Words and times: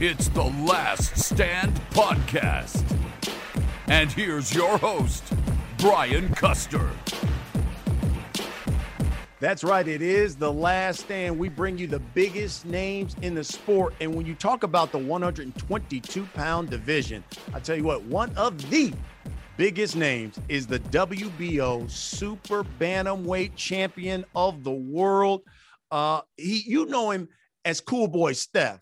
It's 0.00 0.28
the 0.28 0.42
Last 0.42 1.16
Stand 1.16 1.80
Podcast. 1.90 2.82
And 3.86 4.10
here's 4.10 4.52
your 4.52 4.76
host, 4.76 5.22
Brian 5.78 6.28
Custer. 6.34 6.90
That's 9.38 9.62
right. 9.62 9.86
It 9.86 10.02
is 10.02 10.34
the 10.34 10.52
last 10.52 11.00
stand. 11.00 11.38
We 11.38 11.48
bring 11.48 11.78
you 11.78 11.86
the 11.86 12.00
biggest 12.00 12.66
names 12.66 13.14
in 13.22 13.34
the 13.34 13.44
sport. 13.44 13.94
And 14.00 14.14
when 14.14 14.26
you 14.26 14.34
talk 14.34 14.64
about 14.64 14.90
the 14.90 14.98
122 14.98 16.26
pound 16.34 16.70
division, 16.70 17.22
I 17.52 17.60
tell 17.60 17.76
you 17.76 17.84
what, 17.84 18.02
one 18.02 18.36
of 18.36 18.70
the 18.70 18.92
biggest 19.56 19.94
names 19.94 20.40
is 20.48 20.66
the 20.66 20.80
WBO 20.80 21.88
Super 21.88 22.64
Bantamweight 22.80 23.54
Champion 23.54 24.24
of 24.34 24.64
the 24.64 24.72
world. 24.72 25.42
Uh, 25.90 26.22
he, 26.36 26.64
you 26.66 26.86
know 26.86 27.12
him 27.12 27.28
as 27.64 27.80
Cool 27.80 28.08
Boy 28.08 28.32
Steph, 28.32 28.80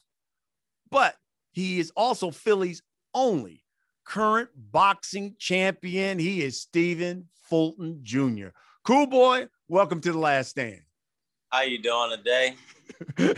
but 0.90 1.14
he 1.52 1.78
is 1.78 1.92
also 1.96 2.30
Philly's 2.30 2.82
only 3.14 3.62
current 4.04 4.48
boxing 4.56 5.36
champion. 5.38 6.18
He 6.18 6.42
is 6.42 6.60
Stephen 6.60 7.28
Fulton 7.48 8.00
Jr. 8.02 8.48
Cool 8.84 9.06
Boy, 9.06 9.46
welcome 9.68 10.00
to 10.00 10.12
the 10.12 10.18
Last 10.18 10.50
Stand. 10.50 10.80
How 11.50 11.62
you 11.62 11.78
doing 11.78 12.10
today? 12.16 12.56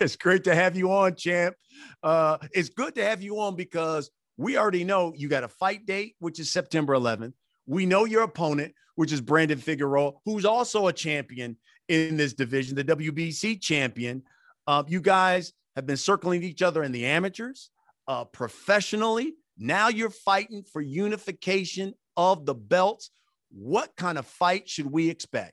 it's 0.00 0.16
great 0.16 0.44
to 0.44 0.54
have 0.54 0.76
you 0.76 0.90
on, 0.90 1.14
champ. 1.14 1.54
Uh, 2.02 2.38
it's 2.52 2.70
good 2.70 2.94
to 2.96 3.04
have 3.04 3.22
you 3.22 3.38
on 3.40 3.54
because 3.54 4.10
we 4.36 4.56
already 4.56 4.82
know 4.82 5.12
you 5.16 5.28
got 5.28 5.44
a 5.44 5.48
fight 5.48 5.86
date, 5.86 6.16
which 6.18 6.40
is 6.40 6.50
September 6.50 6.94
11th. 6.94 7.34
We 7.66 7.86
know 7.86 8.04
your 8.04 8.22
opponent, 8.22 8.74
which 8.96 9.12
is 9.12 9.20
Brandon 9.20 9.58
Figueroa, 9.58 10.12
who's 10.24 10.44
also 10.44 10.88
a 10.88 10.92
champion 10.92 11.56
in 11.88 12.16
this 12.16 12.32
division, 12.32 12.76
the 12.76 12.84
WBC 12.84 13.60
champion. 13.60 14.22
Uh, 14.66 14.82
you 14.86 15.00
guys 15.00 15.52
have 15.76 15.86
been 15.86 15.96
circling 15.96 16.42
each 16.42 16.62
other 16.62 16.82
in 16.82 16.92
the 16.92 17.06
amateurs, 17.06 17.70
uh, 18.08 18.24
professionally. 18.24 19.34
Now 19.58 19.88
you're 19.88 20.10
fighting 20.10 20.64
for 20.72 20.80
unification 20.80 21.94
of 22.16 22.46
the 22.46 22.54
belts. 22.54 23.10
What 23.50 23.94
kind 23.96 24.18
of 24.18 24.26
fight 24.26 24.68
should 24.68 24.86
we 24.86 25.10
expect? 25.10 25.52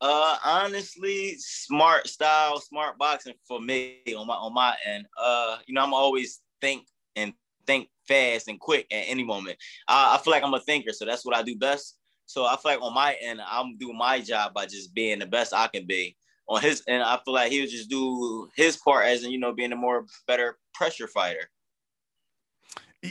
Uh, 0.00 0.36
honestly, 0.44 1.34
smart 1.38 2.06
style, 2.06 2.60
smart 2.60 2.96
boxing 2.98 3.34
for 3.46 3.60
me 3.60 3.98
on 4.16 4.26
my 4.26 4.34
on 4.34 4.54
my 4.54 4.76
end. 4.86 5.06
Uh, 5.20 5.58
you 5.66 5.74
know, 5.74 5.82
I'm 5.82 5.94
always 5.94 6.40
think 6.60 6.86
and 7.16 7.32
think 7.66 7.88
fast 8.06 8.48
and 8.48 8.60
quick 8.60 8.86
at 8.92 9.04
any 9.08 9.24
moment. 9.24 9.58
I, 9.88 10.14
I 10.14 10.22
feel 10.22 10.32
like 10.32 10.44
I'm 10.44 10.54
a 10.54 10.60
thinker, 10.60 10.92
so 10.92 11.04
that's 11.04 11.24
what 11.24 11.36
I 11.36 11.42
do 11.42 11.56
best. 11.56 11.98
So 12.26 12.44
I 12.44 12.56
feel 12.56 12.72
like 12.72 12.82
on 12.82 12.94
my 12.94 13.16
end, 13.20 13.40
I'm 13.44 13.76
doing 13.76 13.98
my 13.98 14.20
job 14.20 14.54
by 14.54 14.66
just 14.66 14.94
being 14.94 15.18
the 15.18 15.26
best 15.26 15.52
I 15.52 15.66
can 15.66 15.86
be. 15.86 16.16
On 16.48 16.62
his 16.62 16.82
and 16.88 17.02
I 17.02 17.18
feel 17.24 17.34
like 17.34 17.52
he 17.52 17.60
would 17.60 17.70
just 17.70 17.90
do 17.90 18.48
his 18.56 18.76
part 18.76 19.04
as 19.06 19.22
in 19.22 19.30
you 19.30 19.38
know 19.38 19.52
being 19.52 19.72
a 19.72 19.76
more 19.76 20.06
better 20.26 20.56
pressure 20.74 21.06
fighter. 21.06 21.50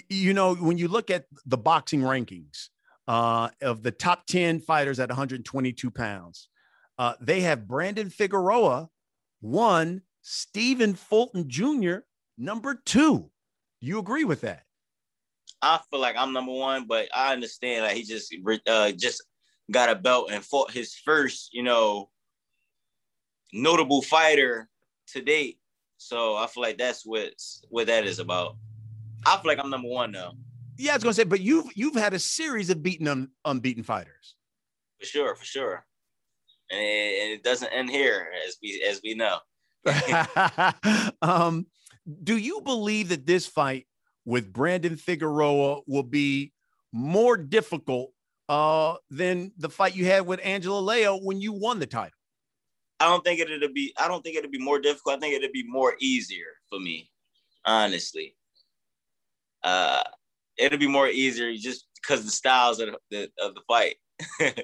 You 0.09 0.34
know, 0.34 0.56
when 0.56 0.78
you 0.78 0.88
look 0.88 1.09
at 1.09 1.25
the 1.46 1.58
boxing 1.58 2.02
rankings 2.02 2.70
uh, 3.08 3.50
of 3.62 3.84
the 3.84 3.92
top 3.92 4.25
10 4.25 4.59
fighters 4.59 5.00
at 5.00 5.08
122 5.08 5.92
pounds, 5.92 6.50
uh, 6.98 7.14
they 7.22 7.42
have 7.42 7.68
Brandon 7.68 8.09
Figueroa, 8.09 8.90
one, 9.40 10.02
Stephen 10.24 10.94
Fulton 10.94 11.48
Jr., 11.48 12.00
number 12.38 12.81
two. 12.86 13.30
Do 13.80 13.88
you 13.88 14.00
agree 14.00 14.25
with 14.25 14.42
that? 14.42 14.64
I 15.62 15.80
feel 15.90 16.00
like 16.00 16.16
I'm 16.18 16.34
number 16.34 16.52
one, 16.52 16.86
but 16.86 17.08
I 17.16 17.34
understand 17.34 17.84
that 17.84 17.90
like 17.90 17.98
he 17.98 18.04
just 18.04 18.36
uh, 18.68 18.92
just 18.92 19.24
got 19.72 19.90
a 19.90 19.96
belt 19.96 20.30
and 20.31 20.44
fought 20.44 20.72
his 20.72 20.96
first, 20.96 21.54
you 21.54 21.64
know, 21.64 22.09
notable 23.53 24.02
fighter 24.02 24.69
to 25.08 25.22
date. 25.22 25.59
So 25.97 26.35
I 26.35 26.47
feel 26.47 26.63
like 26.63 26.78
that's 26.78 27.06
what 27.06 27.34
what 27.69 27.88
that 27.88 28.06
is 28.06 28.19
about. 28.19 28.56
I 29.25 29.38
feel 29.38 29.47
like 29.50 29.59
I'm 29.59 29.69
number 29.69 29.88
one 29.90 30.12
now. 30.12 30.34
Yeah, 30.78 30.91
I 30.91 30.96
was 30.96 31.03
gonna 31.03 31.13
say, 31.13 31.24
but 31.24 31.41
you've 31.41 31.72
you've 31.75 31.96
had 31.96 32.13
a 32.13 32.19
series 32.19 32.69
of 32.69 32.84
beaten 32.84 33.07
un, 33.07 33.30
unbeaten 33.46 33.84
fighters. 33.84 34.36
For 35.00 35.06
sure, 35.06 35.36
for 35.36 35.46
sure, 35.46 35.86
and 36.69 36.80
it, 36.80 37.24
and 37.24 37.31
it 37.34 37.44
doesn't 37.44 37.69
end 37.69 37.90
here, 37.90 38.28
as 38.47 38.57
we 38.62 38.84
as 38.88 39.02
we 39.03 39.16
know. 39.16 39.40
um, 41.22 41.66
do 42.24 42.38
you 42.38 42.62
believe 42.62 43.09
that 43.09 43.25
this 43.25 43.47
fight 43.47 43.88
with 44.25 44.52
Brandon 44.52 44.97
Figueroa 44.97 45.81
will 45.88 46.03
be 46.03 46.52
more 46.91 47.38
difficult 47.38 48.12
uh, 48.50 48.96
than 49.09 49.52
the 49.57 49.69
fight 49.69 49.96
you 49.96 50.06
had 50.06 50.25
with 50.25 50.40
Angelo 50.44 50.80
Leo 50.80 51.18
when 51.18 51.41
you 51.41 51.53
won 51.53 51.80
the 51.80 51.86
title? 51.86 52.17
I 53.00 53.06
don't 53.06 53.24
think 53.24 53.40
it'll 53.40 53.74
be. 53.74 53.94
I 53.97 54.08
don't 54.08 54.24
think 54.24 54.38
it'll 54.38 54.52
be 54.52 54.58
more 54.58 54.80
difficult. 54.80 55.18
I 55.18 55.19
think 55.19 55.35
it'll 55.35 55.52
be 55.52 55.68
more 55.68 55.96
easier 56.00 56.47
for 56.69 56.80
me, 56.80 57.09
honestly. 57.66 58.35
Uh, 59.63 60.03
it'll 60.58 60.80
be 60.80 60.88
more 60.88 61.07
easier 61.07 61.53
just 61.56 61.88
because 62.02 62.25
the 62.25 62.31
styles 62.31 62.80
of 62.80 62.96
the 63.12 63.30
of 63.40 63.53
the 63.53 63.62
fight. 63.68 63.96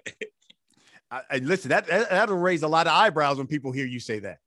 I, 1.11 1.21
I, 1.29 1.37
listen, 1.37 1.69
that, 1.69 1.85
that 1.87 2.09
that'll 2.09 2.37
raise 2.37 2.63
a 2.63 2.67
lot 2.67 2.87
of 2.87 2.93
eyebrows 2.93 3.37
when 3.37 3.45
people 3.45 3.71
hear 3.71 3.85
you 3.85 3.99
say 3.99 4.19
that. 4.19 4.39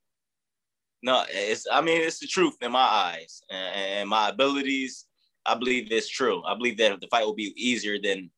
No, 1.03 1.25
it's. 1.29 1.67
I 1.71 1.81
mean, 1.81 2.03
it's 2.03 2.19
the 2.19 2.27
truth 2.27 2.57
in 2.63 2.73
my 2.73 2.81
eyes 2.81 3.41
and, 3.51 3.77
and 3.77 4.09
my 4.09 4.31
abilities. 4.31 5.05
I 5.45 5.55
believe 5.55 5.93
it's 5.93 6.09
true. 6.09 6.43
I 6.45 6.55
believe 6.55 6.77
that 6.79 7.01
the 7.01 7.07
fight 7.07 7.25
will 7.25 7.35
be 7.35 7.55
easier 7.57 7.99
than 8.03 8.31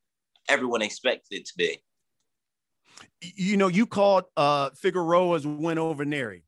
everyone 0.47 0.83
expects 0.83 1.29
it 1.31 1.47
to 1.47 1.53
be 1.57 1.81
you 3.21 3.57
know, 3.57 3.69
you 3.69 3.87
called 3.87 4.25
uh, 4.37 4.71
Figueroa's 4.71 5.47
win 5.47 5.79
over 5.79 6.05
Nery, 6.05 6.43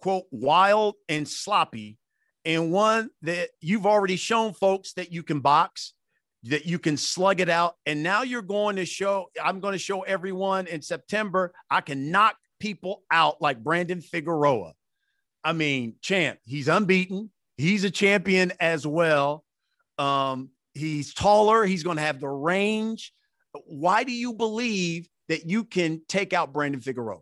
quote, 0.00 0.24
wild 0.30 0.94
and 1.08 1.28
sloppy, 1.28 1.98
and 2.44 2.72
one 2.72 3.10
that 3.22 3.50
you've 3.60 3.86
already 3.86 4.16
shown 4.16 4.52
folks 4.52 4.94
that 4.94 5.12
you 5.12 5.22
can 5.22 5.40
box, 5.40 5.94
that 6.44 6.66
you 6.66 6.78
can 6.78 6.96
slug 6.96 7.40
it 7.40 7.48
out. 7.48 7.74
And 7.86 8.02
now 8.02 8.22
you're 8.22 8.42
going 8.42 8.76
to 8.76 8.84
show, 8.84 9.30
I'm 9.42 9.60
going 9.60 9.72
to 9.72 9.78
show 9.78 10.02
everyone 10.02 10.66
in 10.66 10.82
September, 10.82 11.52
I 11.70 11.80
can 11.80 12.10
knock 12.10 12.36
people 12.60 13.02
out 13.10 13.40
like 13.40 13.62
Brandon 13.62 14.00
Figueroa. 14.00 14.72
I 15.44 15.52
mean, 15.52 15.96
champ, 16.00 16.38
he's 16.44 16.68
unbeaten. 16.68 17.30
He's 17.56 17.84
a 17.84 17.90
champion 17.90 18.52
as 18.60 18.86
well. 18.86 19.44
Um, 19.98 20.50
he's 20.74 21.14
taller. 21.14 21.64
He's 21.64 21.82
going 21.82 21.96
to 21.96 22.02
have 22.02 22.20
the 22.20 22.28
range. 22.28 23.12
Why 23.66 24.04
do 24.04 24.12
you 24.12 24.32
believe 24.32 25.08
that 25.32 25.48
you 25.48 25.64
can 25.64 26.02
take 26.08 26.34
out 26.34 26.52
Brandon 26.52 26.82
Figueroa? 26.82 27.20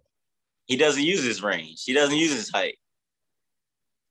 He 0.66 0.76
doesn't 0.76 1.04
use 1.04 1.22
his 1.22 1.44
range. 1.44 1.84
He 1.84 1.92
doesn't 1.92 2.16
use 2.16 2.32
his 2.32 2.50
height. 2.50 2.76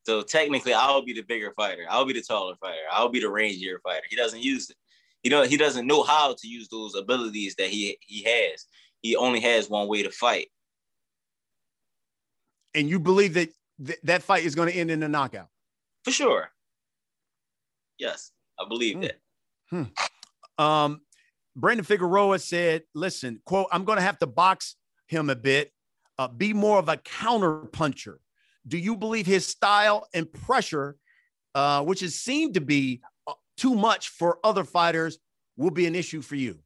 So 0.05 0.21
technically, 0.21 0.73
I'll 0.73 1.03
be 1.03 1.11
the 1.11 1.21
bigger 1.21 1.51
fighter. 1.51 1.85
I'll 1.89 2.05
be 2.05 2.13
the 2.13 2.21
taller 2.21 2.55
fighter. 2.61 2.79
I'll 2.89 3.09
be 3.09 3.19
the 3.19 3.27
rangier 3.27 3.81
fighter. 3.83 4.05
He 4.09 4.15
doesn't 4.15 4.41
use 4.41 4.69
it. 4.69 4.77
He 5.21 5.27
don't. 5.27 5.49
He 5.49 5.57
doesn't 5.57 5.85
know 5.85 6.03
how 6.03 6.33
to 6.33 6.47
use 6.47 6.69
those 6.69 6.95
abilities 6.95 7.55
that 7.55 7.67
he 7.67 7.97
he 7.99 8.23
has. 8.23 8.65
He 9.01 9.17
only 9.17 9.41
has 9.41 9.69
one 9.69 9.89
way 9.89 10.01
to 10.03 10.11
fight. 10.11 10.47
And 12.73 12.89
you 12.89 13.01
believe 13.01 13.33
that 13.33 13.49
th- 13.85 13.99
that 14.03 14.23
fight 14.23 14.45
is 14.45 14.55
going 14.55 14.71
to 14.71 14.75
end 14.75 14.91
in 14.91 15.03
a 15.03 15.09
knockout? 15.09 15.49
For 16.05 16.11
sure. 16.11 16.51
Yes, 17.97 18.31
I 18.57 18.65
believe 18.65 18.95
hmm. 18.95 19.01
that. 19.01 19.19
Hmm. 19.69 20.63
Um, 20.63 21.01
Brandon 21.59 21.83
Figueroa 21.83 22.39
said, 22.39 22.83
listen, 22.95 23.41
quote, 23.45 23.67
I'm 23.71 23.83
going 23.83 23.97
to 23.97 24.03
have 24.03 24.19
to 24.19 24.27
box 24.27 24.75
him 25.07 25.29
a 25.29 25.35
bit, 25.35 25.71
uh, 26.17 26.27
be 26.27 26.53
more 26.53 26.79
of 26.79 26.87
a 26.87 26.97
counter 26.97 27.65
puncher. 27.65 28.19
Do 28.67 28.77
you 28.77 28.95
believe 28.95 29.25
his 29.25 29.45
style 29.45 30.07
and 30.13 30.31
pressure, 30.31 30.97
uh, 31.55 31.83
which 31.83 31.99
has 31.99 32.15
seemed 32.15 32.53
to 32.53 32.61
be 32.61 33.01
uh, 33.27 33.33
too 33.57 33.75
much 33.75 34.09
for 34.09 34.39
other 34.43 34.63
fighters, 34.63 35.19
will 35.57 35.71
be 35.71 35.85
an 35.85 35.95
issue 35.95 36.21
for 36.21 36.35
you? 36.35 36.59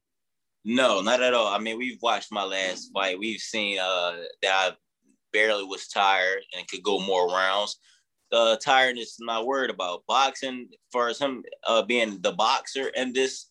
No, 0.66 1.01
not 1.01 1.22
at 1.22 1.34
all. 1.34 1.48
I 1.48 1.57
mean, 1.57 1.78
we've 1.78 2.01
watched 2.01 2.31
my 2.31 2.44
last 2.44 2.92
fight. 2.94 3.19
We've 3.19 3.40
seen 3.40 3.80
uh, 3.80 4.18
that 4.42 4.51
I 4.51 4.72
barely 5.31 5.63
was 5.63 5.88
tired 5.88 6.42
and 6.56 6.68
could 6.68 6.84
go 6.84 7.00
more 7.00 7.28
rounds. 7.28 7.78
The 8.31 8.60
tiredness 8.63 9.10
is 9.10 9.19
not 9.19 9.45
worried 9.45 9.72
about. 9.72 10.04
Boxing, 10.07 10.69
for 10.92 11.10
him 11.10 11.44
uh, 11.68 11.81
being 11.81 12.19
the 12.22 12.31
boxer 12.31 12.88
in 12.90 13.13
this 13.13 13.50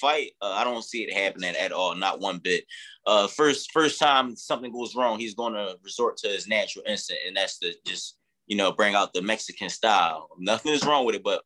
fight, 0.00 0.32
uh, 0.40 0.52
I 0.52 0.64
don't 0.64 0.84
see 0.84 1.02
it 1.02 1.14
happening 1.14 1.54
at 1.56 1.72
all, 1.72 1.94
not 1.94 2.20
one 2.20 2.38
bit. 2.38 2.64
Uh, 3.06 3.26
first, 3.26 3.72
first 3.72 3.98
time 3.98 4.36
something 4.36 4.72
goes 4.72 4.94
wrong, 4.94 5.18
he's 5.18 5.34
going 5.34 5.54
to 5.54 5.76
resort 5.82 6.16
to 6.18 6.28
his 6.28 6.48
natural 6.48 6.84
instinct, 6.86 7.22
and 7.26 7.36
that's 7.36 7.58
to 7.58 7.72
just 7.86 8.18
you 8.46 8.56
know 8.56 8.72
bring 8.72 8.94
out 8.94 9.12
the 9.12 9.22
Mexican 9.22 9.68
style. 9.68 10.28
Nothing 10.38 10.72
is 10.72 10.84
wrong 10.84 11.04
with 11.04 11.14
it, 11.14 11.24
but 11.24 11.42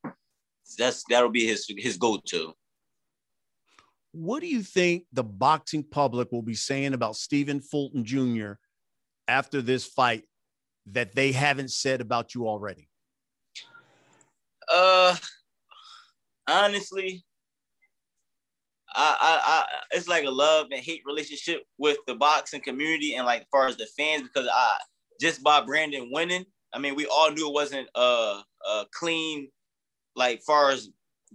that's 0.78 1.04
that'll 1.08 1.30
be 1.30 1.46
his 1.46 1.66
his 1.76 1.96
go 1.96 2.18
to. 2.26 2.52
What 4.12 4.40
do 4.40 4.46
you 4.46 4.62
think 4.62 5.04
the 5.12 5.24
boxing 5.24 5.84
public 5.84 6.30
will 6.32 6.42
be 6.42 6.54
saying 6.54 6.92
about 6.92 7.16
Stephen 7.16 7.60
Fulton 7.60 8.04
Jr. 8.04 8.52
after 9.26 9.62
this 9.62 9.86
fight 9.86 10.24
that 10.86 11.14
they 11.14 11.32
haven't 11.32 11.70
said 11.70 12.00
about 12.00 12.34
you 12.34 12.46
already? 12.46 12.88
Uh, 14.72 15.16
honestly, 16.46 17.24
I, 18.94 19.16
I, 19.20 19.40
I, 19.44 19.96
it's 19.96 20.08
like 20.08 20.24
a 20.24 20.30
love 20.30 20.66
and 20.70 20.80
hate 20.80 21.02
relationship 21.06 21.62
with 21.78 21.98
the 22.06 22.14
boxing 22.14 22.60
community 22.60 23.14
and 23.14 23.26
like 23.26 23.42
as 23.42 23.46
far 23.50 23.66
as 23.66 23.76
the 23.76 23.86
fans 23.98 24.22
because 24.22 24.48
I 24.52 24.76
just 25.20 25.42
by 25.42 25.62
Brandon 25.62 26.10
winning, 26.12 26.44
I 26.72 26.78
mean 26.78 26.94
we 26.94 27.06
all 27.06 27.30
knew 27.30 27.48
it 27.48 27.54
wasn't 27.54 27.88
a, 27.94 28.42
a 28.66 28.86
clean, 28.92 29.48
like 30.16 30.42
far 30.42 30.70
as 30.70 30.90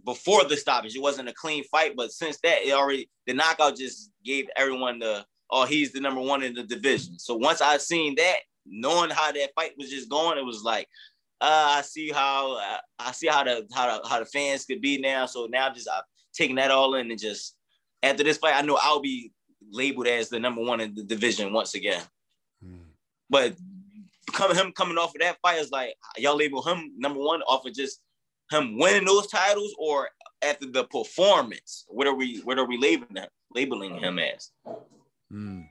before 0.06 0.44
the 0.44 0.58
stoppage, 0.58 0.96
it 0.96 1.02
wasn't 1.02 1.30
a 1.30 1.34
clean 1.34 1.64
fight. 1.66 1.94
But 1.96 2.12
since 2.12 2.38
that, 2.44 2.62
it 2.64 2.74
already 2.74 3.10
the 3.26 3.34
knockout 3.34 3.78
just 3.78 4.12
gave 4.24 4.48
everyone 4.56 5.00
the 5.00 5.26
oh 5.50 5.66
he's 5.66 5.92
the 5.92 6.02
number 6.02 6.22
one 6.22 6.44
in 6.44 6.54
the 6.54 6.64
division. 6.64 7.18
So 7.20 7.36
once 7.36 7.62
I 7.62 7.78
seen 7.78 8.16
that, 8.16 8.38
knowing 8.66 9.10
how 9.10 9.32
that 9.32 9.52
fight 9.56 9.72
was 9.78 9.90
just 9.90 10.10
going, 10.10 10.38
it 10.38 10.46
was 10.46 10.64
like 10.64 10.88
uh, 11.40 11.76
I 11.78 11.82
see 11.82 12.10
how 12.10 12.58
uh, 12.58 12.78
I 13.00 13.12
see 13.12 13.28
how 13.28 13.44
the 13.44 13.68
how 13.74 14.02
the 14.02 14.08
how 14.08 14.20
the 14.20 14.26
fans 14.26 14.66
could 14.66 14.82
be 14.82 15.00
now. 15.00 15.26
So 15.26 15.48
now 15.50 15.72
just 15.72 15.88
uh, 15.88 16.02
taking 16.34 16.56
that 16.58 16.72
all 16.72 16.96
in 16.96 17.10
and 17.12 17.20
just 17.20 17.56
after 18.04 18.24
this 18.24 18.38
fight, 18.38 18.56
I 18.56 18.62
know 18.62 18.78
I'll 18.82 19.02
be 19.02 19.32
labeled 19.72 20.08
as 20.08 20.30
the 20.30 20.40
number 20.40 20.62
one 20.62 20.80
in 20.80 20.96
the 20.96 21.04
division 21.04 21.54
once 21.54 21.76
again. 21.76 22.02
Hmm. 22.64 22.78
But 23.30 23.56
coming 24.34 24.58
him 24.58 24.72
coming 24.72 24.98
off 24.98 25.16
of 25.16 25.22
that 25.22 25.38
fight 25.42 25.60
is 25.60 25.72
like 25.72 25.96
y'all 26.18 26.38
label 26.38 26.62
him 26.62 26.92
number 26.98 27.20
one 27.20 27.42
off 27.44 27.66
of 27.66 27.74
just 27.74 28.02
him 28.52 28.78
winning 28.78 29.06
those 29.06 29.28
titles 29.28 29.76
or 29.78 30.10
after 30.42 30.70
the 30.70 30.86
performance? 30.86 31.86
What 31.88 32.08
are 32.08 32.16
we 32.16 32.40
what 32.40 32.60
are 32.60 32.66
we 32.66 32.78
labeling 32.78 33.16
him, 33.16 33.30
labeling 33.54 34.00
him 34.00 34.20
as? 34.20 34.52
Mm. 35.32 35.68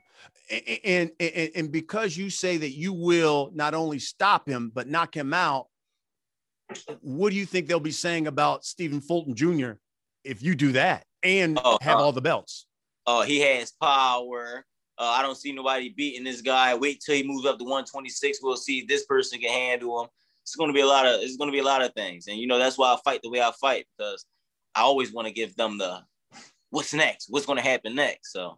And, 0.84 1.10
and 1.18 1.50
and 1.56 1.72
because 1.72 2.16
you 2.16 2.30
say 2.30 2.56
that 2.56 2.70
you 2.70 2.92
will 2.92 3.50
not 3.54 3.74
only 3.74 3.98
stop 3.98 4.48
him 4.48 4.70
but 4.74 4.88
knock 4.88 5.16
him 5.16 5.34
out, 5.34 5.66
what 7.00 7.30
do 7.30 7.36
you 7.36 7.46
think 7.46 7.66
they'll 7.66 7.80
be 7.80 7.90
saying 7.90 8.26
about 8.26 8.64
Stephen 8.64 9.00
Fulton 9.00 9.34
Jr. 9.34 9.72
if 10.26 10.42
you 10.42 10.54
do 10.54 10.72
that 10.72 11.04
and 11.22 11.58
uh, 11.64 11.78
have 11.80 11.98
uh, 11.98 12.02
all 12.02 12.12
the 12.12 12.20
belts? 12.20 12.66
Oh, 13.06 13.20
uh, 13.20 13.22
he 13.22 13.40
has 13.40 13.72
power. 13.80 14.64
Uh, 14.98 15.04
I 15.04 15.22
don't 15.22 15.36
see 15.36 15.52
nobody 15.52 15.90
beating 15.90 16.24
this 16.24 16.40
guy. 16.40 16.74
Wait 16.74 17.02
till 17.04 17.14
he 17.14 17.22
moves 17.22 17.46
up 17.46 17.58
to 17.58 17.64
126. 17.64 18.38
We'll 18.42 18.56
see 18.56 18.80
if 18.80 18.88
this 18.88 19.04
person 19.06 19.38
can 19.40 19.50
handle 19.50 20.02
him 20.02 20.08
it's 20.46 20.54
going 20.54 20.68
to 20.68 20.74
be 20.74 20.80
a 20.80 20.86
lot 20.86 21.04
of 21.04 21.20
it's 21.22 21.36
going 21.36 21.48
to 21.48 21.52
be 21.52 21.58
a 21.58 21.64
lot 21.64 21.82
of 21.82 21.92
things, 21.94 22.28
and 22.28 22.38
you 22.38 22.46
know 22.46 22.56
that's 22.56 22.78
why 22.78 22.92
I 22.92 22.98
fight 23.04 23.20
the 23.22 23.30
way 23.30 23.40
I 23.40 23.50
fight 23.60 23.84
because 23.98 24.24
I 24.76 24.82
always 24.82 25.12
want 25.12 25.26
to 25.26 25.34
give 25.34 25.56
them 25.56 25.76
the 25.76 26.02
what's 26.70 26.94
next, 26.94 27.26
what's 27.28 27.46
going 27.46 27.58
to 27.58 27.68
happen 27.68 27.96
next. 27.96 28.32
So 28.32 28.56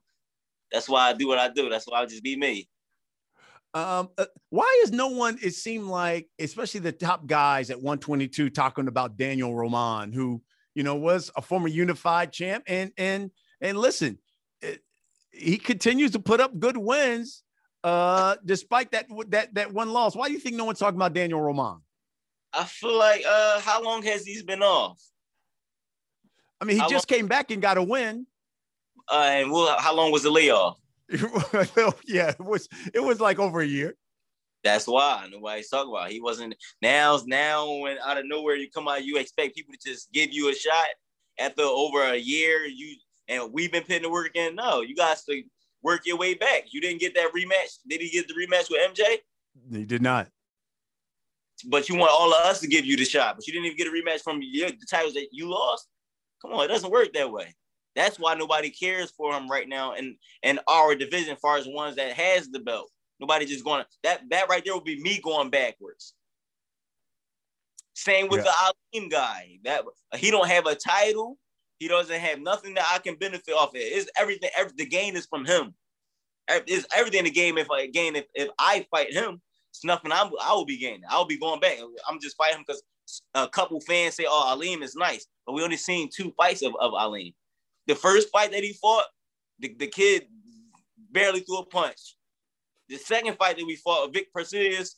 that's 0.70 0.86
why 0.86 1.08
I 1.08 1.14
do 1.14 1.26
what 1.26 1.38
I 1.38 1.48
do. 1.48 1.70
That's 1.70 1.86
why 1.86 2.02
I 2.02 2.04
just 2.04 2.22
be 2.22 2.36
me. 2.36 2.68
Um, 3.72 4.10
uh, 4.18 4.26
why 4.50 4.82
is 4.84 4.92
no 4.92 5.08
one? 5.08 5.38
It 5.42 5.54
seemed 5.54 5.86
like, 5.86 6.28
especially 6.38 6.80
the 6.80 6.92
top 6.92 7.26
guys 7.26 7.70
at 7.70 7.78
122, 7.78 8.50
talking 8.50 8.88
about 8.88 9.16
Daniel 9.16 9.54
Roman, 9.54 10.12
who 10.12 10.42
you 10.78 10.84
know 10.84 10.94
was 10.94 11.32
a 11.34 11.42
former 11.42 11.66
unified 11.66 12.32
champ, 12.32 12.62
and 12.68 12.92
and 12.96 13.32
and 13.60 13.76
listen, 13.76 14.16
it, 14.62 14.80
he 15.32 15.58
continues 15.58 16.12
to 16.12 16.20
put 16.20 16.38
up 16.38 16.56
good 16.56 16.76
wins 16.76 17.42
uh, 17.82 18.36
despite 18.44 18.92
that 18.92 19.06
that 19.26 19.52
that 19.54 19.72
one 19.72 19.92
loss. 19.92 20.14
Why 20.14 20.28
do 20.28 20.34
you 20.34 20.38
think 20.38 20.54
no 20.54 20.64
one's 20.64 20.78
talking 20.78 20.94
about 20.96 21.14
Daniel 21.14 21.40
Roman? 21.40 21.80
I 22.52 22.62
feel 22.62 22.96
like 22.96 23.24
uh, 23.28 23.58
how 23.58 23.82
long 23.82 24.04
has 24.04 24.24
he 24.24 24.40
been 24.44 24.62
off? 24.62 25.02
I 26.60 26.64
mean, 26.64 26.76
he 26.76 26.80
how 26.80 26.88
just 26.88 27.10
long? 27.10 27.18
came 27.18 27.26
back 27.26 27.50
and 27.50 27.60
got 27.60 27.76
a 27.76 27.82
win. 27.82 28.28
Uh, 29.10 29.26
and 29.30 29.50
well, 29.50 29.76
how 29.80 29.96
long 29.96 30.12
was 30.12 30.22
the 30.22 30.30
layoff? 30.30 30.78
yeah, 32.06 32.28
it 32.28 32.40
was 32.40 32.68
it 32.94 33.00
was 33.00 33.18
like 33.18 33.40
over 33.40 33.60
a 33.60 33.66
year. 33.66 33.96
That's 34.64 34.86
why 34.86 35.28
nobody's 35.30 35.68
talking 35.68 35.92
about. 35.92 36.10
He 36.10 36.20
wasn't 36.20 36.54
now. 36.82 37.18
Now, 37.26 37.72
when 37.76 37.96
out 38.04 38.18
of 38.18 38.26
nowhere 38.26 38.56
you 38.56 38.68
come 38.70 38.88
out, 38.88 39.04
you 39.04 39.16
expect 39.18 39.54
people 39.54 39.74
to 39.74 39.90
just 39.90 40.12
give 40.12 40.32
you 40.32 40.50
a 40.50 40.54
shot 40.54 40.86
after 41.38 41.62
over 41.62 42.02
a 42.02 42.16
year. 42.16 42.66
You 42.66 42.96
and 43.28 43.52
we've 43.52 43.70
been 43.70 43.82
putting 43.82 44.02
the 44.02 44.10
work 44.10 44.32
in. 44.34 44.56
No, 44.56 44.80
you 44.80 44.96
guys 44.96 45.24
to 45.24 45.42
work 45.82 46.06
your 46.06 46.16
way 46.16 46.34
back. 46.34 46.64
You 46.70 46.80
didn't 46.80 47.00
get 47.00 47.14
that 47.14 47.32
rematch. 47.32 47.78
Did 47.88 48.00
he 48.00 48.10
get 48.10 48.26
the 48.26 48.34
rematch 48.34 48.70
with 48.70 48.80
MJ? 48.94 49.18
He 49.70 49.84
did 49.84 50.02
not. 50.02 50.28
But 51.66 51.88
you 51.88 51.96
want 51.96 52.12
all 52.12 52.32
of 52.32 52.46
us 52.46 52.60
to 52.60 52.68
give 52.68 52.84
you 52.84 52.96
the 52.96 53.04
shot, 53.04 53.36
but 53.36 53.46
you 53.46 53.52
didn't 53.52 53.66
even 53.66 53.76
get 53.76 53.88
a 53.88 53.90
rematch 53.90 54.22
from 54.22 54.40
your, 54.42 54.70
the 54.70 54.86
titles 54.88 55.14
that 55.14 55.28
you 55.32 55.50
lost. 55.50 55.88
Come 56.40 56.52
on, 56.52 56.64
it 56.64 56.68
doesn't 56.68 56.90
work 56.90 57.12
that 57.14 57.30
way. 57.30 57.54
That's 57.96 58.18
why 58.18 58.34
nobody 58.34 58.70
cares 58.70 59.10
for 59.10 59.32
him 59.34 59.48
right 59.48 59.68
now 59.68 59.94
in, 59.94 60.16
in 60.44 60.60
our 60.68 60.94
division, 60.94 61.34
as 61.34 61.40
far 61.40 61.56
as 61.56 61.66
ones 61.66 61.96
that 61.96 62.12
has 62.12 62.48
the 62.48 62.60
belt. 62.60 62.90
Nobody 63.20 63.46
just 63.46 63.64
going 63.64 63.82
to 63.82 63.88
that 64.04 64.22
that 64.30 64.48
right 64.48 64.64
there 64.64 64.74
will 64.74 64.80
be 64.80 65.00
me 65.00 65.20
going 65.22 65.50
backwards. 65.50 66.14
Same 67.94 68.28
with 68.28 68.44
yeah. 68.44 68.52
the 68.92 69.00
Aleem 69.00 69.10
guy. 69.10 69.58
That 69.64 69.84
he 70.16 70.30
don't 70.30 70.48
have 70.48 70.66
a 70.66 70.76
title. 70.76 71.36
He 71.78 71.88
doesn't 71.88 72.20
have 72.20 72.40
nothing 72.40 72.74
that 72.74 72.86
I 72.92 72.98
can 72.98 73.16
benefit 73.16 73.54
off 73.54 73.74
it. 73.74 73.80
It's 73.80 74.10
everything. 74.16 74.50
Every, 74.56 74.72
the 74.76 74.86
gain 74.86 75.16
is 75.16 75.26
from 75.26 75.44
him. 75.44 75.74
It's 76.48 76.86
everything 76.96 77.20
in 77.20 77.24
the 77.24 77.30
game. 77.30 77.58
If 77.58 77.70
I 77.70 77.86
gain, 77.86 78.16
if, 78.16 78.26
if 78.34 78.48
I 78.58 78.86
fight 78.90 79.12
him, 79.12 79.40
it's 79.70 79.84
nothing. 79.84 80.12
I'm, 80.12 80.30
I 80.42 80.52
will 80.54 80.64
be 80.64 80.78
gaining. 80.78 81.02
I 81.08 81.18
will 81.18 81.26
be 81.26 81.38
going 81.38 81.60
back. 81.60 81.78
I'm 82.08 82.20
just 82.20 82.36
fighting 82.36 82.58
him 82.58 82.64
because 82.66 82.82
a 83.34 83.48
couple 83.48 83.80
fans 83.80 84.14
say, 84.14 84.26
"Oh, 84.28 84.56
Aleem 84.56 84.82
is 84.82 84.96
nice," 84.96 85.26
but 85.46 85.52
we 85.52 85.62
only 85.62 85.76
seen 85.76 86.08
two 86.14 86.32
fights 86.36 86.62
of, 86.62 86.74
of 86.80 86.92
Aleem. 86.92 87.34
The 87.86 87.94
first 87.94 88.30
fight 88.30 88.52
that 88.52 88.62
he 88.62 88.72
fought, 88.74 89.04
the, 89.58 89.74
the 89.78 89.86
kid 89.86 90.26
barely 91.10 91.40
threw 91.40 91.58
a 91.58 91.66
punch. 91.66 92.16
The 92.88 92.96
second 92.96 93.36
fight 93.36 93.58
that 93.58 93.66
we 93.66 93.76
fought, 93.76 94.12
Vic 94.12 94.28
Persius, 94.34 94.94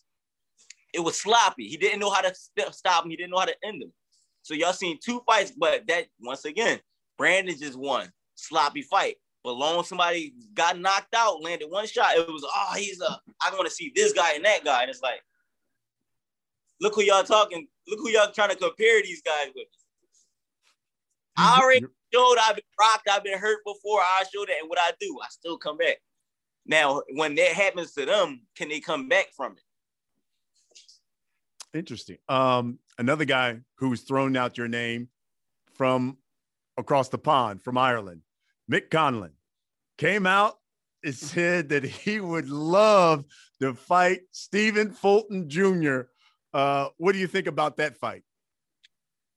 it 0.95 1.01
was 1.01 1.21
sloppy. 1.21 1.69
He 1.69 1.77
didn't 1.77 2.01
know 2.01 2.11
how 2.11 2.21
to 2.21 2.33
stop 2.73 3.05
him. 3.05 3.11
He 3.11 3.17
didn't 3.17 3.31
know 3.31 3.39
how 3.39 3.47
to 3.47 3.57
end 3.65 3.83
him. 3.83 3.93
So 4.43 4.55
y'all 4.55 4.73
seen 4.73 4.99
two 5.03 5.23
fights, 5.27 5.53
but 5.57 5.87
that 5.89 6.07
once 6.21 6.45
again, 6.45 6.81
Brandon 7.19 7.57
just 7.59 7.77
won. 7.77 8.11
Sloppy 8.35 8.83
fight. 8.83 9.17
But 9.43 9.53
long 9.53 9.85
somebody 9.85 10.35
got 10.55 10.79
knocked 10.79 11.15
out, 11.15 11.43
landed 11.43 11.71
one 11.71 11.87
shot. 11.87 12.17
It 12.17 12.29
was, 12.29 12.45
oh, 12.45 12.75
he's 12.77 13.01
a, 13.01 13.21
I 13.41 13.51
want 13.53 13.67
to 13.67 13.75
see 13.75 13.93
this 13.95 14.13
guy 14.13 14.35
and 14.35 14.45
that 14.45 14.65
guy. 14.65 14.83
And 14.83 14.91
it's 14.91 15.03
like, 15.03 15.23
look 16.81 16.95
who 16.95 17.03
y'all 17.03 17.23
talking, 17.23 17.67
look 17.89 18.01
who 18.01 18.11
y'all 18.11 18.33
trying 18.33 18.51
to 18.51 18.57
compare 18.57 19.03
these 19.03 19.23
guys 19.23 19.49
with. 19.55 19.67
I 21.37 21.61
already 21.63 21.87
showed 22.13 22.37
I've 22.39 22.57
been 22.57 22.65
rocked, 22.79 23.09
I've 23.09 23.25
been 23.25 23.39
hurt 23.39 23.61
before. 23.65 24.01
I 24.01 24.25
showed 24.33 24.49
that. 24.49 24.61
And 24.61 24.69
what 24.69 24.79
I 24.81 24.93
do, 25.01 25.19
I 25.23 25.29
still 25.31 25.57
come 25.57 25.79
back. 25.79 25.97
Now, 26.67 27.03
when 27.15 27.35
that 27.37 27.53
happens 27.53 27.93
to 27.93 28.07
them, 28.07 28.43
can 28.57 28.69
they 28.69 28.81
come 28.81 29.09
back 29.09 29.33
from 29.33 29.53
it? 29.53 29.63
Interesting. 31.77 32.19
Um, 32.29 32.79
another 32.99 33.25
guy 33.25 33.61
who's 33.77 34.03
thrown 34.03 34.37
out 34.37 34.59
your 34.59 34.69
name 34.69 35.09
from 35.75 36.19
across 36.77 37.09
the 37.09 37.19
pond 37.19 37.63
from 37.63 37.79
Ireland, 37.79 38.23
Mick 38.71 38.91
Conlan, 38.91 39.33
came 39.99 40.27
out 40.27 40.59
and 41.05 41.15
said 41.15 41.69
that 41.71 41.85
he 41.85 42.21
would 42.21 42.49
love 42.49 43.25
to 43.61 43.75
fight 43.75 44.23
Stephen 44.33 44.91
Fulton 44.91 45.49
Jr. 45.49 46.03
Uh, 46.53 46.89
what 46.97 47.13
do 47.13 47.19
you 47.19 47.27
think 47.27 47.47
about 47.47 47.77
that 47.77 47.97
fight? 47.97 48.25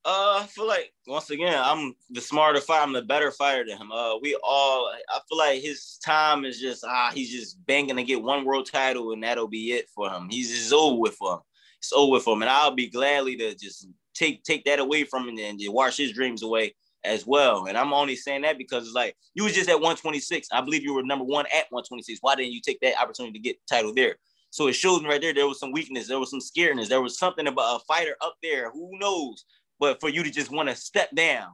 Uh, 0.05 0.41
I 0.41 0.47
feel 0.47 0.67
like 0.67 0.91
once 1.07 1.29
again, 1.29 1.57
I'm 1.63 1.95
the 2.09 2.19
smarter 2.19 2.59
fighter. 2.59 2.83
I'm 2.83 2.91
the 2.91 3.01
better 3.01 3.31
fighter 3.31 3.63
than 3.65 3.77
him. 3.77 3.91
Uh, 3.91 4.17
we 4.17 4.37
all. 4.43 4.91
I 5.09 5.19
feel 5.29 5.37
like 5.37 5.61
his 5.61 5.97
time 6.03 6.43
is 6.43 6.59
just 6.59 6.83
ah, 6.85 7.11
he's 7.13 7.31
just 7.31 7.65
banging 7.65 7.95
to 7.95 8.03
get 8.03 8.21
one 8.21 8.43
world 8.43 8.69
title, 8.69 9.13
and 9.13 9.23
that'll 9.23 9.47
be 9.47 9.71
it 9.71 9.87
for 9.95 10.09
him. 10.09 10.27
He's 10.29 10.49
just 10.49 10.73
over 10.73 10.99
with 10.99 11.17
him 11.21 11.39
it's 11.83 11.93
over 11.93 12.13
with 12.13 12.27
him. 12.27 12.41
And 12.41 12.49
I'll 12.49 12.73
be 12.73 12.87
gladly 12.87 13.35
to 13.37 13.53
just 13.55 13.87
take 14.15 14.43
take 14.43 14.63
that 14.65 14.79
away 14.79 15.03
from 15.03 15.27
him 15.27 15.37
and 15.37 15.59
wash 15.67 15.97
his 15.97 16.13
dreams 16.13 16.41
away 16.41 16.73
as 17.03 17.27
well. 17.27 17.65
And 17.65 17.77
I'm 17.77 17.93
only 17.93 18.15
saying 18.15 18.43
that 18.43 18.57
because 18.57 18.85
it's 18.85 18.95
like 18.95 19.15
you 19.35 19.43
was 19.43 19.53
just 19.53 19.69
at 19.69 19.75
126. 19.75 20.47
I 20.51 20.61
believe 20.61 20.83
you 20.83 20.93
were 20.93 21.03
number 21.03 21.25
one 21.25 21.45
at 21.47 21.67
126. 21.69 22.19
Why 22.21 22.35
didn't 22.35 22.53
you 22.53 22.61
take 22.61 22.79
that 22.79 22.99
opportunity 23.01 23.33
to 23.33 23.43
get 23.43 23.57
title 23.67 23.93
there? 23.93 24.15
So 24.49 24.67
it 24.67 24.73
shows 24.73 25.01
me 25.01 25.09
right 25.09 25.19
there 25.19 25.33
there 25.33 25.47
was 25.47 25.59
some 25.59 25.71
weakness, 25.71 26.07
there 26.07 26.19
was 26.19 26.29
some 26.29 26.39
scaredness, 26.39 26.87
there 26.87 27.01
was 27.01 27.17
something 27.17 27.47
about 27.47 27.81
a 27.81 27.83
fighter 27.85 28.15
up 28.21 28.35
there. 28.41 28.69
Who 28.71 28.91
knows? 28.99 29.45
But 29.83 29.99
for 29.99 30.07
you 30.07 30.23
to 30.23 30.31
just 30.31 30.49
want 30.49 30.69
to 30.69 30.75
step 30.77 31.13
down 31.13 31.49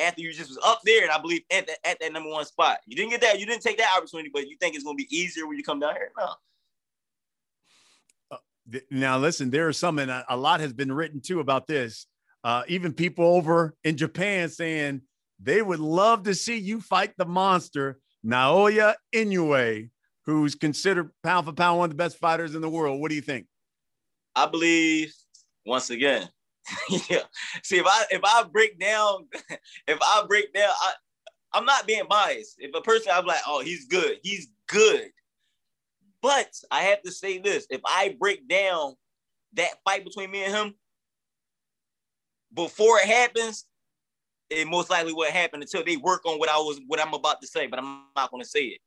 after 0.00 0.20
you 0.20 0.32
just 0.32 0.48
was 0.50 0.58
up 0.64 0.80
there, 0.84 1.04
and 1.04 1.12
I 1.12 1.20
believe 1.20 1.42
at, 1.52 1.64
the, 1.64 1.88
at 1.88 2.00
that 2.00 2.12
number 2.12 2.28
one 2.28 2.44
spot, 2.44 2.78
you 2.86 2.96
didn't 2.96 3.12
get 3.12 3.20
that, 3.20 3.38
you 3.38 3.46
didn't 3.46 3.62
take 3.62 3.78
that 3.78 3.94
opportunity, 3.96 4.30
but 4.34 4.48
you 4.48 4.56
think 4.56 4.74
it's 4.74 4.82
gonna 4.82 4.96
be 4.96 5.06
easier 5.16 5.46
when 5.46 5.56
you 5.56 5.62
come 5.62 5.78
down 5.78 5.94
here? 5.94 6.10
No. 6.18 6.34
Uh, 8.32 8.78
now 8.90 9.16
listen, 9.16 9.48
there 9.48 9.68
is 9.68 9.78
something 9.78 10.10
a 10.10 10.36
lot 10.36 10.58
has 10.58 10.72
been 10.72 10.90
written 10.90 11.20
too 11.20 11.38
about 11.38 11.68
this. 11.68 12.08
Uh, 12.42 12.64
even 12.66 12.92
people 12.92 13.24
over 13.24 13.76
in 13.84 13.96
Japan 13.96 14.48
saying 14.48 15.00
they 15.40 15.62
would 15.62 15.78
love 15.78 16.24
to 16.24 16.34
see 16.34 16.56
you 16.56 16.80
fight 16.80 17.12
the 17.16 17.26
monster 17.26 18.00
Naoya 18.26 18.94
Inoue, 19.14 19.88
who's 20.26 20.56
considered 20.56 21.10
pound 21.22 21.46
for 21.46 21.52
pound 21.52 21.78
one 21.78 21.92
of 21.92 21.96
the 21.96 22.02
best 22.02 22.18
fighters 22.18 22.56
in 22.56 22.60
the 22.60 22.68
world. 22.68 23.00
What 23.00 23.08
do 23.08 23.14
you 23.14 23.22
think? 23.22 23.46
I 24.34 24.46
believe 24.46 25.14
once 25.64 25.90
again. 25.90 26.28
yeah. 27.10 27.22
See, 27.62 27.78
if 27.78 27.86
I 27.86 28.04
if 28.10 28.20
I 28.24 28.44
break 28.44 28.78
down, 28.78 29.26
if 29.88 29.98
I 30.00 30.24
break 30.28 30.52
down, 30.52 30.70
I 30.70 30.92
I'm 31.52 31.64
not 31.64 31.86
being 31.86 32.04
biased. 32.08 32.56
If 32.58 32.74
a 32.74 32.80
person 32.80 33.12
I'm 33.14 33.26
like, 33.26 33.40
oh, 33.46 33.62
he's 33.62 33.86
good, 33.86 34.18
he's 34.22 34.48
good. 34.68 35.10
But 36.22 36.52
I 36.70 36.82
have 36.82 37.02
to 37.02 37.10
say 37.10 37.38
this: 37.38 37.66
if 37.70 37.80
I 37.84 38.16
break 38.18 38.48
down 38.48 38.94
that 39.54 39.70
fight 39.84 40.04
between 40.04 40.30
me 40.30 40.44
and 40.44 40.54
him 40.54 40.74
before 42.54 42.98
it 42.98 43.06
happens, 43.06 43.64
it 44.50 44.66
most 44.66 44.90
likely 44.90 45.12
will 45.12 45.30
happen 45.30 45.62
until 45.62 45.84
they 45.84 45.96
work 45.96 46.24
on 46.26 46.38
what 46.38 46.48
I 46.48 46.56
was 46.56 46.80
what 46.86 47.00
I'm 47.00 47.14
about 47.14 47.40
to 47.40 47.46
say, 47.46 47.66
but 47.66 47.78
I'm 47.78 48.04
not 48.16 48.30
gonna 48.30 48.44
say 48.44 48.64
it. 48.64 48.80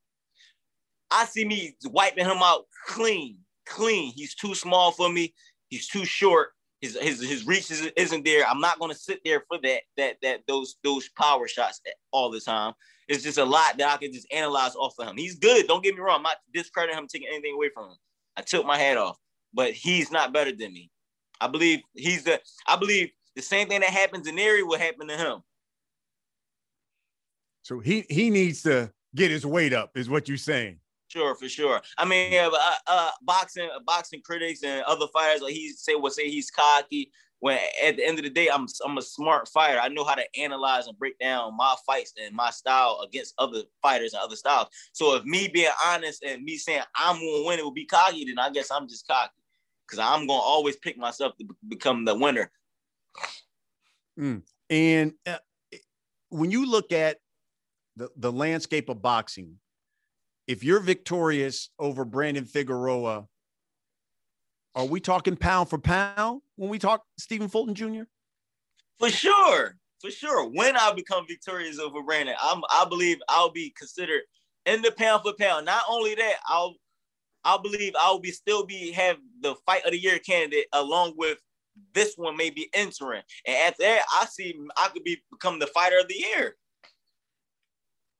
I 1.09 1.25
see 1.25 1.45
me 1.45 1.75
wiping 1.85 2.25
him 2.25 2.39
out 2.41 2.65
clean, 2.87 3.37
clean. 3.65 4.13
He's 4.13 4.35
too 4.35 4.55
small 4.55 4.91
for 4.91 5.09
me. 5.09 5.33
He's 5.69 5.87
too 5.87 6.05
short. 6.05 6.49
His 6.83 6.97
his 6.99 7.21
his 7.21 7.47
reach 7.47 7.71
isn't 7.71 8.25
there. 8.25 8.45
I'm 8.45 8.59
not 8.59 8.77
gonna 8.77 8.93
sit 8.93 9.21
there 9.23 9.45
for 9.47 9.57
that 9.63 9.83
that 9.95 10.17
that 10.21 10.41
those 10.49 10.75
those 10.83 11.07
power 11.17 11.47
shots 11.47 11.79
all 12.11 12.29
the 12.29 12.41
time. 12.41 12.73
It's 13.07 13.23
just 13.23 13.37
a 13.37 13.45
lot 13.45 13.77
that 13.77 13.89
I 13.89 13.95
can 13.95 14.11
just 14.11 14.27
analyze 14.33 14.75
off 14.75 14.95
of 14.99 15.07
him. 15.07 15.15
He's 15.15 15.39
good. 15.39 15.65
Don't 15.65 15.81
get 15.81 15.95
me 15.95 16.01
wrong. 16.01 16.17
I'm 16.17 16.23
not 16.23 16.39
discrediting 16.53 16.97
him, 16.97 17.07
taking 17.07 17.29
anything 17.29 17.53
away 17.55 17.69
from 17.73 17.85
him. 17.85 17.95
I 18.35 18.41
took 18.41 18.65
my 18.65 18.77
hat 18.77 18.97
off, 18.97 19.17
but 19.53 19.71
he's 19.71 20.11
not 20.11 20.33
better 20.33 20.51
than 20.51 20.73
me. 20.73 20.91
I 21.39 21.47
believe 21.47 21.79
he's 21.93 22.25
the. 22.25 22.41
I 22.67 22.75
believe 22.75 23.11
the 23.37 23.41
same 23.41 23.69
thing 23.69 23.79
that 23.79 23.89
happens 23.89 24.27
in 24.27 24.37
Erie 24.37 24.63
will 24.63 24.77
happen 24.77 25.07
to 25.07 25.15
him. 25.15 25.39
So 27.61 27.79
he 27.79 28.05
he 28.09 28.29
needs 28.29 28.61
to 28.63 28.91
get 29.15 29.31
his 29.31 29.45
weight 29.45 29.71
up, 29.71 29.95
is 29.95 30.09
what 30.09 30.27
you're 30.27 30.35
saying. 30.35 30.79
Sure, 31.07 31.35
for 31.35 31.47
sure. 31.47 31.81
I 31.97 32.05
mean, 32.05 32.33
uh, 32.33 32.49
uh, 32.87 33.11
boxing, 33.21 33.69
boxing 33.85 34.21
critics 34.23 34.63
and 34.63 34.83
other 34.83 35.05
fighters, 35.13 35.41
like 35.41 35.53
he 35.53 35.71
say, 35.71 35.95
will 35.95 36.09
say 36.09 36.29
he's 36.29 36.49
cocky. 36.49 37.11
When 37.39 37.59
at 37.83 37.97
the 37.97 38.07
end 38.07 38.17
of 38.17 38.23
the 38.23 38.29
day, 38.29 38.47
I'm 38.49 38.67
I'm 38.85 38.97
a 38.97 39.01
smart 39.01 39.49
fighter. 39.49 39.77
I 39.77 39.89
know 39.89 40.05
how 40.05 40.15
to 40.15 40.23
analyze 40.39 40.87
and 40.87 40.97
break 40.97 41.19
down 41.19 41.57
my 41.57 41.75
fights 41.85 42.13
and 42.23 42.33
my 42.33 42.49
style 42.51 43.05
against 43.05 43.33
other 43.37 43.63
fighters 43.81 44.13
and 44.13 44.23
other 44.23 44.37
styles. 44.37 44.69
So 44.93 45.15
if 45.17 45.25
me 45.25 45.49
being 45.49 45.69
honest 45.85 46.23
and 46.23 46.41
me 46.41 46.55
saying 46.55 46.83
I'm 46.95 47.17
gonna 47.17 47.43
win, 47.43 47.59
it 47.59 47.63
will 47.63 47.71
be 47.71 47.85
cocky. 47.85 48.23
Then 48.23 48.39
I 48.39 48.49
guess 48.49 48.71
I'm 48.71 48.87
just 48.87 49.05
cocky 49.05 49.33
because 49.85 49.99
I'm 49.99 50.25
gonna 50.25 50.39
always 50.39 50.77
pick 50.77 50.97
myself 50.97 51.35
to 51.37 51.45
become 51.67 52.05
the 52.05 52.15
winner. 52.15 52.49
Mm. 54.17 54.43
And 54.69 55.13
uh, 55.27 55.37
when 56.29 56.49
you 56.49 56.65
look 56.65 56.91
at 56.91 57.17
the, 57.95 58.09
the 58.15 58.31
landscape 58.31 58.89
of 58.89 59.01
boxing, 59.01 59.57
if 60.47 60.63
you're 60.63 60.79
victorious 60.79 61.69
over 61.79 62.05
Brandon 62.05 62.45
Figueroa, 62.45 63.27
are 64.75 64.85
we 64.85 64.99
talking 64.99 65.35
pound 65.35 65.69
for 65.69 65.77
pound 65.77 66.41
when 66.55 66.69
we 66.69 66.79
talk 66.79 67.03
Stephen 67.17 67.47
Fulton 67.47 67.75
Jr.? 67.75 68.03
For 68.99 69.09
sure, 69.09 69.77
for 70.01 70.11
sure. 70.11 70.49
When 70.49 70.75
I 70.75 70.91
become 70.93 71.25
victorious 71.27 71.79
over 71.79 72.01
Brandon, 72.01 72.35
I'm, 72.41 72.61
I 72.69 72.85
believe 72.89 73.17
I'll 73.29 73.51
be 73.51 73.73
considered 73.77 74.21
in 74.65 74.81
the 74.81 74.91
pound 74.91 75.23
for 75.23 75.33
pound. 75.33 75.65
Not 75.65 75.83
only 75.89 76.15
that, 76.15 76.35
I'll 76.47 76.75
I 77.45 77.57
believe 77.61 77.93
I'll 77.99 78.19
be 78.19 78.31
still 78.31 78.65
be 78.65 78.91
have 78.91 79.17
the 79.41 79.55
fight 79.65 79.85
of 79.85 79.91
the 79.91 79.99
year 79.99 80.17
candidate 80.19 80.67
along 80.71 81.15
with 81.17 81.39
this 81.93 82.13
one 82.15 82.37
may 82.37 82.49
be 82.49 82.69
entering. 82.73 83.21
And 83.45 83.55
after 83.55 83.83
that, 83.83 84.03
I 84.13 84.25
see 84.25 84.55
I 84.77 84.89
could 84.89 85.03
be 85.03 85.21
become 85.31 85.59
the 85.59 85.67
fighter 85.67 85.99
of 85.99 86.07
the 86.07 86.15
year. 86.15 86.55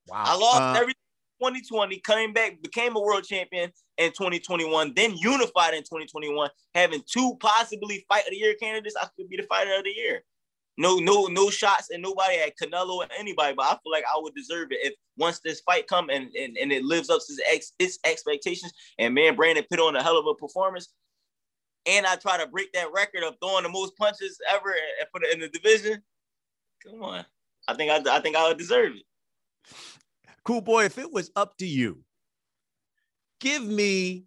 Wow. 0.08 0.24
I 0.25 0.36
lost 0.36 0.62
uh, 0.62 0.82
every 0.82 0.94
2020, 1.43 2.00
coming 2.00 2.31
back, 2.31 2.62
became 2.62 2.95
a 2.95 3.01
world 3.01 3.25
champion 3.25 3.69
in 3.97 4.12
2021, 4.12 4.93
then 4.95 5.15
unified 5.17 5.73
in 5.73 5.81
2021, 5.81 6.50
having 6.73 7.03
two 7.05 7.35
possibly 7.41 8.05
fight 8.07 8.23
of 8.23 8.31
the 8.31 8.38
year 8.38 8.55
candidates. 8.62 8.95
I 9.00 9.07
could 9.17 9.27
be 9.27 9.35
the 9.35 9.43
fighter 9.43 9.75
of 9.75 9.83
the 9.83 9.91
year. 9.91 10.23
No, 10.77 10.97
no, 10.97 11.25
no 11.25 11.50
shots 11.50 11.89
and 11.91 12.01
nobody 12.01 12.38
at 12.38 12.57
Canelo 12.57 12.95
or 12.95 13.07
anybody, 13.19 13.53
but 13.55 13.65
I 13.65 13.77
feel 13.83 13.91
like 13.91 14.05
I 14.09 14.17
would 14.17 14.33
deserve 14.33 14.71
it 14.71 14.79
if 14.81 14.93
once 15.17 15.39
this 15.39 15.59
fight 15.62 15.85
come 15.88 16.09
and, 16.09 16.29
and, 16.33 16.57
and 16.57 16.71
it 16.71 16.83
lives 16.83 17.09
up 17.09 17.19
to 17.19 17.33
its, 17.47 17.73
its 17.77 18.00
expectations. 18.05 18.71
And 18.97 19.13
man, 19.13 19.35
Brandon 19.35 19.65
put 19.69 19.79
on 19.79 19.95
a 19.95 20.01
hell 20.01 20.17
of 20.17 20.25
a 20.25 20.33
performance. 20.33 20.93
And 21.85 22.05
I 22.05 22.15
try 22.15 22.38
to 22.38 22.47
break 22.47 22.71
that 22.73 22.93
record 22.93 23.23
of 23.23 23.35
throwing 23.41 23.63
the 23.63 23.69
most 23.69 23.97
punches 23.97 24.39
ever 24.50 24.73
in 25.31 25.41
the 25.41 25.50
division. 25.50 26.01
Come 26.88 27.03
on, 27.03 27.25
I 27.67 27.73
think 27.73 27.91
I, 27.91 28.15
I 28.15 28.21
think 28.21 28.38
I 28.38 28.47
would 28.47 28.57
deserve 28.57 28.93
it. 28.95 29.03
Cool 30.45 30.62
boy, 30.62 30.83
if 30.85 30.97
it 30.97 31.12
was 31.12 31.31
up 31.35 31.57
to 31.57 31.65
you, 31.65 32.03
give 33.39 33.63
me, 33.63 34.25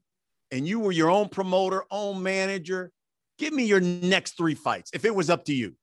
and 0.51 0.67
you 0.67 0.81
were 0.81 0.93
your 0.93 1.11
own 1.11 1.29
promoter, 1.29 1.85
own 1.91 2.23
manager, 2.23 2.91
give 3.39 3.53
me 3.53 3.67
your 3.67 3.81
next 3.81 4.37
three 4.37 4.55
fights 4.55 4.91
if 4.95 5.05
it 5.05 5.15
was 5.15 5.29
up 5.29 5.45
to 5.45 5.55
you. 5.55 5.75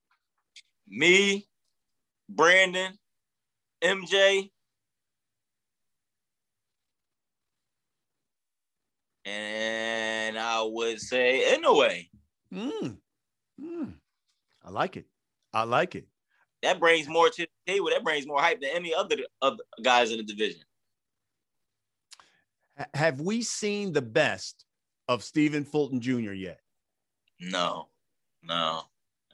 Me, 0.87 1.47
Brandon, 2.29 2.93
MJ, 3.83 4.49
and 9.25 10.39
I 10.39 10.63
would 10.63 10.99
say 10.99 11.55
Inoue. 11.55 12.07
Mm. 12.51 12.97
Mm. 13.61 13.93
I 14.65 14.69
like 14.71 14.97
it. 14.97 15.05
I 15.53 15.63
like 15.63 15.93
it 15.93 16.07
that 16.63 16.79
brings 16.79 17.08
more 17.08 17.29
to 17.29 17.41
the 17.41 17.72
table. 17.72 17.89
That 17.89 18.03
brings 18.03 18.25
more 18.25 18.39
hype 18.39 18.62
than 18.62 18.72
any 18.74 18.93
other, 18.93 19.17
other 19.41 19.63
guys 19.84 20.12
in 20.12 20.17
the 20.17 20.24
division. 20.24 20.62
Have 22.96 23.22
we 23.22 23.43
seen 23.43 23.93
the 23.93 24.01
best 24.01 24.65
of 25.08 25.24
Stephen 25.24 25.63
Fulton 25.63 26.01
Jr. 26.01 26.32
yet? 26.32 26.62
No, 27.39 27.89
no. 28.41 28.82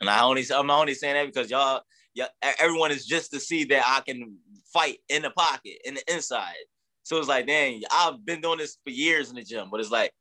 And 0.01 0.09
I 0.09 0.23
only 0.23 0.45
I'm 0.53 0.69
only 0.71 0.93
saying 0.93 1.13
that 1.13 1.25
because 1.25 1.49
y'all, 1.49 1.81
yeah, 2.13 2.27
everyone 2.59 2.91
is 2.91 3.05
just 3.05 3.31
to 3.31 3.39
see 3.39 3.63
that 3.65 3.83
I 3.85 4.01
can 4.01 4.37
fight 4.73 4.97
in 5.07 5.21
the 5.21 5.29
pocket, 5.29 5.77
in 5.85 5.93
the 5.93 6.13
inside. 6.13 6.55
So 7.03 7.17
it's 7.17 7.27
like, 7.27 7.47
dang, 7.47 7.81
I've 7.91 8.25
been 8.25 8.41
doing 8.41 8.57
this 8.57 8.77
for 8.83 8.91
years 8.91 9.29
in 9.29 9.35
the 9.35 9.43
gym, 9.43 9.69
but 9.71 9.79
it's 9.79 9.91
like 9.91 10.11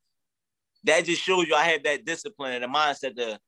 that 0.85 1.05
just 1.05 1.23
shows 1.23 1.47
you 1.47 1.55
I 1.55 1.65
have 1.65 1.83
that 1.85 2.05
discipline 2.05 2.53
and 2.53 2.65
the 2.65 2.69
mindset 2.69 3.17
to 3.17 3.39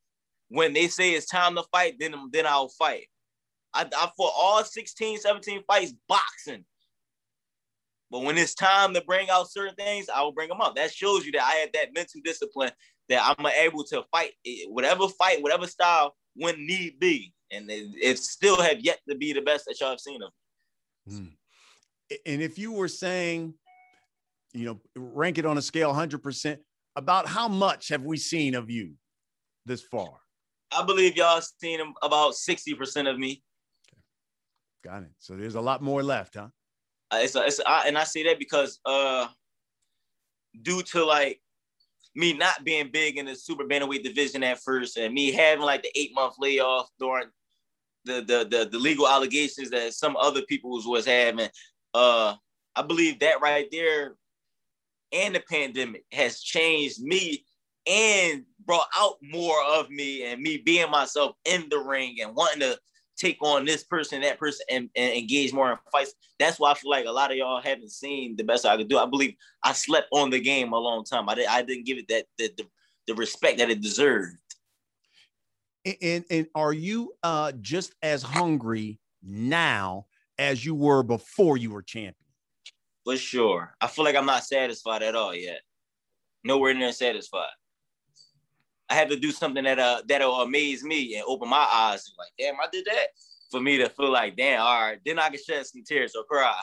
when 0.49 0.73
they 0.73 0.88
say 0.88 1.12
it's 1.12 1.26
time 1.26 1.55
to 1.57 1.62
fight, 1.71 1.95
then 1.99 2.14
then 2.33 2.47
I'll 2.47 2.69
fight. 2.69 3.07
I, 3.75 3.83
I 3.83 4.11
fought 4.17 4.33
all 4.37 4.65
16, 4.65 5.19
17 5.19 5.62
fights 5.67 5.95
boxing. 6.09 6.65
But 8.11 8.23
when 8.23 8.37
it's 8.37 8.55
time 8.55 8.93
to 8.95 9.00
bring 9.03 9.31
out 9.31 9.50
certain 9.50 9.77
things, 9.77 10.09
I 10.09 10.23
will 10.23 10.33
bring 10.33 10.49
them 10.49 10.61
up. 10.61 10.75
That 10.75 10.93
shows 10.93 11.25
you 11.25 11.33
that 11.33 11.43
I 11.43 11.53
had 11.53 11.71
that 11.75 11.95
mental 11.95 12.21
discipline 12.25 12.73
that 13.09 13.37
I'm 13.39 13.47
able 13.47 13.85
to 13.85 14.03
fight 14.11 14.33
whatever 14.69 15.09
fight, 15.09 15.43
whatever 15.43 15.67
style 15.67 16.17
when 16.35 16.67
need 16.67 16.99
be. 16.99 17.33
And 17.53 17.67
it, 17.69 18.19
still 18.19 18.61
have 18.61 18.81
yet 18.81 18.99
to 19.09 19.17
be 19.17 19.33
the 19.33 19.43
best 19.43 19.65
that 19.67 19.81
y'all 19.81 19.91
have 19.91 20.00
seen 20.00 20.21
of. 20.23 20.31
Hmm. 21.09 21.27
And 22.27 22.43
if 22.43 22.59
you 22.59 22.73
were 22.73 22.89
saying, 22.89 23.55
you 24.53 24.65
know, 24.67 24.81
rank 24.97 25.39
it 25.39 25.47
on 25.47 25.59
a 25.59 25.62
scale 25.62 25.93
100%, 25.93 26.59
about 26.97 27.29
how 27.29 27.49
much 27.49 27.89
have 27.89 28.05
we 28.05 28.17
seen 28.17 28.55
of 28.55 28.71
you 28.71 28.95
this 29.67 29.83
far? 29.83 30.11
I 30.73 30.85
believe 30.85 31.17
y'all 31.17 31.41
seen 31.41 31.81
about 32.03 32.35
60% 32.35 33.11
of 33.11 33.19
me. 33.19 33.43
Got 34.82 35.02
it. 35.02 35.10
So 35.18 35.37
there's 35.37 35.56
a 35.56 35.60
lot 35.60 35.82
more 35.82 36.02
left, 36.02 36.37
huh? 36.37 36.49
Uh, 37.10 37.18
it's, 37.22 37.34
a, 37.34 37.44
it's 37.44 37.60
and 37.87 37.99
I 37.99 38.04
say 38.04 38.22
that 38.25 38.38
because 38.38 38.80
uh, 38.87 39.26
due 40.62 40.82
to 40.82 41.04
like 41.04 41.40
me 42.14 42.32
not 42.32 42.64
being 42.64 42.90
big 42.90 43.16
in 43.18 43.26
the 43.26 43.34
super 43.34 43.64
bantamweight 43.64 44.02
division 44.02 44.42
at 44.42 44.60
first, 44.60 44.96
and 44.96 45.12
me 45.12 45.32
having 45.32 45.64
like 45.64 45.82
the 45.82 45.90
eight 45.99 46.14
month 46.14 46.34
layoff 46.38 46.88
during 46.99 47.26
the 48.04 48.22
the 48.22 48.46
the, 48.49 48.68
the 48.70 48.78
legal 48.78 49.08
allegations 49.08 49.70
that 49.70 49.92
some 49.94 50.16
other 50.16 50.42
people 50.42 50.70
was, 50.70 50.87
was 50.87 51.06
having, 51.06 51.49
uh, 51.94 52.34
I 52.76 52.82
believe 52.82 53.18
that 53.20 53.40
right 53.40 53.66
there, 53.70 54.14
and 55.12 55.34
the 55.34 55.40
pandemic 55.40 56.04
has 56.12 56.40
changed 56.40 57.02
me 57.02 57.44
and 57.87 58.44
brought 58.64 58.88
out 58.96 59.16
more 59.22 59.56
of 59.75 59.90
me 59.90 60.25
and 60.25 60.40
me 60.40 60.58
being 60.58 60.90
myself 60.90 61.34
in 61.44 61.68
the 61.70 61.78
ring 61.78 62.18
and 62.22 62.34
wanting 62.37 62.60
to 62.60 62.78
take 63.21 63.39
on 63.43 63.65
this 63.65 63.85
person, 63.85 64.23
that 64.23 64.39
person, 64.39 64.65
and, 64.71 64.89
and 64.97 65.12
engage 65.12 65.53
more 65.53 65.71
in 65.71 65.79
fights. 65.93 66.15
That's 66.39 66.59
why 66.59 66.71
I 66.71 66.75
feel 66.75 66.91
like 66.91 67.05
a 67.05 67.12
lot 67.12 67.31
of 67.31 67.37
y'all 67.37 67.61
haven't 67.61 67.91
seen 67.91 68.35
the 68.37 68.45
best 68.45 68.65
I 68.65 68.77
could 68.77 68.89
do. 68.89 68.99
I 68.99 69.07
believe 69.07 69.35
I 69.62 69.73
slept 69.73 70.09
on 70.12 70.31
the 70.31 70.41
game 70.41 70.73
a 70.73 70.79
long 70.79 71.05
time. 71.05 71.29
I, 71.29 71.35
did, 71.35 71.47
I 71.47 71.62
didn't 71.62 71.87
give 71.87 71.99
it 71.99 72.09
that 72.09 72.25
the, 72.39 72.50
the, 72.57 72.67
the 73.09 73.15
respect 73.15 73.59
that 73.59 73.71
it 73.71 73.83
deserved. 73.83 74.39
And, 76.03 76.25
and 76.31 76.47
are 76.55 76.73
you 76.73 77.12
uh, 77.23 77.53
just 77.61 77.95
as 78.03 78.23
hungry 78.23 78.99
now 79.23 80.07
as 80.39 80.65
you 80.65 80.75
were 80.75 81.03
before 81.03 81.57
you 81.57 81.71
were 81.71 81.83
champion? 81.83 82.15
For 83.05 83.17
sure. 83.17 83.75
I 83.81 83.87
feel 83.87 84.05
like 84.05 84.17
I'm 84.17 84.27
not 84.27 84.45
satisfied 84.45 85.03
at 85.03 85.15
all 85.15 85.35
yet. 85.35 85.61
Nowhere 86.45 86.75
near 86.75 86.93
satisfied. 86.93 87.50
I 88.90 88.94
have 88.94 89.09
to 89.09 89.16
do 89.16 89.30
something 89.30 89.64
that 89.64 89.78
uh 89.78 90.02
that'll 90.06 90.42
amaze 90.42 90.82
me 90.82 91.14
and 91.14 91.25
open 91.26 91.49
my 91.49 91.66
eyes. 91.73 92.12
Like, 92.18 92.30
damn, 92.38 92.56
I 92.56 92.66
did 92.70 92.85
that. 92.87 93.06
For 93.50 93.61
me 93.61 93.78
to 93.78 93.88
feel 93.88 94.11
like, 94.11 94.37
damn, 94.37 94.61
all 94.61 94.80
right, 94.80 94.99
then 95.04 95.18
I 95.18 95.28
can 95.28 95.38
shed 95.42 95.66
some 95.66 95.82
tears 95.85 96.14
or 96.14 96.25
cry. 96.25 96.61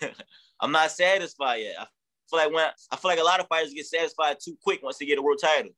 I'm 0.60 0.72
not 0.72 0.90
satisfied 0.90 1.56
yet. 1.56 1.76
I 1.78 1.86
feel 2.30 2.38
like 2.38 2.52
when 2.52 2.68
I 2.90 2.96
feel 2.96 3.10
like 3.10 3.20
a 3.20 3.24
lot 3.24 3.40
of 3.40 3.48
fighters 3.48 3.72
get 3.72 3.86
satisfied 3.86 4.36
too 4.42 4.56
quick 4.62 4.82
once 4.82 4.98
they 4.98 5.06
get 5.06 5.18
a 5.18 5.22
world 5.22 5.38
title. 5.42 5.72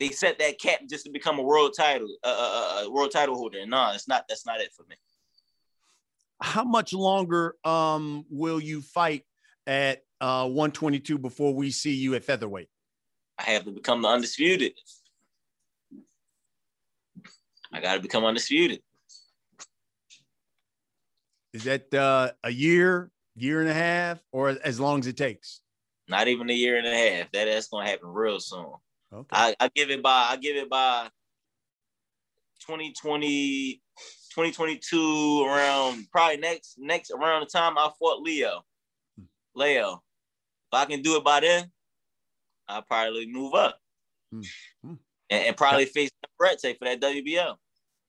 They 0.00 0.10
set 0.10 0.38
that 0.38 0.60
cap 0.60 0.80
just 0.88 1.04
to 1.06 1.10
become 1.10 1.38
a 1.40 1.42
world 1.42 1.74
title, 1.76 2.08
uh, 2.22 2.28
uh, 2.28 2.86
uh 2.86 2.90
world 2.90 3.10
title 3.10 3.34
holder. 3.34 3.66
No, 3.66 3.90
it's 3.94 4.06
not. 4.06 4.24
That's 4.28 4.46
not 4.46 4.60
it 4.60 4.70
for 4.76 4.84
me. 4.88 4.96
How 6.40 6.64
much 6.64 6.92
longer 6.92 7.56
um 7.64 8.24
will 8.30 8.60
you 8.60 8.80
fight 8.80 9.24
at 9.66 10.02
uh 10.20 10.48
122 10.48 11.18
before 11.18 11.54
we 11.54 11.70
see 11.70 11.94
you 11.94 12.14
at 12.14 12.24
featherweight? 12.24 12.68
I 13.38 13.42
have 13.52 13.64
to 13.64 13.70
become 13.70 14.02
the 14.02 14.08
undisputed. 14.08 14.72
I 17.72 17.80
got 17.80 17.94
to 17.94 18.00
become 18.00 18.24
undisputed. 18.24 18.80
Is 21.52 21.64
that 21.64 21.92
uh, 21.94 22.32
a 22.42 22.50
year, 22.50 23.10
year 23.36 23.60
and 23.60 23.68
a 23.68 23.74
half, 23.74 24.22
or 24.32 24.50
as 24.64 24.80
long 24.80 25.00
as 25.00 25.06
it 25.06 25.16
takes? 25.16 25.60
Not 26.08 26.28
even 26.28 26.50
a 26.50 26.54
year 26.54 26.78
and 26.78 26.86
a 26.86 26.94
half. 26.94 27.30
That 27.32 27.44
that's 27.44 27.68
gonna 27.68 27.88
happen 27.88 28.08
real 28.08 28.40
soon. 28.40 28.72
Okay. 29.12 29.26
I, 29.32 29.54
I 29.60 29.68
give 29.74 29.90
it 29.90 30.02
by 30.02 30.28
I 30.30 30.36
give 30.36 30.56
it 30.56 30.68
by 30.68 31.08
2020, 32.66 33.80
2022 34.34 35.46
around 35.46 36.06
probably 36.10 36.36
next 36.38 36.74
next 36.78 37.10
around 37.10 37.40
the 37.40 37.46
time 37.46 37.78
I 37.78 37.90
fought 37.98 38.20
Leo. 38.22 38.62
Hmm. 39.18 39.24
Leo. 39.54 40.02
If 40.72 40.78
I 40.78 40.84
can 40.84 41.02
do 41.02 41.16
it 41.16 41.24
by 41.24 41.40
then, 41.40 41.70
I'll 42.68 42.82
probably 42.82 43.26
move 43.30 43.54
up 43.54 43.78
mm-hmm. 44.34 44.94
and, 45.30 45.44
and, 45.46 45.56
probably 45.56 45.84
yeah. 45.84 45.90
face 45.94 46.10
Navarrete 46.40 46.78
for 46.78 46.84
that 46.84 47.00
WBO. 47.00 47.56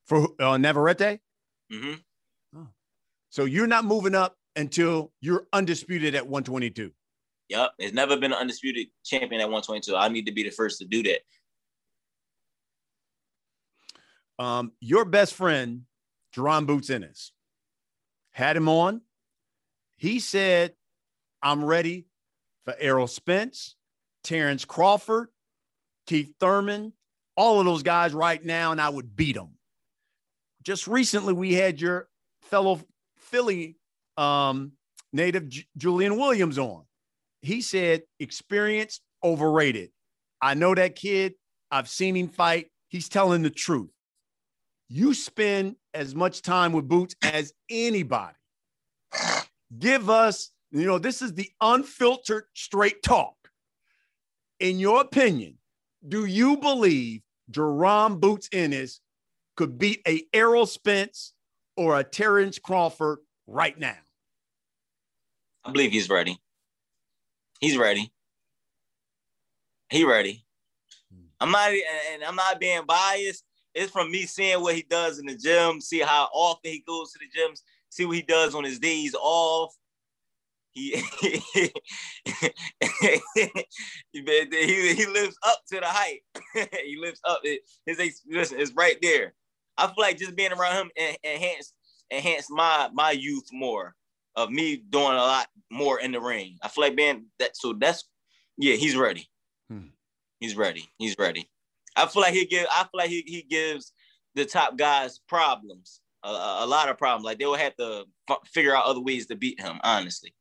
For 0.05 0.29
uh, 0.41 0.57
Navarrete? 0.57 1.19
Mm-hmm. 1.71 1.93
Oh. 2.57 2.67
So 3.29 3.45
you're 3.45 3.67
not 3.67 3.85
moving 3.85 4.15
up 4.15 4.35
until 4.55 5.11
you're 5.21 5.45
undisputed 5.53 6.15
at 6.15 6.27
122. 6.27 6.91
Yep. 7.49 7.71
There's 7.79 7.93
never 7.93 8.17
been 8.17 8.31
an 8.31 8.39
undisputed 8.39 8.87
champion 9.03 9.41
at 9.41 9.45
122. 9.47 9.95
I 9.95 10.09
need 10.09 10.25
to 10.25 10.31
be 10.31 10.43
the 10.43 10.49
first 10.49 10.79
to 10.79 10.85
do 10.85 11.03
that. 11.03 11.19
Um, 14.43 14.71
your 14.79 15.05
best 15.05 15.33
friend, 15.33 15.81
Jaron 16.35 16.65
Boots 16.65 16.89
Ennis, 16.89 17.33
had 18.31 18.55
him 18.55 18.69
on. 18.69 19.01
He 19.97 20.19
said, 20.19 20.73
I'm 21.41 21.63
ready 21.63 22.05
for 22.65 22.75
Errol 22.79 23.07
Spence. 23.07 23.75
Terrence 24.23 24.65
Crawford, 24.65 25.29
Keith 26.07 26.33
Thurman, 26.39 26.93
all 27.35 27.59
of 27.59 27.65
those 27.65 27.83
guys 27.83 28.13
right 28.13 28.43
now, 28.43 28.71
and 28.71 28.81
I 28.81 28.89
would 28.89 29.15
beat 29.15 29.35
them. 29.35 29.51
Just 30.63 30.87
recently, 30.87 31.33
we 31.33 31.53
had 31.53 31.79
your 31.79 32.09
fellow 32.41 32.81
Philly 33.17 33.77
um, 34.17 34.73
native 35.13 35.47
J- 35.47 35.65
Julian 35.77 36.17
Williams 36.17 36.57
on. 36.57 36.83
He 37.41 37.61
said, 37.61 38.03
experience 38.19 38.99
overrated. 39.23 39.91
I 40.41 40.53
know 40.53 40.75
that 40.75 40.95
kid. 40.95 41.35
I've 41.71 41.87
seen 41.87 42.15
him 42.15 42.27
fight. 42.27 42.67
He's 42.89 43.07
telling 43.07 43.41
the 43.41 43.49
truth. 43.49 43.91
You 44.89 45.13
spend 45.13 45.75
as 45.93 46.15
much 46.15 46.41
time 46.41 46.73
with 46.73 46.87
Boots 46.87 47.15
as 47.21 47.53
anybody. 47.69 48.35
Give 49.77 50.09
us, 50.09 50.51
you 50.71 50.85
know, 50.85 50.97
this 50.97 51.21
is 51.21 51.33
the 51.33 51.49
unfiltered 51.61 52.45
straight 52.53 53.01
talk 53.03 53.35
in 54.59 54.79
your 54.79 55.01
opinion, 55.01 55.57
do 56.07 56.25
you 56.25 56.57
believe 56.57 57.21
Jaron 57.51 58.19
Boots 58.19 58.49
Ennis 58.53 59.01
could 59.55 59.77
beat 59.77 60.01
a 60.07 60.23
Errol 60.33 60.65
Spence 60.65 61.33
or 61.75 61.99
a 61.99 62.03
Terrence 62.03 62.59
Crawford 62.59 63.19
right 63.47 63.77
now? 63.77 63.97
I 65.65 65.71
believe 65.71 65.91
he's 65.91 66.09
ready. 66.09 66.39
He's 67.59 67.77
ready. 67.77 68.11
He 69.89 70.05
ready. 70.05 70.45
Hmm. 71.13 71.25
I'm 71.39 71.51
not, 71.51 71.71
and 72.13 72.23
I'm 72.23 72.35
not 72.35 72.59
being 72.59 72.81
biased. 72.85 73.43
It's 73.75 73.91
from 73.91 74.11
me 74.11 74.25
seeing 74.25 74.61
what 74.61 74.75
he 74.75 74.83
does 74.83 75.19
in 75.19 75.25
the 75.25 75.35
gym, 75.35 75.81
see 75.81 75.99
how 75.99 76.29
often 76.33 76.71
he 76.71 76.83
goes 76.87 77.11
to 77.11 77.19
the 77.19 77.25
gyms, 77.25 77.61
see 77.89 78.05
what 78.05 78.15
he 78.15 78.21
does 78.21 78.55
on 78.55 78.63
his 78.63 78.79
days 78.79 79.15
off, 79.19 79.75
he 80.79 81.03
he, 84.11 84.23
he, 84.51 84.93
he 84.93 85.05
lives 85.05 85.37
up 85.45 85.59
to 85.71 85.79
the 85.79 85.85
height. 85.85 86.21
he 86.53 86.97
lives 86.99 87.19
up. 87.27 87.41
His 87.85 88.21
listen 88.29 88.59
is 88.59 88.73
right 88.73 88.97
there. 89.01 89.33
I 89.77 89.87
feel 89.87 89.95
like 89.97 90.17
just 90.17 90.35
being 90.35 90.53
around 90.53 90.75
him 90.75 90.91
enhance 91.23 91.73
enhance 92.11 92.47
my 92.49 92.89
my 92.93 93.11
youth 93.11 93.47
more 93.51 93.95
of 94.35 94.49
me 94.49 94.77
doing 94.77 95.13
a 95.13 95.17
lot 95.17 95.47
more 95.71 95.99
in 95.99 96.11
the 96.11 96.21
ring. 96.21 96.57
I 96.63 96.69
feel 96.69 96.83
like 96.85 96.95
being 96.95 97.25
that. 97.39 97.57
So 97.57 97.73
that's 97.73 98.05
yeah. 98.57 98.75
He's 98.75 98.95
ready. 98.95 99.29
Hmm. 99.69 99.87
He's 100.39 100.55
ready. 100.55 100.89
He's 100.97 101.15
ready. 101.19 101.49
I 101.95 102.05
feel 102.05 102.21
like 102.21 102.33
he 102.33 102.45
give. 102.45 102.67
I 102.71 102.83
feel 102.83 102.89
like 102.93 103.09
he 103.09 103.23
he 103.25 103.41
gives 103.41 103.91
the 104.35 104.45
top 104.45 104.77
guys 104.77 105.19
problems. 105.27 106.01
A, 106.21 106.27
a, 106.27 106.67
lot 106.67 106.89
of 106.89 106.97
problems. 106.97 107.23
Like 107.23 107.39
they 107.39 107.45
will 107.45 107.55
have 107.55 107.77
to 107.77 108.03
f- 108.29 108.45
figure 108.45 108.75
out 108.75 108.83
other 108.83 108.99
ways 108.99 109.27
to 109.27 109.37
beat 109.37 109.61
him. 109.61 109.79
Honestly 109.85 110.33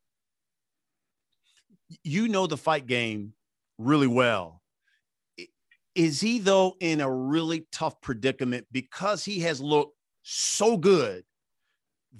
you 2.05 2.29
know 2.29 2.47
the 2.47 2.57
fight 2.57 2.87
game 2.87 3.33
really 3.79 4.07
well. 4.07 4.63
Is 5.95 6.21
he 6.21 6.39
though 6.39 6.77
in 6.81 7.01
a 7.01 7.11
really 7.11 7.67
tough 7.73 8.01
predicament 8.01 8.67
because 8.71 9.25
he 9.25 9.41
has 9.41 9.61
looked 9.61 9.97
so 10.23 10.77
good? 10.77 11.25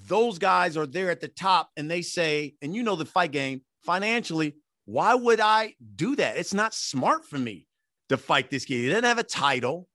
Those 0.07 0.39
guys 0.39 0.77
are 0.77 0.87
there 0.87 1.11
at 1.11 1.21
the 1.21 1.29
top 1.29 1.71
and 1.77 1.91
they 1.91 2.03
say, 2.03 2.55
and 2.61 2.75
you 2.75 2.83
know 2.83 2.97
the 2.97 3.05
fight 3.05 3.33
game 3.33 3.63
financially, 3.85 4.57
why 4.85 5.15
would 5.15 5.41
I 5.41 5.75
do 5.97 6.17
that? 6.17 6.37
It's 6.37 6.55
not 6.55 6.75
smart 6.75 7.25
for 7.25 7.39
me 7.39 7.67
to 8.09 8.17
fight 8.17 8.51
this 8.51 8.65
kid. 8.65 8.81
He 8.81 8.89
doesn't 8.89 9.05
have 9.05 9.19
a 9.19 9.23
title. 9.23 9.89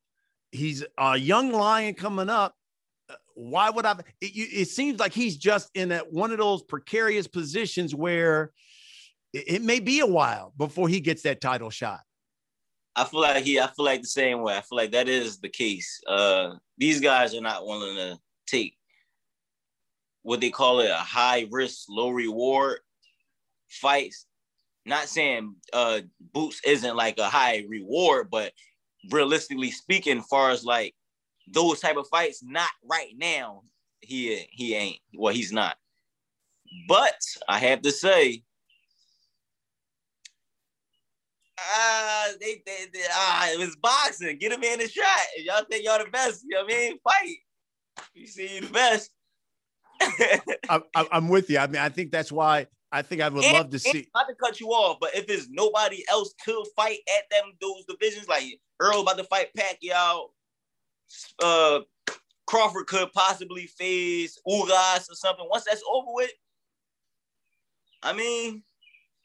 He's 0.51 0.83
a 0.97 1.17
young 1.17 1.51
lion 1.51 1.95
coming 1.95 2.29
up. 2.29 2.55
Uh, 3.09 3.15
why 3.35 3.69
would 3.69 3.85
I? 3.85 3.93
It, 4.21 4.27
it 4.35 4.67
seems 4.67 4.99
like 4.99 5.13
he's 5.13 5.35
just 5.35 5.69
in 5.73 5.91
a, 5.91 5.99
one 5.99 6.31
of 6.31 6.37
those 6.37 6.61
precarious 6.61 7.27
positions 7.27 7.95
where 7.95 8.51
it 9.33 9.61
may 9.61 9.79
be 9.79 9.99
a 9.99 10.07
while 10.07 10.53
before 10.57 10.87
he 10.87 10.99
gets 10.99 11.23
that 11.23 11.41
title 11.41 11.69
shot. 11.69 12.01
I 12.95 13.05
feel 13.05 13.21
like 13.21 13.43
he, 13.43 13.59
I 13.59 13.67
feel 13.67 13.85
like 13.85 14.01
the 14.01 14.07
same 14.07 14.41
way. 14.41 14.55
I 14.55 14.61
feel 14.61 14.77
like 14.77 14.91
that 14.91 15.09
is 15.09 15.39
the 15.39 15.49
case. 15.49 15.99
Uh, 16.07 16.55
these 16.77 17.01
guys 17.01 17.33
are 17.33 17.41
not 17.41 17.65
willing 17.65 17.95
to 17.95 18.19
take 18.45 18.77
what 20.21 20.39
they 20.39 20.51
call 20.51 20.79
it 20.79 20.89
a 20.89 20.95
high 20.95 21.47
risk, 21.51 21.85
low 21.89 22.09
reward 22.09 22.79
fights. 23.69 24.25
Not 24.85 25.07
saying 25.07 25.55
uh, 25.71 26.01
Boots 26.33 26.61
isn't 26.65 26.95
like 26.95 27.17
a 27.17 27.29
high 27.29 27.65
reward, 27.67 28.29
but 28.29 28.51
realistically 29.11 29.71
speaking, 29.71 30.21
far 30.21 30.51
as 30.51 30.63
like 30.63 30.93
those 31.51 31.79
type 31.79 31.97
of 31.97 32.07
fights, 32.07 32.43
not 32.43 32.69
right 32.89 33.13
now. 33.17 33.63
He 34.01 34.45
he 34.51 34.75
ain't. 34.75 34.99
Well, 35.17 35.33
he's 35.33 35.53
not. 35.53 35.77
But 36.87 37.15
I 37.47 37.59
have 37.59 37.81
to 37.83 37.91
say, 37.91 38.43
ah, 41.63 42.25
uh, 42.25 42.31
they, 42.39 42.61
they, 42.65 42.85
they 42.93 43.03
ah, 43.11 43.51
it 43.51 43.59
was 43.59 43.75
boxing. 43.77 44.37
Get 44.37 44.53
a 44.53 44.57
man 44.57 44.81
a 44.81 44.87
shot. 44.87 45.05
If 45.35 45.45
y'all 45.45 45.63
think 45.69 45.85
y'all 45.85 46.03
the 46.03 46.09
best, 46.09 46.43
you 46.43 46.55
know 46.55 46.63
what 46.63 46.73
I 46.73 46.77
mean? 46.77 46.99
Fight. 47.03 47.37
You 48.13 48.27
see 48.27 48.55
you 48.55 48.61
the 48.61 48.73
best. 48.73 49.11
I, 50.69 50.81
am 51.11 51.29
with 51.29 51.49
you. 51.49 51.59
I 51.59 51.67
mean, 51.67 51.81
I 51.81 51.89
think 51.89 52.11
that's 52.11 52.31
why 52.31 52.67
I 52.91 53.01
think 53.01 53.21
I 53.21 53.29
would 53.29 53.43
and, 53.43 53.53
love 53.53 53.69
to 53.71 53.79
see. 53.79 54.07
Not 54.13 54.27
to 54.27 54.35
cut 54.35 54.59
you 54.59 54.69
off, 54.69 54.97
but 54.99 55.15
if 55.15 55.27
there's 55.27 55.49
nobody 55.49 56.03
else 56.09 56.33
to 56.45 56.65
fight 56.75 56.99
at 57.17 57.29
them 57.31 57.53
those 57.59 57.85
divisions, 57.87 58.27
like 58.27 58.43
Errol 58.81 59.01
about 59.01 59.17
to 59.17 59.23
fight 59.23 59.47
Pacquiao, 59.57 60.27
uh, 61.43 61.79
Crawford 62.45 62.87
could 62.87 63.11
possibly 63.13 63.67
face 63.67 64.37
Ugas 64.47 65.09
or 65.09 65.15
something. 65.15 65.47
Once 65.49 65.65
that's 65.65 65.83
over 65.89 66.07
with, 66.09 66.31
I 68.03 68.13
mean, 68.13 68.63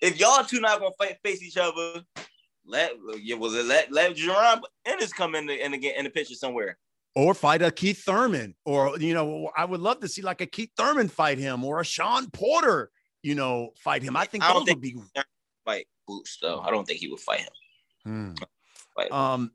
if 0.00 0.18
y'all 0.18 0.44
two 0.44 0.60
not 0.60 0.80
gonna 0.80 0.94
fight, 0.98 1.18
face 1.24 1.42
each 1.42 1.56
other, 1.56 2.02
let 2.64 2.92
yeah, 3.20 3.36
was 3.36 3.54
it 3.54 3.66
let 3.66 3.90
let 3.92 4.14
Jaron 4.14 4.62
Ennis 4.84 5.12
come 5.12 5.34
in 5.34 5.46
the 5.46 5.64
in 5.64 5.72
the 5.72 5.98
in 5.98 6.04
the 6.04 6.10
picture 6.10 6.34
somewhere. 6.34 6.78
or 7.14 7.34
fight 7.34 7.62
a 7.62 7.70
Keith 7.70 8.04
Thurman, 8.04 8.54
or 8.64 8.98
you 8.98 9.14
know, 9.14 9.50
I 9.56 9.64
would 9.64 9.80
love 9.80 10.00
to 10.00 10.08
see 10.08 10.22
like 10.22 10.40
a 10.40 10.46
Keith 10.46 10.70
Thurman 10.76 11.08
fight 11.08 11.38
him, 11.38 11.64
or 11.64 11.80
a 11.80 11.84
Shawn 11.84 12.30
Porter, 12.30 12.90
you 13.22 13.34
know, 13.34 13.70
fight 13.76 14.02
him. 14.02 14.16
I 14.16 14.24
think 14.24 14.44
I 14.44 14.52
those 14.52 14.64
think 14.64 14.76
would 14.76 14.82
be 14.82 14.96
fight 15.64 15.86
Boots 16.06 16.38
though. 16.40 16.60
I 16.60 16.70
don't 16.70 16.86
think 16.86 17.00
he 17.00 17.08
would 17.08 17.20
fight 17.20 17.40
him. 17.40 17.52
Hmm. 18.04 18.32
Fight. 18.94 19.12
Um, 19.12 19.50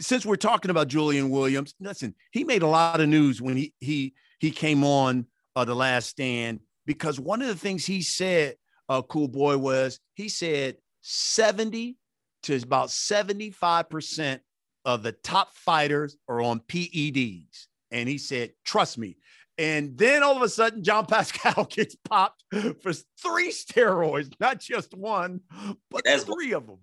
since 0.00 0.24
we're 0.24 0.36
talking 0.36 0.70
about 0.70 0.88
Julian 0.88 1.30
Williams, 1.30 1.74
listen, 1.80 2.14
he 2.30 2.44
made 2.44 2.62
a 2.62 2.66
lot 2.68 3.00
of 3.00 3.08
news 3.08 3.42
when 3.42 3.56
he 3.56 3.74
he 3.80 4.14
he 4.38 4.50
came 4.50 4.84
on 4.84 5.26
uh, 5.56 5.64
the 5.64 5.74
Last 5.74 6.08
Stand 6.08 6.60
because 6.86 7.18
one 7.18 7.42
of 7.42 7.48
the 7.48 7.56
things 7.56 7.84
he 7.84 8.02
said, 8.02 8.56
uh, 8.88 9.02
cool 9.02 9.28
boy, 9.28 9.58
was 9.58 10.00
he 10.14 10.28
said 10.28 10.76
seventy 11.02 11.96
to 12.44 12.56
about 12.56 12.90
seventy 12.90 13.50
five 13.50 13.88
percent 13.88 14.42
of 14.84 15.02
the 15.02 15.12
top 15.12 15.54
fighters 15.54 16.16
are 16.28 16.40
on 16.40 16.60
PEDs, 16.60 17.66
and 17.90 18.08
he 18.08 18.18
said, 18.18 18.52
"Trust 18.64 18.98
me." 18.98 19.16
And 19.58 19.98
then 19.98 20.22
all 20.22 20.36
of 20.36 20.42
a 20.42 20.48
sudden, 20.48 20.84
Jean 20.84 21.04
Pascal 21.04 21.64
gets 21.70 21.96
popped 21.96 22.44
for 22.80 22.92
three 23.20 23.50
steroids, 23.50 24.32
not 24.38 24.60
just 24.60 24.94
one, 24.94 25.40
but 25.90 26.04
That's 26.04 26.22
three 26.22 26.52
of 26.52 26.66
them. 26.66 26.78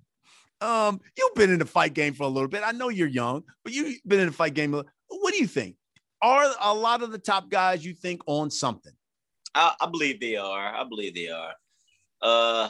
Um, 0.61 0.99
you've 1.17 1.35
been 1.35 1.51
in 1.51 1.59
the 1.59 1.65
fight 1.65 1.93
game 1.93 2.13
for 2.13 2.23
a 2.23 2.27
little 2.27 2.49
bit. 2.49 2.63
I 2.65 2.71
know 2.73 2.89
you're 2.89 3.07
young, 3.07 3.43
but 3.63 3.73
you've 3.73 3.97
been 4.05 4.19
in 4.19 4.27
the 4.27 4.33
fight 4.33 4.53
game. 4.53 4.71
What 4.71 5.33
do 5.33 5.39
you 5.39 5.47
think? 5.47 5.77
Are 6.21 6.51
a 6.61 6.73
lot 6.73 7.01
of 7.01 7.11
the 7.11 7.17
top 7.17 7.49
guys 7.49 7.85
you 7.85 7.93
think 7.93 8.21
on 8.25 8.49
something? 8.49 8.93
I, 9.53 9.73
I 9.79 9.85
believe 9.87 10.19
they 10.19 10.35
are. 10.35 10.75
I 10.75 10.83
believe 10.83 11.15
they 11.15 11.29
are. 11.29 11.53
Uh, 12.21 12.69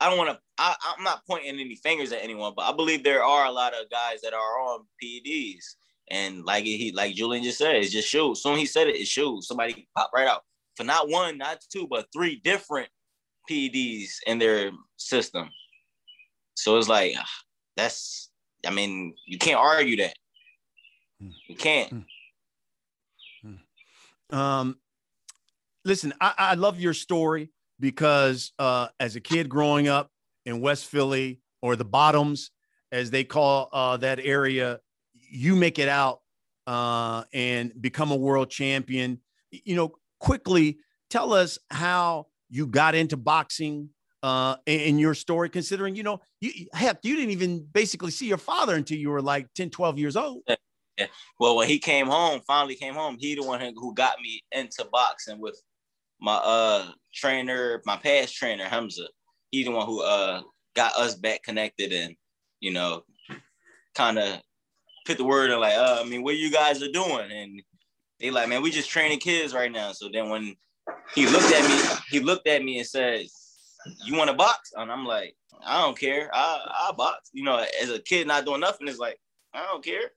I 0.00 0.08
don't 0.08 0.18
want 0.18 0.30
to. 0.30 0.38
I'm 0.58 1.04
not 1.04 1.26
pointing 1.26 1.48
any 1.48 1.76
fingers 1.76 2.12
at 2.12 2.22
anyone, 2.22 2.54
but 2.56 2.62
I 2.62 2.72
believe 2.72 3.02
there 3.02 3.24
are 3.24 3.46
a 3.46 3.50
lot 3.50 3.74
of 3.74 3.90
guys 3.90 4.20
that 4.22 4.32
are 4.32 4.60
on 4.60 4.86
PEDs, 5.02 5.64
and 6.10 6.44
like 6.44 6.64
he, 6.64 6.92
like 6.94 7.14
Julian 7.14 7.44
just 7.44 7.58
said, 7.58 7.76
it 7.76 7.88
just 7.88 8.08
shows. 8.08 8.42
Soon 8.42 8.56
he 8.56 8.66
said 8.66 8.88
it, 8.88 8.96
it 8.96 9.06
shows. 9.06 9.46
Somebody 9.46 9.88
pop 9.96 10.10
right 10.14 10.26
out 10.26 10.42
for 10.76 10.84
not 10.84 11.08
one, 11.08 11.38
not 11.38 11.60
two, 11.70 11.86
but 11.90 12.06
three 12.12 12.40
different 12.44 12.88
PEDs 13.50 14.12
in 14.26 14.38
their 14.38 14.70
system. 14.96 15.50
So 16.54 16.78
it's 16.78 16.88
like 16.88 17.14
ah, 17.16 17.28
that's. 17.76 18.30
I 18.66 18.70
mean, 18.70 19.14
you 19.26 19.38
can't 19.38 19.58
argue 19.58 19.96
that. 19.96 20.14
Hmm. 21.20 21.30
You 21.48 21.56
can't. 21.56 21.90
Hmm. 23.42 23.52
Hmm. 24.30 24.38
Um, 24.38 24.78
listen, 25.84 26.12
I, 26.20 26.34
I 26.38 26.54
love 26.54 26.80
your 26.80 26.94
story 26.94 27.50
because 27.80 28.52
uh, 28.58 28.88
as 29.00 29.16
a 29.16 29.20
kid 29.20 29.48
growing 29.48 29.88
up 29.88 30.10
in 30.46 30.60
West 30.60 30.86
Philly 30.86 31.40
or 31.62 31.76
the 31.76 31.84
Bottoms, 31.84 32.50
as 32.92 33.10
they 33.10 33.24
call 33.24 33.68
uh, 33.72 33.96
that 33.98 34.20
area, 34.20 34.80
you 35.14 35.56
make 35.56 35.78
it 35.78 35.88
out 35.88 36.20
uh, 36.66 37.24
and 37.32 37.72
become 37.80 38.10
a 38.10 38.16
world 38.16 38.50
champion. 38.50 39.20
You 39.50 39.76
know, 39.76 39.92
quickly 40.18 40.78
tell 41.08 41.32
us 41.32 41.58
how 41.70 42.26
you 42.48 42.66
got 42.66 42.94
into 42.94 43.16
boxing 43.16 43.90
uh, 44.22 44.56
in 44.66 44.98
your 44.98 45.14
story, 45.14 45.48
considering, 45.48 45.94
you 45.94 46.02
know, 46.02 46.20
you, 46.40 46.66
heck, 46.74 46.98
you 47.02 47.16
didn't 47.16 47.30
even 47.30 47.66
basically 47.72 48.10
see 48.10 48.26
your 48.26 48.38
father 48.38 48.74
until 48.74 48.98
you 48.98 49.10
were 49.10 49.22
like 49.22 49.46
10, 49.54 49.70
12 49.70 49.98
years 49.98 50.16
old. 50.16 50.42
Well, 51.38 51.56
when 51.56 51.68
he 51.68 51.78
came 51.78 52.06
home, 52.06 52.42
finally 52.46 52.74
came 52.74 52.94
home, 52.94 53.16
he 53.18 53.34
the 53.34 53.42
one 53.42 53.60
who 53.60 53.94
got 53.94 54.20
me 54.20 54.42
into 54.52 54.84
boxing 54.92 55.40
with 55.40 55.58
my 56.20 56.34
uh 56.34 56.90
trainer, 57.12 57.82
my 57.86 57.96
past 57.96 58.36
trainer, 58.36 58.64
Hamza. 58.64 59.06
He 59.50 59.64
the 59.64 59.70
one 59.70 59.86
who 59.86 60.02
uh 60.02 60.42
got 60.76 60.94
us 60.96 61.14
back 61.14 61.42
connected 61.42 61.92
and, 61.92 62.14
you 62.60 62.72
know, 62.72 63.04
kind 63.94 64.18
of 64.18 64.40
put 65.06 65.18
the 65.18 65.24
word 65.24 65.50
in 65.50 65.58
like, 65.58 65.74
uh, 65.74 66.02
I 66.04 66.08
mean, 66.08 66.22
what 66.22 66.36
you 66.36 66.50
guys 66.50 66.82
are 66.82 66.92
doing? 66.92 67.30
And 67.32 67.62
they 68.20 68.30
like, 68.30 68.48
man, 68.48 68.62
we 68.62 68.70
just 68.70 68.90
training 68.90 69.18
kids 69.18 69.54
right 69.54 69.72
now. 69.72 69.92
So 69.92 70.08
then 70.12 70.28
when 70.28 70.54
he 71.14 71.26
looked 71.26 71.52
at 71.52 71.68
me, 71.68 71.98
he 72.10 72.20
looked 72.20 72.46
at 72.46 72.62
me 72.62 72.78
and 72.78 72.86
said, 72.86 73.26
you 74.04 74.16
want 74.16 74.30
to 74.30 74.36
box? 74.36 74.72
And 74.76 74.90
I'm 74.92 75.04
like, 75.04 75.34
I 75.64 75.80
don't 75.80 75.98
care. 75.98 76.30
I 76.32 76.88
I 76.88 76.92
box. 76.92 77.30
You 77.32 77.44
know, 77.44 77.64
as 77.82 77.90
a 77.90 77.98
kid 77.98 78.26
not 78.26 78.44
doing 78.44 78.60
nothing, 78.60 78.88
it's 78.88 78.98
like, 78.98 79.18
I 79.52 79.64
don't 79.64 79.84
care. 79.84 80.12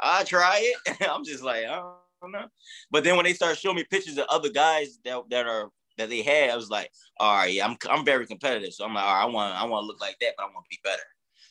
I 0.00 0.24
try 0.24 0.60
it. 0.60 0.96
I'm 1.10 1.24
just 1.24 1.42
like, 1.42 1.64
I 1.64 1.92
don't 2.22 2.32
know. 2.32 2.46
But 2.90 3.04
then 3.04 3.16
when 3.16 3.24
they 3.24 3.34
start 3.34 3.58
showing 3.58 3.76
me 3.76 3.84
pictures 3.84 4.18
of 4.18 4.26
other 4.28 4.50
guys 4.50 4.98
that, 5.04 5.22
that 5.30 5.46
are 5.46 5.70
that 5.98 6.08
they 6.08 6.22
had, 6.22 6.50
I 6.50 6.56
was 6.56 6.70
like, 6.70 6.90
all 7.18 7.36
right, 7.36 7.52
yeah, 7.52 7.66
I'm 7.66 7.76
I'm 7.90 8.04
very 8.04 8.26
competitive. 8.26 8.72
So 8.72 8.84
I'm 8.84 8.94
like, 8.94 9.04
all 9.04 9.14
right, 9.14 9.22
I 9.22 9.26
want 9.26 9.54
I 9.54 9.64
want 9.64 9.82
to 9.82 9.86
look 9.86 10.00
like 10.00 10.16
that, 10.20 10.34
but 10.36 10.44
I 10.44 10.46
want 10.46 10.64
to 10.64 10.70
be 10.70 10.80
better. 10.82 11.02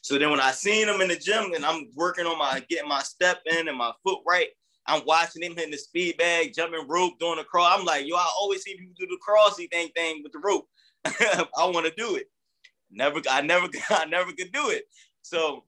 So 0.01 0.17
then 0.17 0.31
when 0.31 0.39
I 0.39 0.51
seen 0.51 0.87
them 0.87 1.01
in 1.01 1.09
the 1.09 1.17
gym 1.17 1.53
and 1.53 1.65
I'm 1.65 1.89
working 1.95 2.25
on 2.25 2.37
my 2.39 2.63
getting 2.69 2.89
my 2.89 3.03
step 3.03 3.41
in 3.45 3.67
and 3.67 3.77
my 3.77 3.91
foot 4.03 4.19
right, 4.25 4.47
I'm 4.85 5.03
watching 5.05 5.41
them 5.41 5.55
hitting 5.55 5.71
the 5.71 5.77
speed 5.77 6.17
bag, 6.17 6.53
jumping 6.55 6.87
rope, 6.87 7.19
doing 7.19 7.37
the 7.37 7.43
crawl. 7.43 7.65
I'm 7.65 7.85
like, 7.85 8.07
yo, 8.07 8.15
I 8.15 8.27
always 8.39 8.63
see 8.63 8.77
people 8.77 8.93
do 8.97 9.07
the 9.07 9.19
crossy 9.27 9.69
thing 9.69 9.89
thing 9.95 10.23
with 10.23 10.31
the 10.31 10.39
rope. 10.39 10.67
I 11.05 11.65
want 11.65 11.85
to 11.85 11.93
do 11.95 12.15
it. 12.15 12.27
Never, 12.89 13.21
I 13.29 13.41
never, 13.41 13.67
I 13.89 14.05
never 14.05 14.31
could 14.31 14.51
do 14.53 14.69
it. 14.69 14.85
So 15.21 15.65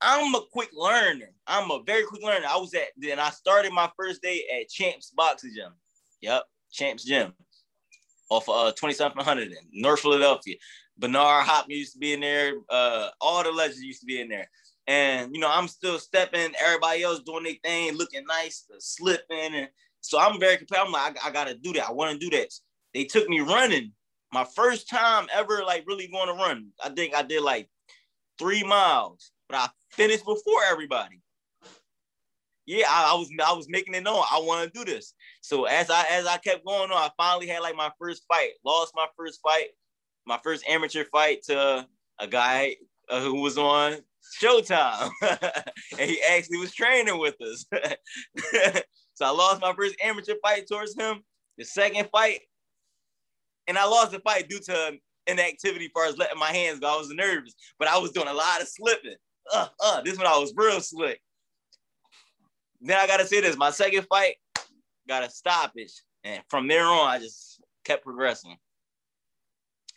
I'm 0.00 0.34
a 0.34 0.40
quick 0.52 0.70
learner. 0.74 1.30
I'm 1.46 1.70
a 1.70 1.80
very 1.86 2.04
quick 2.04 2.22
learner. 2.24 2.46
I 2.48 2.56
was 2.56 2.74
at, 2.74 2.88
then 2.96 3.20
I 3.20 3.30
started 3.30 3.72
my 3.72 3.88
first 3.96 4.20
day 4.20 4.42
at 4.60 4.68
Champs 4.68 5.10
Boxing 5.10 5.52
Gym. 5.54 5.72
Yep, 6.20 6.42
Champs 6.72 7.04
Gym 7.04 7.32
off 8.30 8.48
of 8.48 8.68
uh, 8.68 8.72
2700 8.72 9.48
in 9.48 9.56
North 9.72 10.00
Philadelphia. 10.00 10.56
Bernard 10.96 11.44
Hopkins 11.44 11.78
used 11.78 11.92
to 11.94 11.98
be 11.98 12.12
in 12.12 12.20
there. 12.20 12.52
Uh, 12.68 13.08
all 13.20 13.42
the 13.42 13.50
legends 13.50 13.82
used 13.82 14.00
to 14.00 14.06
be 14.06 14.20
in 14.20 14.28
there. 14.28 14.48
And, 14.86 15.34
you 15.34 15.40
know, 15.40 15.50
I'm 15.50 15.68
still 15.68 15.98
stepping, 15.98 16.52
everybody 16.60 17.02
else 17.02 17.20
doing 17.20 17.44
their 17.44 17.54
thing, 17.64 17.96
looking 17.96 18.24
nice, 18.26 18.66
slipping. 18.78 19.54
And 19.54 19.68
so 20.00 20.18
I'm 20.18 20.38
very 20.38 20.58
competitive. 20.58 20.86
I'm 20.86 20.92
like, 20.92 21.24
I, 21.24 21.28
I 21.28 21.32
got 21.32 21.48
to 21.48 21.54
do 21.54 21.72
that. 21.74 21.88
I 21.88 21.92
want 21.92 22.12
to 22.12 22.30
do 22.30 22.36
that. 22.36 22.52
They 22.92 23.04
took 23.04 23.28
me 23.28 23.40
running 23.40 23.92
my 24.32 24.44
first 24.44 24.88
time 24.88 25.26
ever 25.32 25.62
like 25.64 25.84
really 25.86 26.08
going 26.08 26.26
to 26.26 26.34
run. 26.34 26.66
I 26.84 26.90
think 26.90 27.14
I 27.14 27.22
did 27.22 27.42
like 27.42 27.68
three 28.38 28.62
miles, 28.62 29.30
but 29.48 29.56
I 29.56 29.68
finished 29.90 30.24
before 30.24 30.62
everybody. 30.68 31.20
Yeah, 32.66 32.86
I, 32.88 33.12
I 33.12 33.14
was 33.14 33.28
I 33.44 33.52
was 33.52 33.68
making 33.68 33.94
it 33.94 34.02
known 34.02 34.22
I 34.30 34.38
want 34.38 34.72
to 34.72 34.78
do 34.78 34.90
this. 34.90 35.14
So 35.42 35.64
as 35.64 35.90
I 35.90 36.04
as 36.10 36.26
I 36.26 36.38
kept 36.38 36.64
going 36.64 36.90
on, 36.90 36.96
I 36.96 37.10
finally 37.16 37.46
had 37.46 37.60
like 37.60 37.76
my 37.76 37.90
first 38.00 38.24
fight. 38.28 38.50
Lost 38.64 38.92
my 38.94 39.06
first 39.16 39.40
fight, 39.42 39.68
my 40.26 40.38
first 40.42 40.64
amateur 40.68 41.04
fight 41.04 41.42
to 41.44 41.86
a 42.18 42.26
guy 42.26 42.76
uh, 43.10 43.20
who 43.20 43.40
was 43.40 43.58
on 43.58 43.96
Showtime, 44.40 45.10
and 45.22 46.10
he 46.10 46.20
actually 46.30 46.58
was 46.58 46.72
training 46.72 47.18
with 47.18 47.36
us. 47.42 47.66
so 49.14 49.26
I 49.26 49.30
lost 49.30 49.60
my 49.60 49.74
first 49.74 49.96
amateur 50.02 50.34
fight 50.42 50.66
towards 50.66 50.98
him. 50.98 51.20
The 51.58 51.64
second 51.64 52.08
fight, 52.10 52.40
and 53.66 53.76
I 53.76 53.84
lost 53.84 54.12
the 54.12 54.20
fight 54.20 54.48
due 54.48 54.60
to 54.60 54.92
inactivity 55.26 55.86
as 55.86 55.90
far 55.92 56.06
as 56.06 56.16
letting 56.16 56.38
my 56.38 56.52
hands 56.52 56.80
go. 56.80 56.94
I 56.94 56.96
was 56.96 57.10
nervous, 57.10 57.54
but 57.78 57.88
I 57.88 57.98
was 57.98 58.12
doing 58.12 58.28
a 58.28 58.32
lot 58.32 58.62
of 58.62 58.68
slipping. 58.68 59.16
Uh, 59.52 59.68
uh, 59.84 60.00
this 60.00 60.16
one 60.16 60.26
I 60.26 60.38
was 60.38 60.54
real 60.56 60.80
slick. 60.80 61.20
Then 62.84 62.98
I 62.98 63.06
gotta 63.06 63.26
say 63.26 63.40
this: 63.40 63.56
my 63.56 63.70
second 63.70 64.06
fight 64.08 64.36
got 65.08 65.24
a 65.24 65.30
stoppage, 65.30 66.02
and 66.22 66.42
from 66.48 66.68
there 66.68 66.84
on, 66.84 67.08
I 67.08 67.18
just 67.18 67.60
kept 67.84 68.04
progressing. 68.04 68.56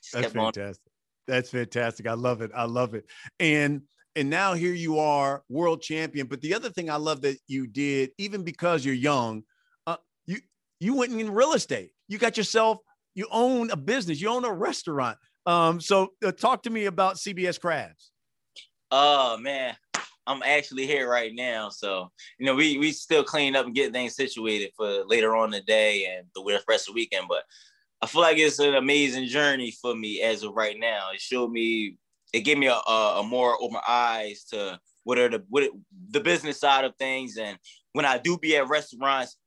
Just 0.01 0.13
That's 0.13 0.25
kept 0.25 0.35
fantastic. 0.35 0.85
On. 0.85 1.33
That's 1.33 1.49
fantastic. 1.49 2.07
I 2.07 2.13
love 2.13 2.41
it. 2.41 2.51
I 2.55 2.63
love 2.63 2.93
it. 2.93 3.05
And 3.39 3.81
and 4.15 4.29
now 4.29 4.53
here 4.53 4.73
you 4.73 4.99
are, 4.99 5.43
world 5.49 5.81
champion. 5.81 6.27
But 6.27 6.41
the 6.41 6.53
other 6.53 6.69
thing 6.69 6.89
I 6.89 6.95
love 6.95 7.21
that 7.21 7.37
you 7.47 7.67
did, 7.67 8.11
even 8.17 8.43
because 8.43 8.83
you're 8.83 8.95
young, 8.95 9.43
uh, 9.85 9.97
you 10.25 10.39
you 10.79 10.95
went 10.95 11.13
in 11.13 11.31
real 11.31 11.53
estate. 11.53 11.91
You 12.07 12.17
got 12.17 12.37
yourself 12.37 12.79
you 13.17 13.27
own 13.31 13.71
a 13.71 13.75
business, 13.75 14.21
you 14.21 14.29
own 14.29 14.45
a 14.45 14.53
restaurant. 14.53 15.17
Um, 15.47 15.81
so 15.81 16.13
uh, 16.23 16.31
talk 16.31 16.61
to 16.63 16.69
me 16.69 16.85
about 16.85 17.15
CBS 17.15 17.59
Crabs. 17.59 18.11
Oh 18.91 19.37
man, 19.37 19.75
I'm 20.27 20.43
actually 20.43 20.85
here 20.85 21.09
right 21.09 21.33
now. 21.33 21.69
So, 21.69 22.11
you 22.37 22.45
know, 22.45 22.53
we 22.53 22.77
we 22.77 22.91
still 22.91 23.23
cleaning 23.23 23.55
up 23.55 23.65
and 23.65 23.73
getting 23.73 23.93
things 23.93 24.15
situated 24.15 24.71
for 24.75 25.03
later 25.05 25.35
on 25.35 25.49
the 25.49 25.61
day 25.61 26.05
and 26.05 26.27
the 26.35 26.61
rest 26.67 26.87
of 26.87 26.93
the 26.93 26.99
weekend. 26.99 27.27
But 27.29 27.43
I 28.01 28.07
feel 28.07 28.21
like 28.21 28.37
it's 28.37 28.59
an 28.59 28.75
amazing 28.75 29.27
journey 29.27 29.71
for 29.71 29.95
me 29.95 30.21
as 30.21 30.43
of 30.43 30.53
right 30.53 30.77
now. 30.77 31.11
It 31.13 31.21
showed 31.21 31.51
me, 31.51 31.97
it 32.33 32.41
gave 32.41 32.57
me 32.57 32.67
a, 32.67 32.73
a, 32.75 33.21
a 33.21 33.23
more 33.23 33.57
open 33.61 33.79
eyes 33.87 34.43
to 34.51 34.79
what 35.03 35.17
are 35.17 35.29
the 35.29 35.43
what 35.49 35.63
it, 35.63 35.71
the 36.11 36.19
business 36.19 36.59
side 36.59 36.83
of 36.83 36.95
things. 36.97 37.37
And 37.37 37.57
when 37.93 38.05
I 38.05 38.17
do 38.17 38.37
be 38.37 38.57
at 38.57 38.67
restaurants, 38.67 39.37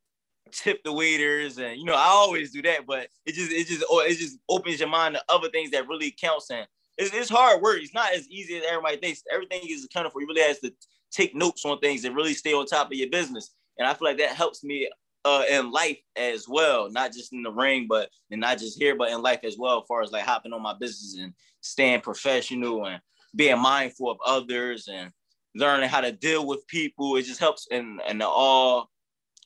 tip 0.52 0.82
the 0.82 0.92
waiters 0.92 1.58
and 1.58 1.76
you 1.78 1.84
know 1.84 1.94
I 1.94 2.06
always 2.06 2.50
do 2.50 2.62
that, 2.62 2.86
but 2.86 3.08
it 3.26 3.34
just 3.34 3.52
it 3.52 3.66
just 3.66 3.84
it 3.88 4.18
just 4.18 4.38
opens 4.48 4.80
your 4.80 4.88
mind 4.88 5.14
to 5.14 5.22
other 5.28 5.48
things 5.50 5.70
that 5.70 5.86
really 5.86 6.14
counts 6.18 6.50
and 6.50 6.66
it's, 7.00 7.14
it's 7.14 7.30
hard 7.30 7.62
work. 7.62 7.78
It's 7.80 7.94
not 7.94 8.12
as 8.14 8.28
easy 8.28 8.56
as 8.56 8.64
everybody 8.68 8.98
thinks. 8.98 9.22
Everything 9.32 9.62
is 9.68 9.84
accounted 9.84 10.12
for. 10.12 10.20
You 10.20 10.28
really 10.28 10.42
have 10.42 10.60
to 10.60 10.72
take 11.10 11.34
notes 11.34 11.64
on 11.64 11.78
things 11.80 12.04
and 12.04 12.14
really 12.14 12.34
stay 12.34 12.52
on 12.52 12.66
top 12.66 12.88
of 12.88 12.92
your 12.92 13.10
business. 13.10 13.54
And 13.78 13.88
I 13.88 13.94
feel 13.94 14.08
like 14.08 14.18
that 14.18 14.36
helps 14.36 14.62
me 14.62 14.88
uh, 15.24 15.44
in 15.50 15.70
life 15.72 15.98
as 16.16 16.46
well, 16.48 16.90
not 16.90 17.12
just 17.12 17.32
in 17.32 17.42
the 17.42 17.50
ring, 17.50 17.86
but 17.88 18.10
and 18.30 18.40
not 18.40 18.58
just 18.58 18.78
here, 18.78 18.96
but 18.96 19.10
in 19.10 19.22
life 19.22 19.40
as 19.42 19.56
well, 19.58 19.78
as 19.80 19.84
far 19.88 20.02
as 20.02 20.12
like 20.12 20.24
hopping 20.24 20.52
on 20.52 20.62
my 20.62 20.74
business 20.78 21.16
and 21.20 21.32
staying 21.60 22.00
professional 22.00 22.86
and 22.86 23.00
being 23.34 23.58
mindful 23.58 24.10
of 24.10 24.18
others 24.24 24.88
and 24.92 25.10
learning 25.54 25.88
how 25.88 26.00
to 26.00 26.12
deal 26.12 26.46
with 26.46 26.66
people. 26.68 27.16
It 27.16 27.22
just 27.22 27.40
helps 27.40 27.66
and 27.70 28.00
and 28.06 28.22
all 28.22 28.90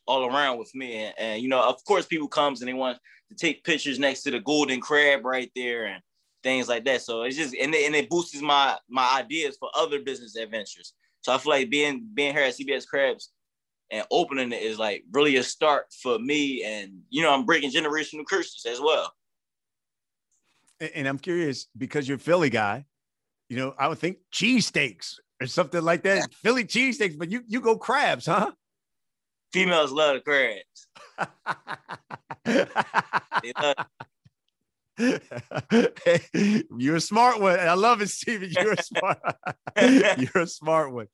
all 0.06 0.26
around 0.26 0.58
with 0.58 0.74
me. 0.74 0.96
And, 0.96 1.14
and, 1.18 1.42
you 1.42 1.48
know, 1.48 1.66
of 1.66 1.82
course, 1.84 2.06
people 2.06 2.28
comes 2.28 2.60
and 2.60 2.68
they 2.68 2.74
want 2.74 2.98
to 3.30 3.34
take 3.34 3.64
pictures 3.64 3.98
next 3.98 4.22
to 4.22 4.30
the 4.30 4.40
golden 4.40 4.80
crab 4.80 5.24
right 5.24 5.50
there 5.56 5.86
and 5.86 6.02
things 6.44 6.68
like 6.68 6.84
that. 6.84 7.02
So 7.02 7.22
it's 7.22 7.36
just 7.36 7.56
and 7.60 7.74
it, 7.74 7.86
and 7.86 7.96
it 7.96 8.08
boosts 8.08 8.40
my 8.40 8.76
my 8.88 9.16
ideas 9.16 9.56
for 9.58 9.68
other 9.74 9.98
business 10.00 10.36
adventures. 10.36 10.92
So 11.22 11.32
I 11.32 11.38
feel 11.38 11.50
like 11.50 11.70
being 11.70 12.06
being 12.14 12.34
here 12.34 12.44
at 12.44 12.54
CBS 12.54 12.86
Crabs 12.86 13.32
and 13.90 14.06
opening 14.12 14.52
it 14.52 14.62
is 14.62 14.78
like 14.78 15.02
really 15.10 15.36
a 15.36 15.42
start 15.42 15.86
for 16.02 16.18
me. 16.20 16.62
And 16.62 17.00
you 17.10 17.22
know, 17.22 17.34
I'm 17.34 17.44
breaking 17.44 17.72
generational 17.72 18.26
curses 18.26 18.64
as 18.68 18.80
well. 18.80 19.12
And 20.94 21.08
I'm 21.08 21.18
curious 21.18 21.66
because 21.76 22.06
you're 22.06 22.18
a 22.18 22.20
Philly 22.20 22.50
guy. 22.50 22.84
You 23.48 23.56
know, 23.56 23.74
I 23.78 23.88
would 23.88 23.98
think 23.98 24.18
cheesesteaks 24.32 25.14
or 25.40 25.46
something 25.46 25.82
like 25.82 26.02
that. 26.02 26.32
Philly 26.42 26.64
cheesesteaks, 26.64 27.18
but 27.18 27.32
you 27.32 27.42
you 27.46 27.60
go 27.60 27.76
crabs, 27.76 28.26
huh? 28.26 28.52
Females 29.52 29.92
love 29.92 30.16
the 30.16 30.20
crabs. 30.20 30.88
You're 36.78 36.96
a 36.96 37.00
smart 37.00 37.40
one. 37.40 37.58
I 37.58 37.74
love 37.74 38.00
it, 38.00 38.08
Stephen. 38.08 38.50
You're 38.50 38.72
a 38.72 38.82
smart. 38.82 39.18
You're 40.18 40.42
a 40.42 40.46
smart 40.46 40.92
one. 40.92 41.08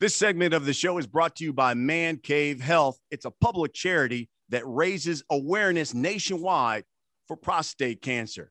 This 0.00 0.14
segment 0.14 0.54
of 0.54 0.64
the 0.64 0.72
show 0.72 0.98
is 0.98 1.06
brought 1.06 1.36
to 1.36 1.44
you 1.44 1.52
by 1.52 1.74
Man 1.74 2.18
Cave 2.18 2.60
Health. 2.60 2.98
It's 3.10 3.24
a 3.24 3.30
public 3.30 3.72
charity 3.72 4.28
that 4.48 4.62
raises 4.66 5.22
awareness 5.30 5.94
nationwide 5.94 6.84
for 7.28 7.36
prostate 7.36 8.02
cancer. 8.02 8.50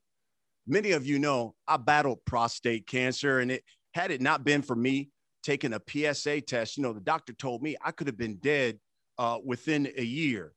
Many 0.68 0.92
of 0.92 1.06
you 1.06 1.20
know 1.20 1.56
I 1.68 1.78
battled 1.78 2.20
prostate 2.26 2.88
cancer, 2.88 3.40
and 3.40 3.52
it 3.52 3.64
had 3.94 4.12
it 4.12 4.22
not 4.22 4.44
been 4.44 4.62
for 4.62 4.76
me 4.76 5.10
taking 5.44 5.74
a 5.74 5.82
PSA 6.14 6.42
test, 6.42 6.78
you 6.78 6.84
know, 6.84 6.94
the 6.94 7.00
doctor 7.00 7.34
told 7.34 7.62
me 7.62 7.76
I 7.84 7.92
could 7.92 8.08
have 8.08 8.18
been 8.18 8.36
dead 8.38 8.80
uh, 9.18 9.40
within 9.44 9.92
a 9.98 10.04
year. 10.04 10.54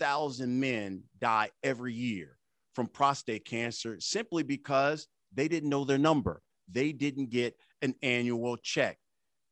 30,000 0.00 0.58
men 0.58 1.02
die 1.20 1.50
every 1.62 1.92
year 1.92 2.38
from 2.74 2.86
prostate 2.86 3.44
cancer 3.44 3.98
simply 4.00 4.42
because 4.42 5.06
they 5.32 5.46
didn't 5.46 5.68
know 5.68 5.84
their 5.84 5.98
number. 5.98 6.42
They 6.72 6.92
didn't 6.92 7.30
get 7.30 7.54
an 7.82 7.94
annual 8.02 8.56
check. 8.56 8.98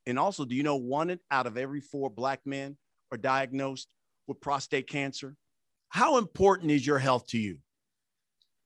And 0.07 0.19
also, 0.19 0.45
do 0.45 0.55
you 0.55 0.63
know 0.63 0.77
one 0.77 1.19
out 1.31 1.47
of 1.47 1.59
every 1.59 1.81
four 1.81 2.09
Black 2.09 2.41
men 2.47 2.77
are 3.13 3.19
diagnosed 3.19 3.89
with 4.27 4.41
prostate 4.41 4.89
cancer? 4.89 5.37
How 5.91 6.17
important 6.17 6.71
is 6.71 6.87
your 6.87 6.99
health 6.99 7.27
to 7.29 7.39
you? 7.39 7.59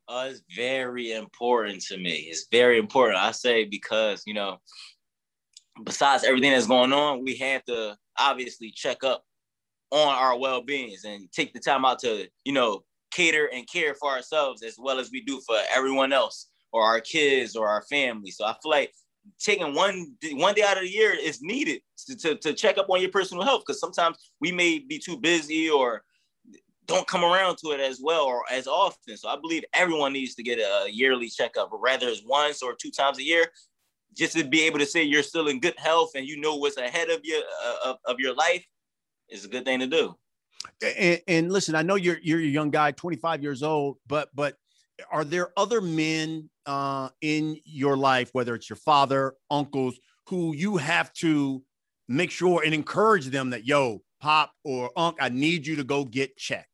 Uh, 0.09 0.29
it's 0.31 0.43
very 0.55 1.13
important 1.13 1.81
to 1.83 1.97
me. 1.97 2.29
It's 2.31 2.47
very 2.51 2.79
important. 2.79 3.19
I 3.19 3.33
say 3.33 3.65
because, 3.65 4.23
you 4.27 4.35
know, 4.35 4.59
besides 5.85 6.23
everything 6.23 6.53
that's 6.53 6.67
going 6.67 6.93
on, 6.93 7.25
we 7.25 7.37
have 7.37 7.65
to 7.65 7.97
obviously 8.19 8.71
check 8.71 9.03
up 9.03 9.25
on 9.93 10.15
our 10.15 10.39
well-beings 10.39 11.05
and 11.05 11.31
take 11.33 11.53
the 11.53 11.61
time 11.61 11.85
out 11.85 11.99
to, 12.01 12.27
you 12.45 12.53
know, 12.53 12.83
cater 13.13 13.51
and 13.53 13.69
care 13.69 13.95
for 13.95 14.11
ourselves 14.11 14.63
as 14.63 14.77
well 14.79 14.99
as 14.99 15.11
we 15.13 15.21
do 15.21 15.41
for 15.47 15.57
everyone 15.73 16.13
else 16.13 16.49
or 16.73 16.83
our 16.83 17.01
kids 17.01 17.55
or 17.55 17.69
our 17.69 17.83
family. 17.83 18.31
So 18.31 18.47
I 18.47 18.55
feel 18.63 18.71
like 18.71 18.91
taking 19.39 19.75
one 19.75 20.17
one 20.33 20.55
day 20.55 20.63
out 20.63 20.79
of 20.79 20.85
the 20.85 20.91
year 20.91 21.15
is 21.15 21.43
needed 21.43 21.83
to, 22.07 22.17
to, 22.17 22.35
to 22.37 22.55
check 22.55 22.79
up 22.79 22.89
on 22.89 23.03
your 23.03 23.11
personal 23.11 23.45
health 23.45 23.63
because 23.67 23.79
sometimes 23.79 24.17
we 24.41 24.51
may 24.51 24.79
be 24.79 24.99
too 24.99 25.19
busy 25.19 25.69
or 25.69 26.03
don't 26.87 27.07
come 27.07 27.23
around 27.23 27.59
to 27.59 27.71
it 27.73 27.81
as 27.81 28.01
well 28.03 28.25
or 28.25 28.43
as 28.51 28.67
often. 28.67 29.17
So 29.19 29.29
I 29.29 29.37
believe 29.37 29.63
everyone 29.75 30.15
needs 30.15 30.35
to 30.37 30.43
get 30.43 30.59
a 30.59 30.91
yearly 30.91 31.29
checkup, 31.29 31.71
rather 31.73 32.09
it's 32.09 32.25
once 32.25 32.63
or 32.63 32.75
two 32.75 32.91
times 32.91 33.19
a 33.19 33.23
year, 33.23 33.47
just 34.17 34.37
to 34.37 34.45
be 34.45 34.63
able 34.63 34.79
to 34.79 34.87
say 34.87 35.03
you're 35.03 35.23
still 35.23 35.49
in 35.49 35.61
good 35.61 35.79
health 35.79 36.13
and 36.17 36.27
you 36.27 36.41
know 36.41 36.57
what's 36.57 36.79
ahead 36.79 37.11
of 37.11 37.21
you 37.23 37.43
uh, 37.65 37.91
of, 37.91 37.97
of 38.07 38.19
your 38.19 38.35
life 38.35 38.65
is 39.33 39.45
a 39.45 39.49
good 39.49 39.65
thing 39.65 39.81
to 39.81 39.87
do. 39.87 40.15
And, 40.81 41.21
and, 41.27 41.53
listen, 41.53 41.75
I 41.75 41.83
know 41.83 41.97
you're 41.97 42.19
you're 42.23 42.39
a 42.39 42.43
young 42.43 42.71
guy, 42.71 42.93
25 42.93 43.43
years 43.43 43.63
old, 43.63 43.97
but 44.07 44.29
but 44.35 44.57
are 45.11 45.25
there 45.25 45.51
other 45.57 45.81
men 45.81 46.51
uh, 46.67 47.09
in 47.21 47.59
your 47.65 47.97
life, 47.97 48.31
whether 48.33 48.55
it's 48.55 48.71
your 48.71 48.77
father, 48.77 49.35
uncles, 49.51 49.99
who 50.29 50.55
you 50.55 50.77
have 50.77 51.13
to 51.15 51.63
make 52.09 52.31
sure 52.31 52.63
and 52.65 52.75
encourage 52.75 53.27
them 53.27 53.51
that 53.51 53.67
yo, 53.67 54.03
pop 54.21 54.53
or 54.65 54.91
unc, 54.97 55.17
I 55.21 55.29
need 55.31 55.67
you 55.67 55.77
to 55.77 55.85
go 55.85 56.05
get 56.05 56.37
checked? 56.37 56.69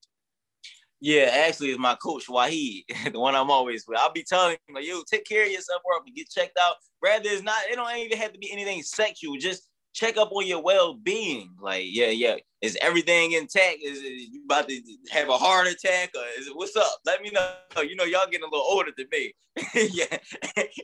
Yeah, 1.01 1.31
actually, 1.47 1.71
it's 1.71 1.79
my 1.79 1.95
coach 1.95 2.27
Wahid, 2.27 2.83
the 3.13 3.21
one 3.21 3.35
I'm 3.35 3.51
always 3.51 3.85
with. 3.87 3.99
I'll 3.99 4.13
be 4.13 4.25
telling 4.25 4.57
him, 4.67 4.75
like, 4.75 4.87
yo, 4.87 5.03
take 5.09 5.25
care 5.25 5.45
of 5.45 5.51
yourself, 5.51 5.81
bro. 5.85 5.99
and 6.05 6.15
Get 6.15 6.29
checked 6.29 6.59
out. 6.61 6.75
Rather, 7.03 7.29
it's 7.29 7.43
not. 7.43 7.57
It 7.71 7.77
don't 7.77 7.97
even 7.97 8.19
have 8.19 8.33
to 8.33 8.39
be 8.39 8.51
anything 8.51 8.83
sexual. 8.83 9.37
Just 9.37 9.68
check 9.99 10.17
up 10.17 10.31
on 10.33 10.47
your 10.47 10.63
well-being. 10.63 11.51
Like, 11.61 11.85
yeah, 11.89 12.11
yeah. 12.11 12.37
Is 12.61 12.79
everything 12.81 13.33
intact? 13.33 13.79
Is 13.83 13.99
it, 14.03 14.33
you 14.33 14.45
about 14.45 14.69
to 14.69 14.81
have 15.11 15.29
a 15.29 15.37
heart 15.37 15.67
attack 15.67 16.11
or 16.17 16.23
is 16.39 16.47
it 16.47 16.57
what's 16.57 16.77
up? 16.77 16.91
Let 17.05 17.21
me 17.23 17.31
know. 17.31 17.83
You 17.83 17.97
know, 17.97 18.05
y'all 18.05 18.27
getting 18.31 18.47
a 18.47 18.51
little 18.51 18.67
older 18.69 18.91
than 18.97 19.07
me. 19.13 19.33
yeah. 19.75 20.19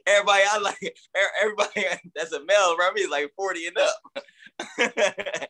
Everybody 0.06 0.42
I 0.50 0.58
like 0.58 0.94
er, 1.16 1.20
everybody 1.42 1.84
that's 2.14 2.32
a 2.32 2.44
male 2.44 2.76
around 2.78 2.94
me 2.94 3.02
is 3.02 3.10
like 3.10 3.32
40 3.36 3.66
and 3.66 3.78
up. 3.78 5.48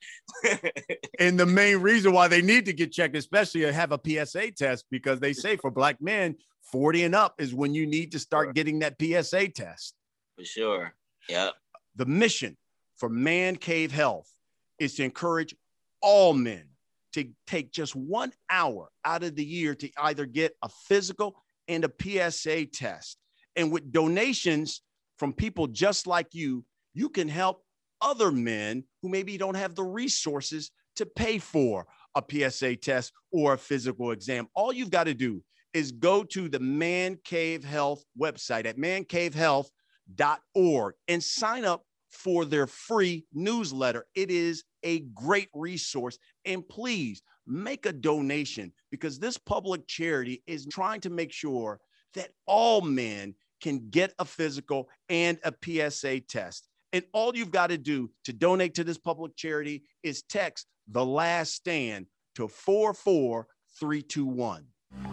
and 1.18 1.38
the 1.38 1.46
main 1.46 1.79
reason 1.79 2.12
why 2.12 2.29
they 2.29 2.42
need 2.42 2.66
to 2.66 2.72
get 2.72 2.92
checked, 2.92 3.16
especially 3.16 3.70
have 3.70 3.92
a 3.92 4.00
PSA 4.05 4.53
test, 4.53 4.87
because 4.90 5.20
they 5.20 5.33
say 5.33 5.57
for 5.57 5.70
black 5.70 6.00
men, 6.00 6.37
40 6.72 7.05
and 7.05 7.14
up 7.14 7.40
is 7.40 7.55
when 7.55 7.74
you 7.74 7.87
need 7.87 8.12
to 8.12 8.18
start 8.18 8.55
getting 8.55 8.79
that 8.81 8.96
PSA 9.00 9.48
test. 9.48 9.94
For 10.38 10.44
sure. 10.44 10.94
Yeah. 11.29 11.50
The 11.96 12.07
mission 12.07 12.57
for 12.97 13.09
Man 13.09 13.57
Cave 13.57 13.93
Health 13.93 14.31
is 14.79 14.95
to 14.97 15.05
encourage 15.05 15.55
all 16.01 16.35
men 16.35 16.69
to 17.13 17.29
take 17.47 17.73
just 17.73 17.95
one 17.95 18.33
hour 18.51 18.91
out 19.05 19.23
of 19.23 19.37
the 19.37 19.45
year 19.45 19.75
to 19.77 19.89
either 19.99 20.27
get 20.27 20.57
a 20.63 20.69
physical 20.69 21.37
and 21.69 21.85
a 21.85 21.93
PSA 22.01 22.67
test. 22.67 23.19
And 23.57 23.73
with 23.73 23.93
donations 23.93 24.83
from 25.19 25.33
people 25.33 25.69
just 25.69 26.07
like 26.07 26.29
you, 26.33 26.65
you 26.93 27.09
can 27.09 27.29
help 27.29 27.63
other 28.01 28.33
men 28.33 28.85
who 29.01 29.09
maybe 29.09 29.39
don't 29.39 29.55
have 29.55 29.75
the 29.75 29.85
resources 29.85 30.71
to 30.97 31.07
pay 31.07 31.39
for 31.39 31.87
a 32.15 32.23
PSA 32.29 32.77
test 32.77 33.13
or 33.33 33.55
a 33.55 33.59
physical 33.59 34.11
exam. 34.11 34.49
All 34.55 34.71
you've 34.73 34.91
got 34.91 35.05
to 35.05 35.15
do 35.15 35.43
is 35.73 35.93
go 35.93 36.25
to 36.25 36.49
the 36.49 36.59
Man 36.61 37.19
Cave 37.25 37.65
Health 37.65 38.05
website 38.21 38.67
at 38.67 38.77
mancavehealth.org 38.77 40.95
and 41.09 41.23
sign 41.23 41.65
up 41.65 41.85
for 42.14 42.44
their 42.44 42.66
free 42.66 43.24
newsletter. 43.33 44.07
It 44.14 44.31
is 44.31 44.64
a 44.83 45.00
great 45.00 45.48
resource. 45.53 46.18
And 46.44 46.68
please 46.68 47.22
make 47.46 47.87
a 47.87 47.92
donation 47.92 48.72
because 48.90 49.18
this 49.18 49.37
public 49.37 49.87
charity 49.87 50.42
is 50.46 50.66
trying 50.66 51.00
to 51.03 51.11
make 51.11 51.33
sure 51.33 51.81
that 52.14 52.31
all 52.46 52.81
men 52.81 53.35
can 53.61 53.90
get 53.90 54.14
a 54.18 54.24
physical 54.24 54.88
and 55.09 55.38
a 55.44 55.53
PSA 55.62 56.20
test. 56.20 56.68
And 56.92 57.05
all 57.12 57.37
you've 57.37 57.50
got 57.50 57.70
to 57.70 57.79
do 57.79 58.11
to 58.24 58.33
donate 58.33 58.74
to 58.74 58.85
this 58.85 58.98
public 58.98 59.37
charity 59.37 59.83
is 60.03 60.22
text 60.22 60.66
the 60.88 61.05
last 61.05 61.55
stand 61.55 62.07
to 62.37 62.46
44321. 62.46 64.66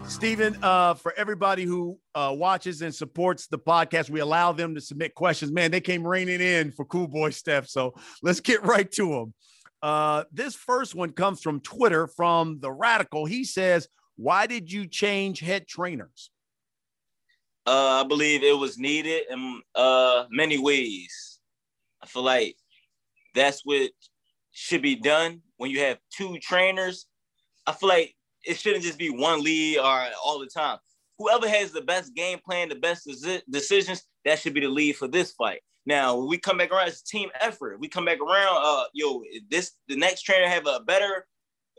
Stephen, 0.08 0.56
uh, 0.62 0.94
for 0.94 1.14
everybody 1.16 1.64
who 1.64 1.98
uh, 2.14 2.34
watches 2.36 2.82
and 2.82 2.94
supports 2.94 3.46
the 3.46 3.58
podcast, 3.58 4.10
we 4.10 4.20
allow 4.20 4.52
them 4.52 4.74
to 4.74 4.80
submit 4.80 5.14
questions. 5.14 5.50
Man, 5.52 5.70
they 5.70 5.80
came 5.80 6.06
raining 6.06 6.40
in 6.40 6.70
for 6.70 6.84
Cool 6.84 7.08
Boy 7.08 7.30
Steph. 7.30 7.66
So 7.68 7.94
let's 8.22 8.40
get 8.40 8.62
right 8.62 8.90
to 8.92 9.08
them. 9.08 9.34
Uh, 9.82 10.24
this 10.32 10.54
first 10.54 10.94
one 10.94 11.12
comes 11.12 11.40
from 11.40 11.60
Twitter 11.60 12.06
from 12.06 12.60
the 12.60 12.70
Radical. 12.70 13.26
He 13.26 13.44
says, 13.44 13.88
"Why 14.16 14.46
did 14.46 14.70
you 14.70 14.86
change 14.86 15.40
head 15.40 15.66
trainers?" 15.66 16.30
Uh, 17.66 18.02
I 18.04 18.04
believe 18.06 18.42
it 18.42 18.56
was 18.56 18.78
needed 18.78 19.24
in 19.30 19.62
uh, 19.74 20.26
many 20.30 20.58
ways. 20.58 21.40
I 22.02 22.06
feel 22.06 22.22
like 22.22 22.56
that's 23.34 23.62
what 23.64 23.90
should 24.52 24.82
be 24.82 24.96
done 24.96 25.40
when 25.56 25.70
you 25.70 25.80
have 25.80 25.98
two 26.16 26.38
trainers. 26.38 27.06
I 27.66 27.72
feel 27.72 27.88
like 27.88 28.14
it 28.44 28.58
shouldn't 28.58 28.84
just 28.84 28.98
be 28.98 29.10
one 29.10 29.42
lead 29.42 29.78
or 29.78 30.06
all 30.24 30.38
the 30.38 30.46
time. 30.46 30.78
Whoever 31.18 31.48
has 31.48 31.72
the 31.72 31.82
best 31.82 32.14
game 32.14 32.38
plan, 32.44 32.68
the 32.68 32.74
best 32.74 33.08
decisions, 33.50 34.02
that 34.24 34.38
should 34.38 34.54
be 34.54 34.60
the 34.60 34.68
lead 34.68 34.96
for 34.96 35.08
this 35.08 35.32
fight. 35.32 35.60
Now, 35.84 36.16
when 36.16 36.28
we 36.28 36.38
come 36.38 36.58
back 36.58 36.70
around, 36.70 36.88
it's 36.88 37.00
a 37.00 37.04
team 37.04 37.28
effort. 37.40 37.80
We 37.80 37.88
come 37.88 38.04
back 38.04 38.18
around, 38.20 38.60
uh, 38.62 38.84
yo, 38.92 39.22
this 39.50 39.72
the 39.88 39.96
next 39.96 40.22
trainer 40.22 40.48
have 40.48 40.66
a 40.66 40.80
better 40.80 41.26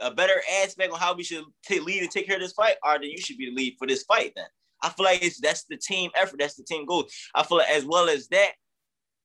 a 0.02 0.12
better 0.12 0.42
aspect 0.62 0.92
on 0.92 1.00
how 1.00 1.14
we 1.14 1.24
should 1.24 1.44
take 1.64 1.84
lead 1.84 2.02
and 2.02 2.12
take 2.12 2.26
care 2.26 2.36
of 2.36 2.42
this 2.42 2.54
fight, 2.54 2.76
or 2.84 2.94
then 2.94 3.10
you 3.10 3.18
should 3.18 3.38
be 3.38 3.46
the 3.46 3.56
lead 3.56 3.76
for 3.78 3.88
this 3.88 4.04
fight. 4.04 4.34
Then 4.36 4.46
I 4.82 4.90
feel 4.90 5.06
like 5.06 5.24
it's 5.24 5.40
that's 5.40 5.64
the 5.66 5.78
team 5.78 6.10
effort, 6.20 6.40
that's 6.40 6.56
the 6.56 6.64
team 6.64 6.86
goal. 6.86 7.06
I 7.34 7.44
feel 7.44 7.60
like 7.60 7.70
as 7.70 7.86
well 7.86 8.10
as 8.10 8.28
that, 8.30 8.52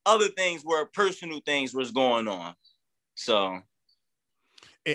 other 0.07 0.29
things 0.29 0.65
were 0.65 0.87
personal 0.87 1.41
things 1.45 1.75
was 1.75 1.91
going 1.91 2.29
on. 2.29 2.55
So, 3.15 3.61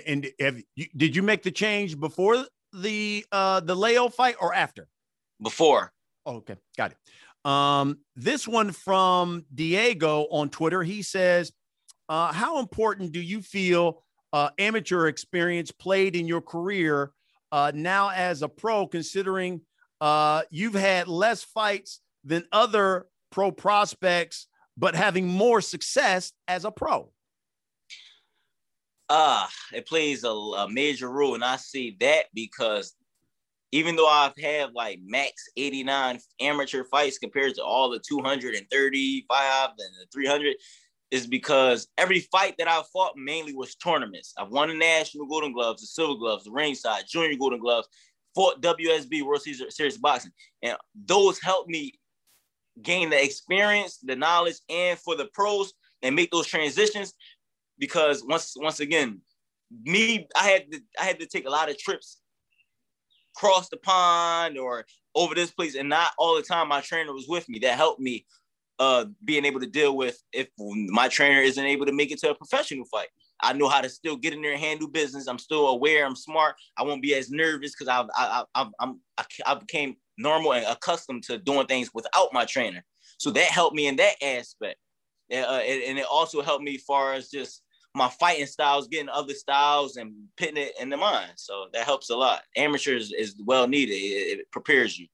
and 0.06 0.28
have 0.40 0.62
you, 0.76 0.88
did 0.96 1.16
you 1.16 1.24
make 1.24 1.44
the 1.44 1.52
change 1.52 2.00
before 2.00 2.46
the 2.74 3.26
uh 3.32 3.60
the 3.60 3.76
Leo 3.76 4.10
fight 4.10 4.36
or 4.40 4.54
after? 4.54 4.88
Before. 5.42 5.92
Oh, 6.26 6.38
okay, 6.38 6.56
got 6.78 6.92
it. 6.92 6.98
Um, 7.50 8.00
this 8.16 8.48
one 8.48 8.72
from 8.72 9.46
Diego 9.54 10.28
on 10.32 10.50
Twitter. 10.50 10.84
He 10.84 11.02
says, 11.02 11.52
uh, 12.10 12.32
"How 12.32 12.60
important 12.60 13.12
do 13.12 13.22
you 13.22 13.42
feel 13.42 14.04
uh, 14.32 14.50
amateur 14.58 15.08
experience 15.08 15.72
played 15.72 16.16
in 16.16 16.28
your 16.28 16.42
career 16.42 17.12
uh, 17.52 17.72
now 17.76 18.10
as 18.10 18.42
a 18.42 18.50
pro, 18.50 18.88
considering 18.88 19.62
uh, 20.02 20.44
you've 20.50 20.74
had 20.74 21.08
less 21.08 21.44
fights 21.44 22.00
than 22.24 22.46
other 22.52 23.08
pro 23.32 23.52
prospects, 23.52 24.48
but 24.78 24.96
having 24.96 25.28
more 25.28 25.62
success 25.62 26.32
as 26.48 26.64
a 26.66 26.72
pro?" 26.72 27.12
Ah, 29.16 29.48
it 29.72 29.86
plays 29.86 30.24
a, 30.24 30.30
a 30.30 30.68
major 30.68 31.08
role, 31.08 31.36
and 31.36 31.44
I 31.44 31.58
see 31.58 31.96
that 32.00 32.26
because 32.34 32.96
even 33.72 33.96
though 33.96 34.08
I've 34.08 34.36
had 34.36 34.74
like 34.74 35.02
max 35.06 35.34
89 35.56 36.18
amateur 36.42 36.84
fights 36.86 37.20
compared 37.20 37.54
to 37.56 37.64
all 37.64 37.92
the 37.92 38.00
235 38.00 39.70
and 39.70 39.78
the 39.78 40.08
300, 40.12 40.56
is 41.12 41.28
because 41.28 41.90
every 41.96 42.22
fight 42.22 42.56
that 42.58 42.68
I 42.68 42.82
fought 42.92 43.14
mainly 43.16 43.54
was 43.54 43.76
tournaments. 43.76 44.34
I've 44.36 44.50
won 44.50 44.70
the 44.70 44.74
national 44.74 45.28
golden 45.28 45.54
gloves, 45.54 45.82
the 45.82 45.88
silver 45.88 46.18
gloves, 46.18 46.46
the 46.46 46.52
ringside, 46.52 47.04
junior 47.08 47.38
golden 47.38 47.60
gloves, 47.60 47.88
fought 48.34 48.64
WSB 48.64 49.22
World 49.22 49.44
Series 49.44 49.98
Boxing. 50.00 50.32
And 50.64 50.76
those 51.06 51.40
helped 51.40 51.70
me 51.70 52.00
gain 52.82 53.12
the 53.12 53.24
experience, 53.24 54.00
the 54.00 54.16
knowledge, 54.16 54.56
and 54.70 54.98
for 54.98 55.16
the 55.16 55.28
pros 55.36 55.72
and 56.04 56.16
make 56.16 56.32
those 56.32 56.48
transitions. 56.48 57.14
Because 57.80 58.24
once 58.26 58.54
once 58.58 58.80
again, 58.80 59.22
me, 59.84 60.28
I 60.40 60.48
had 60.48 60.72
to 60.72 60.80
I 61.00 61.04
had 61.06 61.20
to 61.20 61.26
take 61.26 61.48
a 61.48 61.52
lot 61.52 61.70
of 61.70 61.78
trips 61.78 62.20
cross 63.36 63.70
the 63.70 63.78
pond 63.78 64.58
or 64.58 64.86
over 65.16 65.36
this 65.36 65.52
place, 65.52 65.76
and 65.76 65.90
not 65.90 66.12
all 66.18 66.36
the 66.36 66.42
time 66.42 66.68
my 66.68 66.82
trainer 66.82 67.14
was 67.14 67.28
with 67.28 67.48
me. 67.50 67.60
That 67.60 67.78
helped 67.78 68.00
me 68.00 68.26
uh, 68.80 69.06
being 69.24 69.46
able 69.46 69.60
to 69.60 69.68
deal 69.68 69.96
with 69.96 70.22
if 70.32 70.48
my 70.58 71.08
trainer 71.08 71.42
isn't 71.42 71.64
able 71.64 71.86
to 71.86 71.94
make 71.94 72.12
it 72.12 72.20
to 72.20 72.32
a 72.32 72.36
professional 72.36 72.86
fight. 72.86 73.10
I 73.42 73.54
know 73.54 73.68
how 73.68 73.82
to 73.82 73.90
still 73.90 74.16
get 74.16 74.34
in 74.34 74.42
there 74.42 74.54
and 74.54 74.62
handle 74.62 74.88
business. 74.88 75.28
I'm 75.28 75.40
still 75.40 75.68
aware. 75.68 76.06
I'm 76.06 76.16
smart. 76.16 76.56
I 76.78 76.84
won't 76.84 77.02
be 77.02 77.14
as 77.16 77.30
nervous 77.30 77.74
because 77.74 77.88
I've 77.88 78.08
I, 78.16 78.44
I, 78.56 78.70
I'm 78.80 79.00
I, 79.18 79.26
I 79.46 79.56
became 79.56 79.98
normal 80.18 80.54
and 80.54 80.66
accustomed 80.66 81.24
to 81.24 81.38
doing 81.38 81.68
things 81.68 81.92
without 81.94 82.30
my 82.32 82.46
trainer. 82.46 82.84
So 83.18 83.32
that 83.32 83.46
helped 83.46 83.76
me 83.76 83.88
in 83.88 83.96
that 83.98 84.16
aspect, 84.24 84.78
uh, 85.32 85.36
and, 85.36 85.84
and 85.84 86.00
it 86.00 86.06
also 86.10 86.42
helped 86.42 86.64
me 86.64 86.76
as 86.76 86.82
far 86.84 87.14
as 87.14 87.30
just 87.30 87.63
my 87.96 88.10
fighting 88.10 88.46
styles, 88.46 88.88
getting 88.88 89.10
other 89.10 89.34
styles 89.34 89.98
and 89.98 90.14
putting 90.38 90.58
it 90.58 90.74
in 90.80 90.90
the 90.90 90.98
mind. 90.98 91.34
So 91.36 91.68
that 91.74 91.86
helps 91.86 92.10
a 92.10 92.16
lot. 92.16 92.42
Amateurs 92.56 93.12
is 93.12 93.36
well 93.46 93.68
needed. 93.68 93.94
It, 93.94 94.40
it 94.40 94.52
prepares 94.52 94.98
you. 94.98 95.08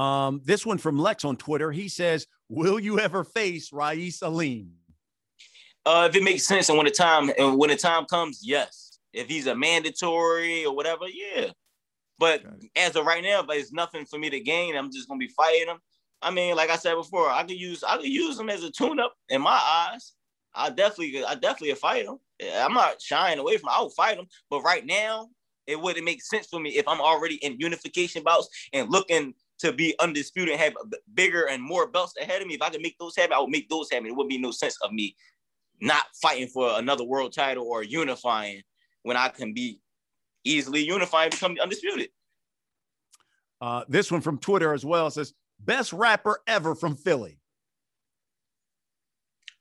Um, 0.00 0.40
this 0.44 0.64
one 0.64 0.78
from 0.78 0.98
Lex 0.98 1.24
on 1.24 1.36
Twitter. 1.36 1.70
He 1.70 1.88
says, 1.88 2.26
"Will 2.48 2.80
you 2.80 2.98
ever 2.98 3.24
face 3.24 3.72
Raeese 3.72 4.20
Aleem?" 4.20 4.70
Uh, 5.84 6.08
if 6.08 6.16
it 6.16 6.22
makes 6.22 6.46
sense 6.46 6.68
and 6.68 6.78
when 6.78 6.86
the 6.86 6.92
time 6.92 7.30
and 7.38 7.58
when 7.58 7.70
the 7.70 7.76
time 7.76 8.04
comes, 8.06 8.40
yes. 8.42 8.98
If 9.12 9.28
he's 9.28 9.46
a 9.46 9.54
mandatory 9.54 10.64
or 10.64 10.74
whatever, 10.74 11.04
yeah. 11.08 11.48
But 12.18 12.42
as 12.76 12.96
of 12.96 13.04
right 13.04 13.22
now, 13.22 13.42
but 13.42 13.56
it's 13.56 13.72
nothing 13.72 14.06
for 14.06 14.18
me 14.18 14.30
to 14.30 14.40
gain. 14.40 14.76
I'm 14.76 14.90
just 14.90 15.08
gonna 15.08 15.18
be 15.18 15.28
fighting 15.28 15.68
him. 15.68 15.78
I 16.22 16.30
mean, 16.30 16.54
like 16.54 16.70
I 16.70 16.76
said 16.76 16.94
before, 16.94 17.28
I 17.28 17.42
could 17.42 17.58
use 17.58 17.82
I 17.82 17.96
could 17.96 18.06
use 18.06 18.38
him 18.38 18.48
as 18.48 18.62
a 18.62 18.70
tune-up 18.70 19.12
in 19.28 19.42
my 19.42 19.60
eyes. 19.90 20.14
I 20.54 20.70
definitely, 20.70 21.24
I 21.24 21.34
definitely 21.34 21.74
fight 21.74 22.06
him. 22.06 22.18
I'm 22.54 22.74
not 22.74 23.00
shying 23.00 23.38
away 23.38 23.56
from. 23.56 23.70
I 23.70 23.80
will 23.80 23.90
fight 23.90 24.18
him, 24.18 24.26
but 24.50 24.62
right 24.62 24.84
now, 24.84 25.28
it 25.66 25.80
wouldn't 25.80 26.04
make 26.04 26.22
sense 26.22 26.48
for 26.48 26.60
me 26.60 26.70
if 26.70 26.88
I'm 26.88 27.00
already 27.00 27.36
in 27.36 27.58
unification 27.58 28.22
bouts 28.22 28.48
and 28.72 28.90
looking 28.90 29.34
to 29.60 29.72
be 29.72 29.94
undisputed, 30.00 30.58
have 30.58 30.74
bigger 31.14 31.48
and 31.48 31.62
more 31.62 31.86
belts 31.86 32.14
ahead 32.20 32.42
of 32.42 32.48
me. 32.48 32.54
If 32.54 32.62
I 32.62 32.70
could 32.70 32.82
make 32.82 32.98
those 32.98 33.16
happen, 33.16 33.34
I 33.34 33.40
would 33.40 33.50
make 33.50 33.68
those 33.68 33.90
happen. 33.90 34.08
It 34.08 34.16
wouldn't 34.16 34.30
be 34.30 34.38
no 34.38 34.50
sense 34.50 34.76
of 34.82 34.92
me 34.92 35.14
not 35.80 36.04
fighting 36.20 36.48
for 36.48 36.78
another 36.78 37.04
world 37.04 37.32
title 37.32 37.66
or 37.66 37.82
unifying 37.82 38.62
when 39.02 39.16
I 39.16 39.28
can 39.28 39.52
be 39.52 39.80
easily 40.44 40.80
unifying, 40.84 41.30
become 41.30 41.56
undisputed. 41.60 42.08
Uh, 43.60 43.84
this 43.88 44.10
one 44.10 44.20
from 44.20 44.38
Twitter 44.38 44.72
as 44.72 44.84
well 44.84 45.10
says 45.10 45.34
best 45.60 45.92
rapper 45.92 46.40
ever 46.46 46.74
from 46.74 46.96
Philly. 46.96 47.38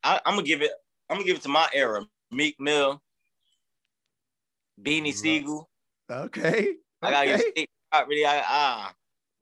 I, 0.03 0.19
am 0.25 0.35
gonna 0.35 0.43
give 0.43 0.61
it. 0.61 0.71
I'm 1.09 1.17
gonna 1.17 1.27
give 1.27 1.37
it 1.37 1.43
to 1.43 1.49
my 1.49 1.67
era. 1.73 2.05
Meek 2.31 2.59
Mill, 2.59 3.01
Beanie 4.81 5.13
Sigel. 5.13 5.69
Okay. 6.09 6.75
I 7.01 7.11
gotta 7.11 7.33
okay. 7.35 7.67
really. 8.07 8.25
I, 8.25 8.43
ah. 8.45 8.93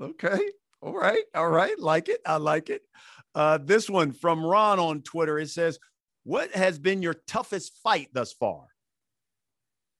Okay. 0.01 0.39
All 0.81 0.93
right. 0.93 1.23
All 1.35 1.49
right. 1.49 1.77
Like 1.79 2.09
it. 2.09 2.21
I 2.25 2.37
like 2.37 2.69
it. 2.69 2.81
Uh, 3.35 3.59
this 3.61 3.89
one 3.89 4.11
from 4.11 4.45
Ron 4.45 4.79
on 4.79 5.01
Twitter. 5.01 5.39
It 5.39 5.49
says, 5.49 5.79
"What 6.23 6.51
has 6.51 6.79
been 6.79 7.01
your 7.01 7.15
toughest 7.27 7.73
fight 7.83 8.09
thus 8.13 8.33
far?" 8.33 8.67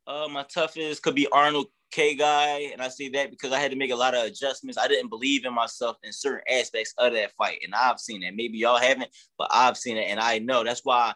Uh, 0.08 0.28
my 0.30 0.43
toughest 0.43 1.04
could 1.04 1.15
be 1.15 1.28
Arnold 1.28 1.67
Khegai, 1.91 2.71
and 2.71 2.82
I 2.82 2.89
say 2.89 3.10
that 3.10 3.32
because 3.32 3.52
I 3.52 3.60
had 3.60 3.71
to 3.71 3.78
make 3.78 3.91
a 3.91 3.95
lot 3.95 4.15
of 4.15 4.23
adjustments. 4.23 4.78
I 4.78 4.88
didn't 4.88 5.10
believe 5.10 5.45
in 5.45 5.54
myself 5.54 5.97
in 6.04 6.13
certain 6.13 6.43
aspects 6.49 6.93
of 6.97 7.13
that 7.13 7.32
fight, 7.38 7.60
and 7.63 7.73
I've 7.73 7.99
seen 7.99 8.21
that. 8.21 8.36
Maybe 8.36 8.60
y'all 8.60 8.78
haven't, 8.78 9.10
but 9.38 9.47
I've 9.52 9.78
seen 9.78 9.97
it, 9.97 10.10
and 10.10 10.19
I 10.19 10.39
know 10.39 10.63
that's 10.63 10.82
why 10.84 11.13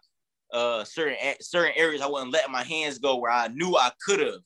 uh, 0.51 0.83
certain 0.83 1.15
certain 1.41 1.73
areas 1.75 2.01
I 2.01 2.07
wasn't 2.07 2.33
letting 2.33 2.51
my 2.51 2.63
hands 2.63 2.99
go 2.99 3.17
where 3.17 3.31
I 3.31 3.47
knew 3.49 3.75
I 3.75 3.91
could 4.05 4.19
have. 4.19 4.41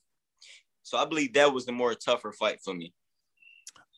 So 0.82 0.98
I 0.98 1.04
believe 1.04 1.34
that 1.34 1.52
was 1.52 1.66
the 1.66 1.72
more 1.72 1.94
tougher 1.94 2.32
fight 2.32 2.58
for 2.64 2.74
me. 2.74 2.94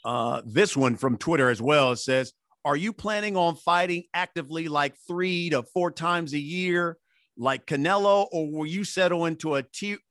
Uh, 0.04 0.42
this 0.44 0.76
one 0.76 0.96
from 0.96 1.16
Twitter 1.16 1.50
as 1.50 1.60
well 1.60 1.94
says, 1.96 2.32
"Are 2.64 2.76
you 2.76 2.92
planning 2.92 3.36
on 3.36 3.56
fighting 3.56 4.04
actively 4.14 4.68
like 4.68 4.94
three 5.06 5.50
to 5.50 5.62
four 5.62 5.90
times 5.90 6.32
a 6.32 6.38
year, 6.38 6.96
like 7.36 7.66
Canelo, 7.66 8.28
or 8.32 8.50
will 8.50 8.66
you 8.66 8.84
settle 8.84 9.26
into 9.26 9.56
a 9.56 9.64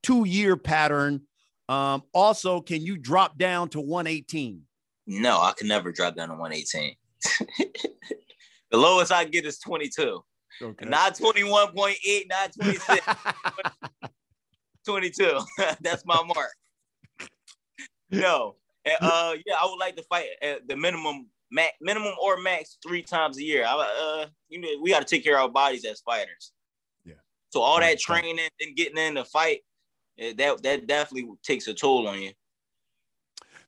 two 0.04 0.26
year 0.26 0.58
pattern?" 0.58 1.22
Um, 1.70 2.02
also, 2.14 2.62
can 2.62 2.82
you 2.82 2.98
drop 2.98 3.38
down 3.38 3.70
to 3.70 3.80
118? 3.80 4.64
No, 5.06 5.40
I 5.40 5.54
can 5.56 5.68
never 5.68 5.92
drop 5.92 6.16
down 6.16 6.30
to 6.30 6.36
118. 6.36 6.96
the 8.72 8.78
lowest 8.78 9.12
I 9.12 9.26
get 9.26 9.46
is 9.46 9.60
22. 9.60 10.24
Okay. 10.62 10.86
Not 10.86 11.16
21.8, 11.16 12.24
not 12.28 12.54
26. 12.54 13.08
22. 14.86 15.40
That's 15.82 16.04
my 16.06 16.22
mark. 16.26 17.30
No. 18.10 18.56
uh, 19.02 19.36
yeah, 19.46 19.56
I 19.62 19.66
would 19.66 19.80
like 19.80 19.96
to 19.98 20.04
fight 20.04 20.26
at 20.42 20.68
the 20.68 20.76
minimum, 20.76 21.28
max, 21.52 21.74
minimum 21.82 22.14
or 22.20 22.42
max 22.42 22.78
three 22.86 23.04
times 23.04 23.38
a 23.38 23.44
year. 23.44 23.64
I, 23.68 24.24
uh, 24.24 24.30
you 24.48 24.60
know, 24.60 24.70
we 24.82 24.90
got 24.90 25.00
to 25.00 25.06
take 25.06 25.24
care 25.24 25.38
of 25.38 25.44
our 25.44 25.50
bodies 25.50 25.86
as 25.86 26.02
fighters. 26.02 26.52
Yeah. 27.06 27.14
So 27.50 27.62
all 27.62 27.80
that 27.80 28.00
training 28.00 28.40
and 28.60 28.76
getting 28.76 28.98
in 28.98 29.14
the 29.14 29.26
fight, 29.26 29.60
it, 30.20 30.38
that 30.38 30.62
that 30.64 30.88
definitely 30.88 31.32
takes 31.44 31.68
a 31.68 31.74
toll 31.74 32.08
on 32.08 32.22
you. 32.22 32.32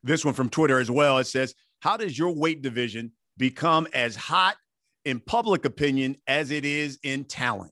This 0.03 0.25
one 0.25 0.33
from 0.33 0.49
Twitter 0.49 0.79
as 0.79 0.91
well. 0.91 1.17
It 1.17 1.27
says, 1.27 1.55
"How 1.79 1.97
does 1.97 2.17
your 2.17 2.35
weight 2.35 2.61
division 2.61 3.11
become 3.37 3.87
as 3.93 4.15
hot 4.15 4.57
in 5.05 5.19
public 5.19 5.65
opinion 5.65 6.17
as 6.27 6.51
it 6.51 6.65
is 6.65 6.99
in 7.03 7.23
talent?" 7.23 7.71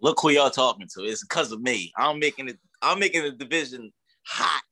Look 0.00 0.20
who 0.20 0.30
y'all 0.30 0.50
talking 0.50 0.88
to. 0.94 1.04
It's 1.04 1.22
because 1.22 1.52
of 1.52 1.60
me. 1.60 1.92
I'm 1.96 2.18
making 2.18 2.48
it. 2.48 2.58
I'm 2.82 2.98
making 2.98 3.22
the 3.22 3.32
division 3.32 3.92
hot. 4.26 4.62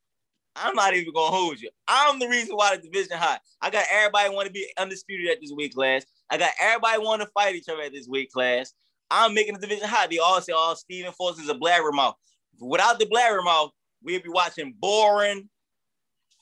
I'm 0.56 0.74
not 0.74 0.94
even 0.94 1.12
gonna 1.12 1.34
hold 1.34 1.60
you. 1.60 1.68
I'm 1.88 2.18
the 2.18 2.28
reason 2.28 2.56
why 2.56 2.76
the 2.76 2.82
division 2.82 3.18
hot. 3.18 3.40
I 3.60 3.70
got 3.70 3.86
everybody 3.90 4.34
want 4.34 4.46
to 4.46 4.52
be 4.52 4.72
undisputed 4.78 5.28
at 5.28 5.40
this 5.40 5.52
weight 5.52 5.74
class. 5.74 6.04
I 6.30 6.38
got 6.38 6.52
everybody 6.60 7.02
want 7.02 7.22
to 7.22 7.28
fight 7.28 7.56
each 7.56 7.68
other 7.68 7.82
at 7.82 7.92
this 7.92 8.08
weight 8.08 8.30
class. 8.30 8.72
I'm 9.10 9.34
making 9.34 9.54
the 9.54 9.60
division 9.60 9.88
hot. 9.88 10.10
They 10.10 10.18
all 10.18 10.40
say, 10.40 10.52
"Oh, 10.54 10.74
Stephen 10.74 11.12
Force 11.12 11.38
is 11.38 11.48
a 11.48 11.54
blabbermouth." 11.54 12.14
Without 12.60 12.98
the 12.98 13.06
blabbermouth, 13.06 13.70
we'd 14.02 14.22
be 14.22 14.28
watching 14.28 14.74
boring 14.78 15.48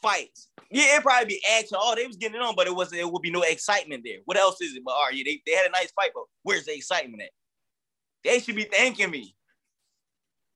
fights. 0.03 0.48
Yeah, 0.70 0.94
it'd 0.94 1.03
probably 1.03 1.27
be 1.27 1.42
action. 1.57 1.79
Oh, 1.81 1.94
they 1.94 2.07
was 2.07 2.16
getting 2.16 2.37
it 2.37 2.42
on, 2.42 2.55
but 2.57 2.66
it 2.66 2.75
was 2.75 2.92
it 2.92 3.11
would 3.11 3.22
be 3.22 3.31
no 3.31 3.42
excitement 3.42 4.03
there. 4.05 4.18
What 4.25 4.37
else 4.37 4.61
is 4.61 4.75
it? 4.75 4.83
But 4.85 4.94
are 4.94 5.12
you 5.12 5.25
they, 5.25 5.40
they 5.46 5.53
had 5.53 5.66
a 5.66 5.70
nice 5.70 5.92
fight, 5.92 6.11
but 6.14 6.25
where's 6.42 6.64
the 6.64 6.75
excitement 6.75 7.22
at? 7.22 7.31
They 8.25 8.40
should 8.40 8.57
be 8.57 8.64
thanking 8.64 9.11
me. 9.11 9.35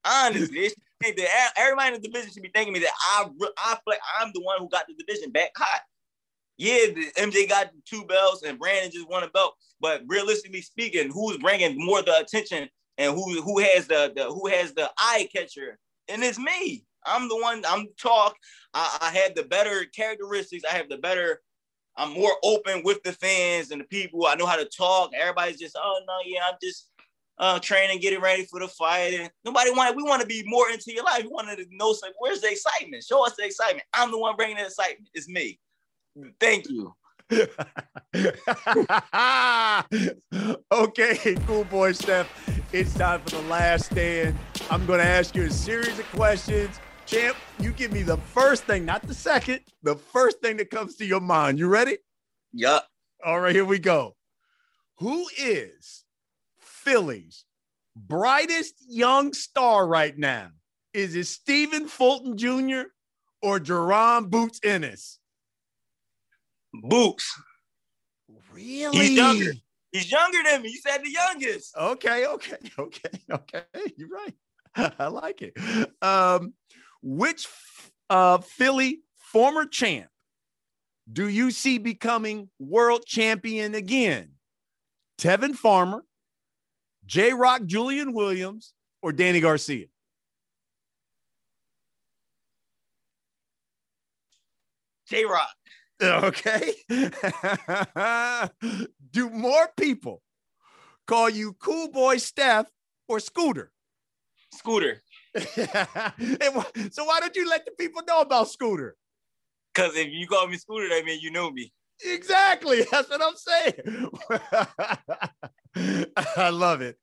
Honestly, 0.05 0.71
everybody 1.57 1.95
in 1.95 2.01
the 2.01 2.09
division 2.09 2.33
should 2.33 2.43
be 2.43 2.51
thanking 2.55 2.73
me 2.73 2.81
that 2.81 2.93
I 3.01 3.27
I 3.59 3.71
feel 3.75 3.81
like 3.87 4.01
I'm 4.21 4.31
the 4.35 4.43
one 4.43 4.59
who 4.59 4.69
got 4.69 4.87
the 4.87 4.95
division 4.95 5.31
back 5.31 5.51
hot. 5.57 5.83
Yeah, 6.59 6.87
MJ 7.19 7.49
got 7.49 7.71
two 7.85 8.05
belts 8.07 8.43
and 8.43 8.59
Brandon 8.59 8.91
just 8.91 9.09
won 9.11 9.23
a 9.23 9.29
belt, 9.29 9.57
but 9.79 10.03
realistically 10.07 10.63
speaking, 10.63 11.11
who's 11.11 11.37
bringing 11.37 11.77
more 11.77 12.01
the 12.03 12.19
attention 12.19 12.71
and 12.99 13.15
who 13.15 13.43
who 13.43 13.59
has 13.61 13.87
the, 13.87 14.13
the 14.15 14.25
who 14.25 14.49
has 14.49 14.73
the 14.75 14.91
eye 14.99 15.29
catcher, 15.35 15.79
and 16.09 16.23
it's 16.23 16.39
me. 16.39 16.85
I'm 17.05 17.29
the 17.29 17.37
one. 17.37 17.65
I'm 17.67 17.87
talk. 18.01 18.37
I, 18.75 18.99
I 19.01 19.11
have 19.19 19.35
the 19.35 19.45
better 19.45 19.85
characteristics. 19.85 20.65
I 20.69 20.77
have 20.77 20.89
the 20.89 20.99
better. 20.99 21.41
I'm 21.97 22.13
more 22.13 22.33
open 22.43 22.83
with 22.85 23.03
the 23.05 23.13
fans 23.13 23.71
and 23.71 23.81
the 23.81 23.87
people. 23.87 24.27
I 24.27 24.35
know 24.35 24.47
how 24.47 24.57
to 24.57 24.67
talk. 24.67 25.13
Everybody's 25.15 25.59
just, 25.59 25.79
oh 25.81 26.01
no, 26.07 26.15
yeah, 26.27 26.41
I'm 26.47 26.57
just 26.63 26.91
uh, 27.39 27.59
training, 27.59 28.01
getting 28.01 28.21
ready 28.21 28.45
for 28.45 28.61
the 28.61 28.69
fight. 28.69 29.15
And 29.15 29.31
nobody 29.45 29.71
wanted. 29.71 29.97
We 29.97 30.03
want 30.03 30.21
to 30.21 30.27
be 30.27 30.43
more 30.47 30.71
into 30.71 30.93
your 30.93 31.05
life. 31.05 31.23
We 31.23 31.31
wanted 31.31 31.57
to 31.57 31.67
know, 31.71 31.95
like, 32.03 32.15
where's 32.19 32.41
the 32.41 32.51
excitement? 32.51 33.05
Show 33.05 33.25
us 33.25 33.35
the 33.37 33.45
excitement. 33.45 33.85
I'm 33.95 34.11
the 34.11 34.19
one 34.19 34.37
bringing 34.37 34.57
the 34.57 34.67
excitement. 34.67 35.09
It's 35.15 35.29
me. 35.29 35.59
Thank 36.41 36.69
you. 36.69 36.95
okay, 40.73 41.35
cool 41.47 41.65
boy, 41.65 41.93
Steph. 41.93 42.56
It's 42.73 42.93
time 42.95 43.21
for 43.21 43.31
the 43.31 43.43
last 43.43 43.87
stand. 43.93 44.37
I'm 44.71 44.87
going 44.87 44.99
to 44.99 45.07
ask 45.07 45.37
you 45.37 45.45
a 45.45 45.51
series 45.51 45.99
of 46.01 46.05
questions. 46.07 46.81
Champ, 47.07 47.37
you 47.61 47.71
give 47.71 47.93
me 47.93 48.03
the 48.03 48.17
first 48.17 48.65
thing, 48.65 48.85
not 48.85 49.07
the 49.07 49.15
second, 49.15 49.61
the 49.85 49.95
first 49.95 50.41
thing 50.41 50.57
that 50.57 50.71
comes 50.71 50.97
to 50.97 51.07
your 51.07 51.21
mind. 51.21 51.61
You 51.61 51.69
ready? 51.69 51.99
Yup. 52.53 52.89
All 53.25 53.41
right, 53.41 53.55
here 53.55 53.65
we 53.65 53.79
go. 53.79 54.17
Who 54.99 55.27
is 55.39 56.05
Philly's 56.59 57.45
brightest 57.95 58.75
young 58.89 59.33
star 59.33 59.87
right 59.87 60.19
now? 60.19 60.49
Is 60.93 61.15
it 61.15 61.27
Stephen 61.29 61.87
Fulton 61.87 62.37
Jr. 62.37 62.89
or 63.43 63.61
Jaron 63.61 64.29
Boots 64.29 64.59
Ennis? 64.65 65.21
Boots. 66.75 67.33
Really? 68.53 68.99
He's 68.99 69.11
younger. 69.17 69.53
He's 69.97 70.11
younger 70.11 70.39
than 70.45 70.63
me. 70.63 70.71
You 70.71 70.79
said 70.79 71.03
the 71.03 71.11
youngest. 71.11 71.77
Okay, 71.77 72.27
okay, 72.27 72.57
okay, 72.79 73.11
okay. 73.31 73.63
You're 73.97 74.09
right. 74.09 74.35
I 74.99 75.07
like 75.09 75.43
it. 75.43 75.57
Um, 76.03 76.55
which 77.03 77.47
uh, 78.11 78.39
Philly 78.39 79.01
former 79.17 79.67
champ 79.67 80.09
do 81.11 81.29
you 81.29 81.51
see 81.51 81.79
becoming 81.79 82.49
world 82.59 83.05
champion 83.07 83.75
again? 83.75 84.33
Tevin 85.19 85.55
Farmer, 85.55 86.05
J 87.07 87.33
Rock 87.33 87.65
Julian 87.65 88.13
Williams, 88.13 88.75
or 89.03 89.13
Danny 89.13 89.41
Garcia? 89.41 89.87
J 95.09 95.25
Rock. 95.25 95.49
Okay. 96.03 96.75
Do 99.11 99.31
more 99.31 99.69
people 99.77 100.23
call 101.07 101.31
you 101.31 101.55
Cool 101.55 101.89
Boy 101.89 102.19
Steph 102.19 102.67
or 103.09 103.21
Scooter? 103.21 103.73
Scooter. 104.53 105.03
so 105.37 107.05
why 107.05 107.21
don't 107.21 107.37
you 107.37 107.49
let 107.49 107.65
the 107.65 107.73
people 107.79 108.03
know 108.07 108.21
about 108.21 108.49
Scooter? 108.49 108.97
Because 109.75 109.95
if 109.97 110.09
you 110.11 110.27
call 110.27 110.47
me 110.49 110.57
Scooter, 110.57 110.89
that 110.89 111.05
means 111.05 111.23
you 111.23 111.31
know 111.31 111.51
me. 111.51 111.73
Exactly. 112.05 112.85
That's 112.91 113.09
what 113.11 113.23
I'm 113.23 113.37
saying. 113.37 114.11
I 116.37 116.51
love 116.51 116.81
it. 116.81 116.97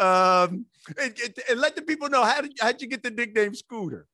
Um, 0.00 0.66
and, 1.00 1.14
and, 1.48 1.60
let 1.60 1.76
the 1.76 1.82
people 1.82 2.08
know 2.08 2.24
how 2.24 2.40
did 2.40 2.52
how'd 2.60 2.80
you 2.82 2.88
get 2.88 3.02
the 3.02 3.10
nickname 3.10 3.54
Scooter? 3.54 4.06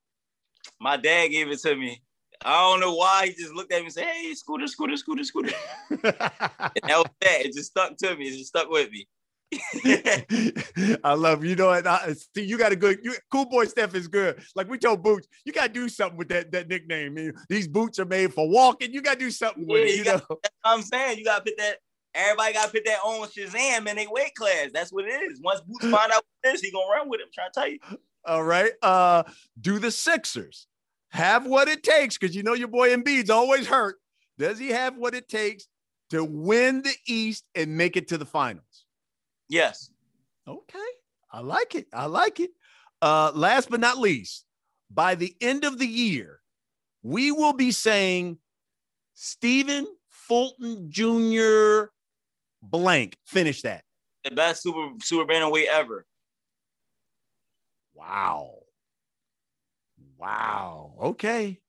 My 0.81 0.97
dad 0.97 1.29
gave 1.29 1.51
it 1.51 1.61
to 1.61 1.75
me. 1.75 2.03
I 2.45 2.61
don't 2.61 2.81
know 2.81 2.95
why 2.95 3.27
he 3.27 3.35
just 3.35 3.55
looked 3.55 3.73
at 3.73 3.81
me 3.81 3.87
and 3.87 3.93
said, 3.93 4.05
"Hey, 4.05 4.35
Scooter, 4.35 4.67
Scooter, 4.67 4.97
Scooter, 4.97 5.25
Scooter." 5.25 5.55
and 5.91 6.01
that 6.03 6.73
was 6.89 7.07
that. 7.21 7.47
It 7.47 7.55
just 7.55 7.71
stuck 7.71 7.97
to 7.99 8.17
me. 8.17 8.29
It 8.29 8.39
just 8.39 8.49
stuck 8.49 8.71
with 8.71 8.91
me. 8.91 9.07
I 11.05 11.15
love 11.15 11.45
you. 11.45 11.55
Know 11.55 11.67
what? 11.67 12.17
See 12.35 12.45
you 12.45 12.59
got 12.59 12.73
a 12.73 12.77
good 12.77 12.99
you, 13.03 13.15
cool 13.31 13.47
boy 13.47 13.67
Steph 13.67 13.95
is 13.95 14.09
good. 14.09 14.43
Like 14.55 14.69
we 14.69 14.79
told 14.79 15.03
Boots 15.03 15.29
you 15.45 15.53
got 15.53 15.69
to 15.69 15.73
do 15.73 15.89
something 15.89 16.17
with 16.17 16.29
that 16.29 16.51
that 16.53 16.69
nickname 16.69 17.17
I 17.19 17.33
these 17.49 17.69
boots 17.69 17.99
are 17.99 18.05
made 18.05 18.33
for 18.35 18.49
walking. 18.49 18.93
You 18.93 19.03
got 19.03 19.15
to 19.15 19.19
do 19.19 19.31
something 19.31 19.67
with 19.67 19.83
yeah, 19.83 19.87
it 19.87 19.91
you, 19.91 19.97
you 19.99 20.05
know? 20.05 20.21
got, 20.29 20.51
I'm 20.65 20.83
saying 20.83 21.19
you 21.19 21.25
got 21.25 21.45
to 21.45 21.51
put 21.51 21.59
that 21.59 21.77
everybody 22.15 22.53
got 22.55 22.67
to 22.67 22.73
put 22.73 22.85
that 22.87 22.99
on 23.05 23.29
Shazam 23.29 23.89
in 23.89 23.97
their 23.97 24.11
weight 24.11 24.35
class. 24.35 24.71
That's 24.73 24.93
what 24.93 25.05
it 25.05 25.23
is. 25.31 25.41
Once 25.43 25.61
Boots 25.61 25.85
find 25.85 26.13
out 26.13 26.25
what 26.25 26.53
this 26.53 26.61
he 26.61 26.71
gonna 26.71 26.89
run 26.89 27.09
with 27.09 27.21
him 27.21 27.29
trying 27.33 27.51
to 27.53 27.61
tell 27.61 27.69
you. 27.69 27.79
All 28.27 28.45
right 28.45 28.73
uh 28.83 29.23
do 29.61 29.79
the 29.79 29.91
Sixers 29.91 30.67
have 31.15 31.47
what 31.47 31.69
it 31.69 31.83
takes 31.83 32.19
because 32.19 32.37
you 32.37 32.43
know 32.43 32.53
your 32.55 32.69
boy 32.69 32.95
Embiid's 32.95 33.31
always 33.31 33.67
hurt 33.67 33.97
does 34.39 34.59
he 34.59 34.69
have 34.69 34.97
what 34.97 35.15
it 35.15 35.29
takes 35.29 35.67
to 36.11 36.23
win 36.23 36.83
the 36.83 36.95
East 37.07 37.45
and 37.55 37.77
make 37.77 37.97
it 37.97 38.09
to 38.09 38.19
the 38.19 38.27
finals 38.27 38.85
yes 39.49 39.91
Okay. 40.47 40.79
I 41.33 41.41
like 41.41 41.75
it. 41.75 41.87
I 41.93 42.07
like 42.07 42.41
it. 42.41 42.51
Uh, 43.03 43.33
last 43.35 43.71
but 43.71 43.81
not 43.81 43.99
least, 43.99 44.45
by 44.91 45.15
the 45.15 45.35
end 45.41 45.65
of 45.65 45.79
the 45.79 45.87
year, 45.87 46.41
we 47.03 47.33
will 47.33 47.53
be 47.53 47.71
saying 47.71 48.39
Stephen 49.15 49.87
Fulton 50.09 50.91
Jr. 50.91 51.87
blank. 52.63 53.17
Finish 53.27 53.63
that. 53.63 53.85
The 54.25 54.31
best 54.31 54.63
super 54.63 54.95
super 55.03 55.31
bantamweight 55.31 55.67
ever. 55.67 56.07
Wow. 57.95 58.64
Wow. 60.19 60.95
Okay. 61.03 61.61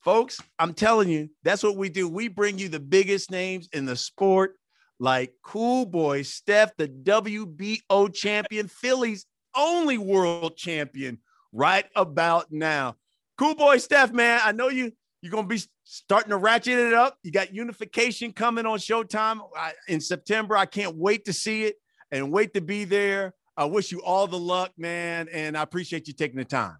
Folks, 0.00 0.40
I'm 0.58 0.72
telling 0.72 1.08
you, 1.08 1.30
that's 1.42 1.62
what 1.62 1.76
we 1.76 1.88
do. 1.88 2.08
We 2.08 2.28
bring 2.28 2.58
you 2.58 2.68
the 2.68 2.80
biggest 2.80 3.30
names 3.30 3.68
in 3.72 3.86
the 3.86 3.96
sport 3.96 4.54
like 4.98 5.32
Cool 5.42 5.84
Boy 5.86 6.22
Steph, 6.22 6.76
the 6.76 6.88
WBO 6.88 8.14
champion, 8.14 8.68
Philly's 8.68 9.26
only 9.56 9.98
world 9.98 10.56
champion 10.56 11.18
right 11.52 11.86
about 11.96 12.46
now. 12.50 12.96
Cool 13.36 13.54
Boy 13.54 13.78
Steph, 13.78 14.12
man, 14.12 14.40
I 14.44 14.52
know 14.52 14.68
you 14.68 14.92
you're 15.22 15.32
gonna 15.32 15.46
be 15.46 15.60
starting 15.84 16.30
to 16.30 16.36
ratchet 16.36 16.78
it 16.78 16.92
up. 16.92 17.18
You 17.22 17.32
got 17.32 17.52
unification 17.52 18.32
coming 18.32 18.64
on 18.64 18.78
Showtime 18.78 19.40
uh, 19.58 19.70
in 19.88 20.00
September. 20.00 20.56
I 20.56 20.66
can't 20.66 20.96
wait 20.96 21.24
to 21.24 21.32
see 21.32 21.64
it 21.64 21.76
and 22.10 22.30
wait 22.30 22.54
to 22.54 22.60
be 22.60 22.84
there. 22.84 23.34
I 23.56 23.64
wish 23.64 23.90
you 23.90 24.02
all 24.02 24.26
the 24.26 24.38
luck, 24.38 24.72
man, 24.76 25.28
and 25.32 25.56
I 25.56 25.62
appreciate 25.62 26.06
you 26.06 26.14
taking 26.14 26.36
the 26.36 26.44
time. 26.44 26.76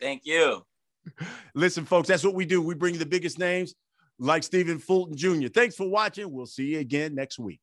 Thank 0.00 0.22
you. 0.24 0.64
Listen, 1.54 1.84
folks, 1.84 2.08
that's 2.08 2.24
what 2.24 2.34
we 2.34 2.44
do. 2.44 2.60
We 2.60 2.74
bring 2.74 2.98
the 2.98 3.06
biggest 3.06 3.38
names 3.38 3.74
like 4.18 4.42
Stephen 4.42 4.78
Fulton 4.78 5.16
Jr. 5.16 5.48
Thanks 5.48 5.76
for 5.76 5.88
watching. 5.88 6.30
We'll 6.30 6.46
see 6.46 6.72
you 6.74 6.80
again 6.80 7.14
next 7.14 7.38
week. 7.38 7.60